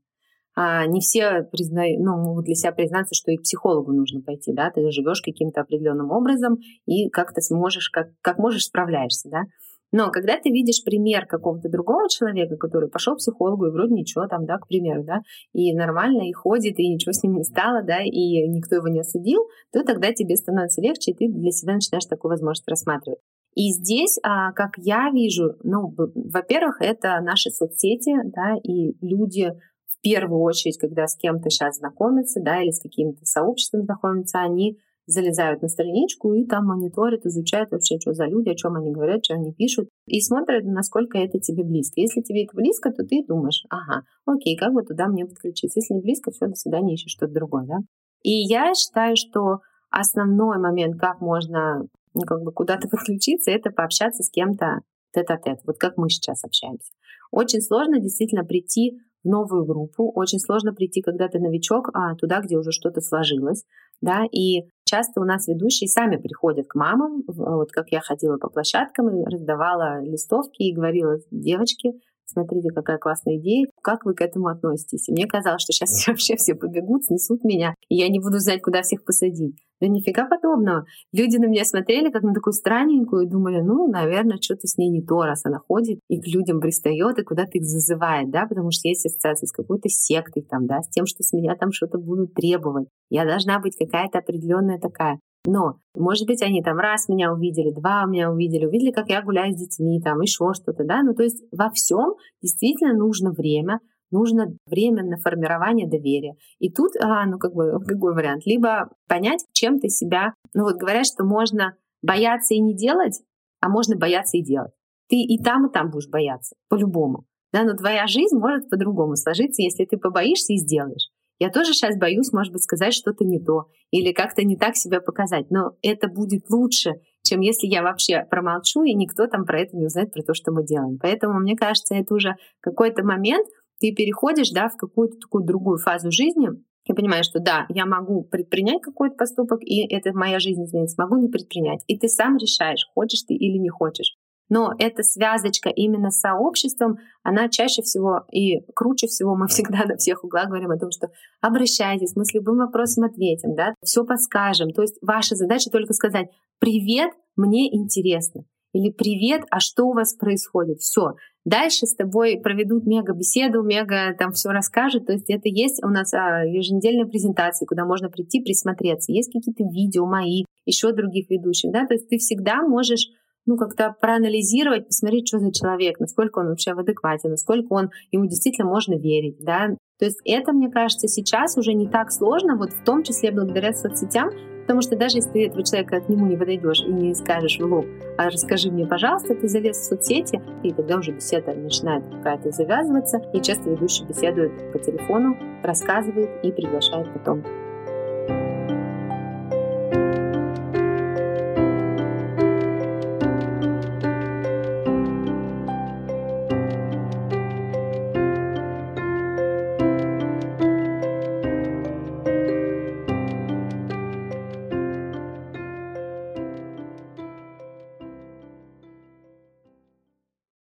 А 0.55 0.85
не 0.87 0.99
все 0.99 1.43
признают, 1.43 2.03
ну, 2.03 2.17
могут 2.17 2.45
для 2.45 2.55
себя 2.55 2.73
признаться, 2.73 3.15
что 3.15 3.31
и 3.31 3.37
к 3.37 3.43
психологу 3.43 3.93
нужно 3.93 4.21
пойти. 4.21 4.51
Да? 4.53 4.71
Ты 4.71 4.91
живешь 4.91 5.21
каким-то 5.21 5.61
определенным 5.61 6.11
образом 6.11 6.57
и 6.85 7.09
как-то 7.09 7.39
сможешь, 7.39 7.89
как, 7.89 8.09
как 8.21 8.39
можешь, 8.39 8.65
справляешься. 8.65 9.29
Да? 9.29 9.43
Но 9.91 10.09
когда 10.09 10.37
ты 10.37 10.49
видишь 10.49 10.83
пример 10.83 11.25
какого-то 11.25 11.69
другого 11.69 12.09
человека, 12.09 12.55
который 12.55 12.89
пошел 12.89 13.15
к 13.15 13.17
психологу 13.17 13.67
и 13.67 13.71
вроде 13.71 13.93
ничего 13.93 14.27
там, 14.27 14.45
да, 14.45 14.57
к 14.57 14.67
примеру, 14.67 15.03
да, 15.03 15.21
и 15.53 15.73
нормально, 15.73 16.29
и 16.29 16.31
ходит, 16.31 16.79
и 16.79 16.87
ничего 16.87 17.11
с 17.11 17.23
ним 17.23 17.35
не 17.35 17.43
стало, 17.43 17.83
да, 17.83 18.01
и 18.01 18.47
никто 18.47 18.75
его 18.75 18.87
не 18.87 19.01
осудил, 19.01 19.41
то 19.71 19.83
тогда 19.83 20.13
тебе 20.13 20.35
становится 20.35 20.81
легче, 20.81 21.11
и 21.11 21.15
ты 21.15 21.27
для 21.27 21.51
себя 21.51 21.73
начинаешь 21.73 22.05
такую 22.05 22.31
возможность 22.31 22.67
рассматривать. 22.67 23.19
И 23.53 23.71
здесь, 23.71 24.17
а, 24.23 24.53
как 24.53 24.77
я 24.77 25.09
вижу, 25.11 25.57
ну, 25.63 25.93
во-первых, 25.97 26.77
это 26.79 27.19
наши 27.21 27.49
соцсети, 27.49 28.13
да, 28.23 28.55
и 28.63 28.95
люди 29.05 29.51
в 29.87 29.99
первую 30.01 30.41
очередь, 30.41 30.77
когда 30.77 31.05
с 31.05 31.17
кем-то 31.17 31.49
сейчас 31.49 31.77
знакомятся, 31.77 32.39
да, 32.41 32.61
или 32.61 32.71
с 32.71 32.81
каким-то 32.81 33.25
сообществом 33.25 33.83
знакомятся, 33.83 34.39
они 34.39 34.79
залезают 35.11 35.61
на 35.61 35.67
страничку 35.67 36.33
и 36.33 36.45
там 36.45 36.67
мониторят, 36.67 37.25
изучают 37.25 37.71
вообще, 37.71 37.99
что 37.99 38.13
за 38.13 38.25
люди, 38.25 38.49
о 38.49 38.55
чем 38.55 38.75
они 38.75 38.91
говорят, 38.91 39.25
что 39.25 39.35
они 39.35 39.53
пишут, 39.53 39.89
и 40.07 40.19
смотрят, 40.21 40.63
насколько 40.65 41.17
это 41.17 41.39
тебе 41.39 41.63
близко. 41.63 41.99
Если 41.99 42.21
тебе 42.21 42.45
это 42.45 42.55
близко, 42.55 42.91
то 42.91 43.03
ты 43.05 43.23
думаешь, 43.27 43.63
ага, 43.69 44.03
окей, 44.25 44.57
как 44.57 44.73
бы 44.73 44.83
туда 44.83 45.07
мне 45.07 45.25
подключиться. 45.25 45.79
Если 45.79 45.93
не 45.93 46.01
близко, 46.01 46.31
все, 46.31 46.47
до 46.47 46.55
свидания, 46.55 46.95
ищешь 46.95 47.11
что-то 47.11 47.33
другое, 47.33 47.65
да. 47.65 47.77
И 48.23 48.31
я 48.31 48.73
считаю, 48.73 49.15
что 49.15 49.59
основной 49.89 50.59
момент, 50.59 50.99
как 50.99 51.21
можно 51.21 51.87
ну, 52.13 52.21
как 52.21 52.41
бы 52.43 52.51
куда-то 52.51 52.87
подключиться, 52.89 53.51
это 53.51 53.69
пообщаться 53.71 54.23
с 54.23 54.29
кем-то 54.29 54.81
тет-а-тет, 55.13 55.59
вот 55.65 55.77
как 55.77 55.97
мы 55.97 56.09
сейчас 56.09 56.43
общаемся. 56.43 56.91
Очень 57.31 57.61
сложно 57.61 57.99
действительно 57.99 58.43
прийти 58.43 58.99
в 59.23 59.27
новую 59.27 59.65
группу, 59.65 60.11
очень 60.11 60.39
сложно 60.39 60.73
прийти, 60.73 61.01
когда 61.01 61.27
ты 61.27 61.39
новичок, 61.39 61.89
а 61.93 62.15
туда, 62.15 62.41
где 62.41 62.57
уже 62.57 62.71
что-то 62.71 63.01
сложилось, 63.01 63.65
да, 64.01 64.23
и 64.31 64.63
часто 64.83 65.21
у 65.21 65.23
нас 65.23 65.47
ведущие 65.47 65.87
сами 65.87 66.17
приходят 66.17 66.67
к 66.67 66.75
мамам, 66.75 67.23
вот 67.27 67.71
как 67.71 67.89
я 67.91 68.01
ходила 68.01 68.37
по 68.37 68.49
площадкам 68.49 69.09
и 69.09 69.25
раздавала 69.25 70.01
листовки 70.03 70.63
и 70.63 70.73
говорила, 70.73 71.17
девочки, 71.29 71.93
смотрите, 72.25 72.69
какая 72.69 72.97
классная 72.97 73.37
идея, 73.37 73.67
как 73.81 74.05
вы 74.05 74.13
к 74.13 74.21
этому 74.21 74.47
относитесь? 74.47 75.07
И 75.07 75.11
мне 75.11 75.27
казалось, 75.27 75.61
что 75.61 75.73
сейчас 75.73 76.05
вообще 76.07 76.35
все 76.35 76.55
побегут, 76.55 77.05
снесут 77.05 77.43
меня, 77.43 77.75
и 77.89 77.95
я 77.95 78.09
не 78.09 78.19
буду 78.19 78.39
знать, 78.39 78.61
куда 78.61 78.81
всех 78.81 79.03
посадить. 79.05 79.55
Да 79.81 79.87
нифига 79.87 80.27
подобного. 80.27 80.85
Люди 81.11 81.37
на 81.37 81.47
меня 81.47 81.65
смотрели 81.65 82.11
как 82.11 82.21
на 82.21 82.33
такую 82.33 82.53
странненькую 82.53 83.25
и 83.25 83.29
думали, 83.29 83.61
ну, 83.61 83.87
наверное, 83.87 84.37
что-то 84.39 84.67
с 84.67 84.77
ней 84.77 84.89
не 84.89 85.01
то, 85.01 85.23
раз 85.23 85.43
она 85.45 85.57
ходит 85.57 85.99
и 86.07 86.21
к 86.21 86.27
людям 86.27 86.61
пристает 86.61 87.17
и 87.17 87.23
куда-то 87.23 87.57
их 87.57 87.63
зазывает, 87.63 88.29
да, 88.29 88.45
потому 88.45 88.69
что 88.69 88.87
есть 88.87 89.07
ассоциация 89.07 89.47
с 89.47 89.51
какой-то 89.51 89.89
сектой 89.89 90.43
там, 90.43 90.67
да, 90.67 90.81
с 90.81 90.89
тем, 90.89 91.07
что 91.07 91.23
с 91.23 91.33
меня 91.33 91.55
там 91.55 91.71
что-то 91.71 91.97
будут 91.97 92.35
требовать. 92.35 92.87
Я 93.09 93.25
должна 93.25 93.59
быть 93.59 93.75
какая-то 93.75 94.19
определенная 94.19 94.79
такая. 94.79 95.19
Но, 95.47 95.77
может 95.95 96.27
быть, 96.27 96.43
они 96.43 96.61
там 96.61 96.77
раз 96.77 97.09
меня 97.09 97.33
увидели, 97.33 97.71
два 97.71 98.05
меня 98.05 98.31
увидели, 98.31 98.65
увидели, 98.65 98.91
как 98.91 99.09
я 99.09 99.23
гуляю 99.23 99.53
с 99.53 99.57
детьми, 99.57 99.99
там 99.99 100.21
еще 100.21 100.53
что-то, 100.53 100.83
да. 100.83 101.01
Ну, 101.01 101.15
то 101.15 101.23
есть 101.23 101.43
во 101.51 101.71
всем 101.71 102.13
действительно 102.43 102.93
нужно 102.93 103.31
время, 103.31 103.79
нужно 104.11 104.55
время 104.65 105.03
на 105.03 105.17
формирование 105.17 105.89
доверия. 105.89 106.35
И 106.59 106.71
тут, 106.71 106.91
а, 107.01 107.25
ну, 107.25 107.37
как 107.37 107.53
бы, 107.53 107.79
какой 107.87 108.13
вариант? 108.13 108.45
Либо 108.45 108.89
понять, 109.07 109.45
чем 109.53 109.79
ты 109.79 109.89
себя... 109.89 110.33
Ну, 110.53 110.63
вот 110.63 110.75
говорят, 110.75 111.05
что 111.05 111.23
можно 111.23 111.75
бояться 112.01 112.53
и 112.53 112.59
не 112.59 112.75
делать, 112.75 113.21
а 113.59 113.69
можно 113.69 113.95
бояться 113.95 114.37
и 114.37 114.43
делать. 114.43 114.71
Ты 115.07 115.17
и 115.17 115.41
там, 115.41 115.67
и 115.67 115.71
там 115.71 115.89
будешь 115.89 116.09
бояться, 116.09 116.55
по-любому. 116.69 117.25
Да, 117.51 117.63
но 117.63 117.75
твоя 117.75 118.07
жизнь 118.07 118.37
может 118.37 118.69
по-другому 118.69 119.15
сложиться, 119.15 119.61
если 119.61 119.85
ты 119.85 119.97
побоишься 119.97 120.53
и 120.53 120.57
сделаешь. 120.57 121.09
Я 121.41 121.49
тоже 121.49 121.73
сейчас 121.73 121.97
боюсь, 121.97 122.31
может 122.31 122.53
быть, 122.53 122.63
сказать 122.63 122.93
что-то 122.93 123.25
не 123.25 123.39
то 123.39 123.65
или 123.89 124.13
как-то 124.13 124.43
не 124.43 124.57
так 124.57 124.75
себя 124.75 125.01
показать, 125.01 125.49
но 125.49 125.71
это 125.81 126.07
будет 126.07 126.47
лучше, 126.51 126.91
чем 127.23 127.41
если 127.41 127.65
я 127.65 127.81
вообще 127.81 128.23
промолчу, 128.29 128.83
и 128.83 128.93
никто 128.93 129.25
там 129.25 129.45
про 129.45 129.61
это 129.61 129.75
не 129.75 129.87
узнает, 129.87 130.13
про 130.13 130.21
то, 130.21 130.35
что 130.35 130.51
мы 130.51 130.63
делаем. 130.63 130.99
Поэтому, 131.01 131.39
мне 131.39 131.55
кажется, 131.55 131.95
это 131.95 132.13
уже 132.13 132.35
какой-то 132.59 133.03
момент, 133.03 133.47
ты 133.81 133.91
переходишь 133.93 134.51
да, 134.51 134.69
в 134.69 134.77
какую-то 134.77 135.17
такую 135.17 135.43
другую 135.43 135.79
фазу 135.79 136.11
жизни, 136.11 136.49
и 136.85 136.93
понимаешь, 136.93 137.25
что 137.25 137.39
да, 137.39 137.65
я 137.69 137.85
могу 137.85 138.23
предпринять 138.23 138.81
какой-то 138.81 139.15
поступок, 139.15 139.61
и 139.61 139.85
это 139.93 140.13
моя 140.13 140.39
жизнь 140.39 140.63
изменится, 140.63 141.01
могу 141.01 141.17
не 141.17 141.27
предпринять. 141.27 141.83
И 141.87 141.97
ты 141.97 142.07
сам 142.07 142.37
решаешь, 142.37 142.87
хочешь 142.93 143.23
ты 143.23 143.33
или 143.33 143.57
не 143.57 143.69
хочешь. 143.69 144.15
Но 144.49 144.73
эта 144.77 145.01
связочка 145.01 145.69
именно 145.69 146.09
с 146.09 146.19
сообществом, 146.19 146.97
она 147.23 147.47
чаще 147.47 147.81
всего 147.83 148.25
и 148.31 148.61
круче 148.75 149.07
всего 149.07 149.35
мы 149.35 149.47
всегда 149.49 149.85
на 149.85 149.95
всех 149.95 150.23
углах 150.23 150.47
говорим 150.47 150.71
о 150.71 150.77
том, 150.77 150.91
что 150.91 151.09
обращайтесь, 151.39 152.15
мы 152.15 152.25
с 152.25 152.33
любым 152.33 152.57
вопросом 152.57 153.05
ответим, 153.05 153.55
да, 153.55 153.73
все 153.83 154.03
подскажем. 154.03 154.71
То 154.71 154.81
есть 154.81 154.97
ваша 155.01 155.35
задача 155.35 155.69
только 155.71 155.93
сказать 155.93 156.27
«Привет, 156.59 157.11
мне 157.35 157.73
интересно» 157.73 158.43
или 158.73 158.91
«Привет, 158.91 159.43
а 159.49 159.59
что 159.59 159.85
у 159.85 159.93
вас 159.93 160.13
происходит?» 160.13 160.79
Все. 160.79 161.15
Дальше 161.43 161.87
с 161.87 161.95
тобой 161.95 162.39
проведут 162.41 162.85
мега 162.85 163.13
беседу, 163.13 163.63
мега 163.63 164.15
там 164.17 164.31
все 164.31 164.49
расскажут. 164.49 165.07
То 165.07 165.13
есть 165.13 165.29
это 165.29 165.49
есть 165.49 165.83
у 165.83 165.87
нас 165.87 166.13
а, 166.13 166.45
еженедельные 166.45 167.07
презентации, 167.07 167.65
куда 167.65 167.83
можно 167.83 168.09
прийти, 168.09 168.41
присмотреться. 168.41 169.11
Есть 169.11 169.31
какие-то 169.33 169.63
видео 169.63 170.05
мои, 170.05 170.43
еще 170.65 170.93
других 170.93 171.29
ведущих, 171.29 171.71
да, 171.71 171.87
то 171.87 171.93
есть 171.93 172.07
ты 172.07 172.17
всегда 172.17 172.61
можешь 172.61 173.07
ну, 173.47 173.57
как-то 173.57 173.95
проанализировать, 173.99 174.87
посмотреть, 174.87 175.27
что 175.27 175.39
за 175.39 175.51
человек, 175.51 175.99
насколько 175.99 176.39
он 176.39 176.49
вообще 176.49 176.75
в 176.75 176.79
адеквате, 176.79 177.27
насколько 177.27 177.73
он, 177.73 177.89
ему 178.11 178.27
действительно 178.27 178.67
можно 178.67 178.93
верить, 178.93 179.37
да. 179.39 179.69
То 179.97 180.05
есть 180.05 180.19
это, 180.25 180.53
мне 180.53 180.69
кажется, 180.69 181.07
сейчас 181.07 181.57
уже 181.57 181.73
не 181.73 181.87
так 181.87 182.11
сложно, 182.11 182.55
вот 182.55 182.71
в 182.71 182.83
том 182.83 183.03
числе 183.03 183.31
благодаря 183.31 183.73
соцсетям, 183.73 184.29
потому 184.71 184.83
что 184.83 184.95
даже 184.95 185.17
если 185.17 185.29
ты 185.31 185.45
этого 185.47 185.65
человека 185.65 185.99
к 185.99 186.07
нему 186.07 186.27
не 186.27 186.37
подойдешь 186.37 186.79
и 186.79 186.89
не 186.89 187.13
скажешь 187.13 187.59
в 187.59 187.65
лоб, 187.65 187.85
а 188.17 188.29
расскажи 188.29 188.71
мне, 188.71 188.87
пожалуйста, 188.87 189.35
ты 189.35 189.49
залез 189.49 189.75
в 189.75 189.83
соцсети, 189.83 190.41
и 190.63 190.71
тогда 190.71 190.95
уже 190.95 191.11
беседа 191.11 191.53
начинает 191.53 192.05
какая-то 192.09 192.51
завязываться, 192.51 193.21
и 193.33 193.41
часто 193.41 193.69
ведущий 193.69 194.05
беседует 194.05 194.71
по 194.71 194.79
телефону, 194.79 195.37
рассказывает 195.61 196.29
и 196.41 196.53
приглашает 196.53 197.11
потом 197.11 197.43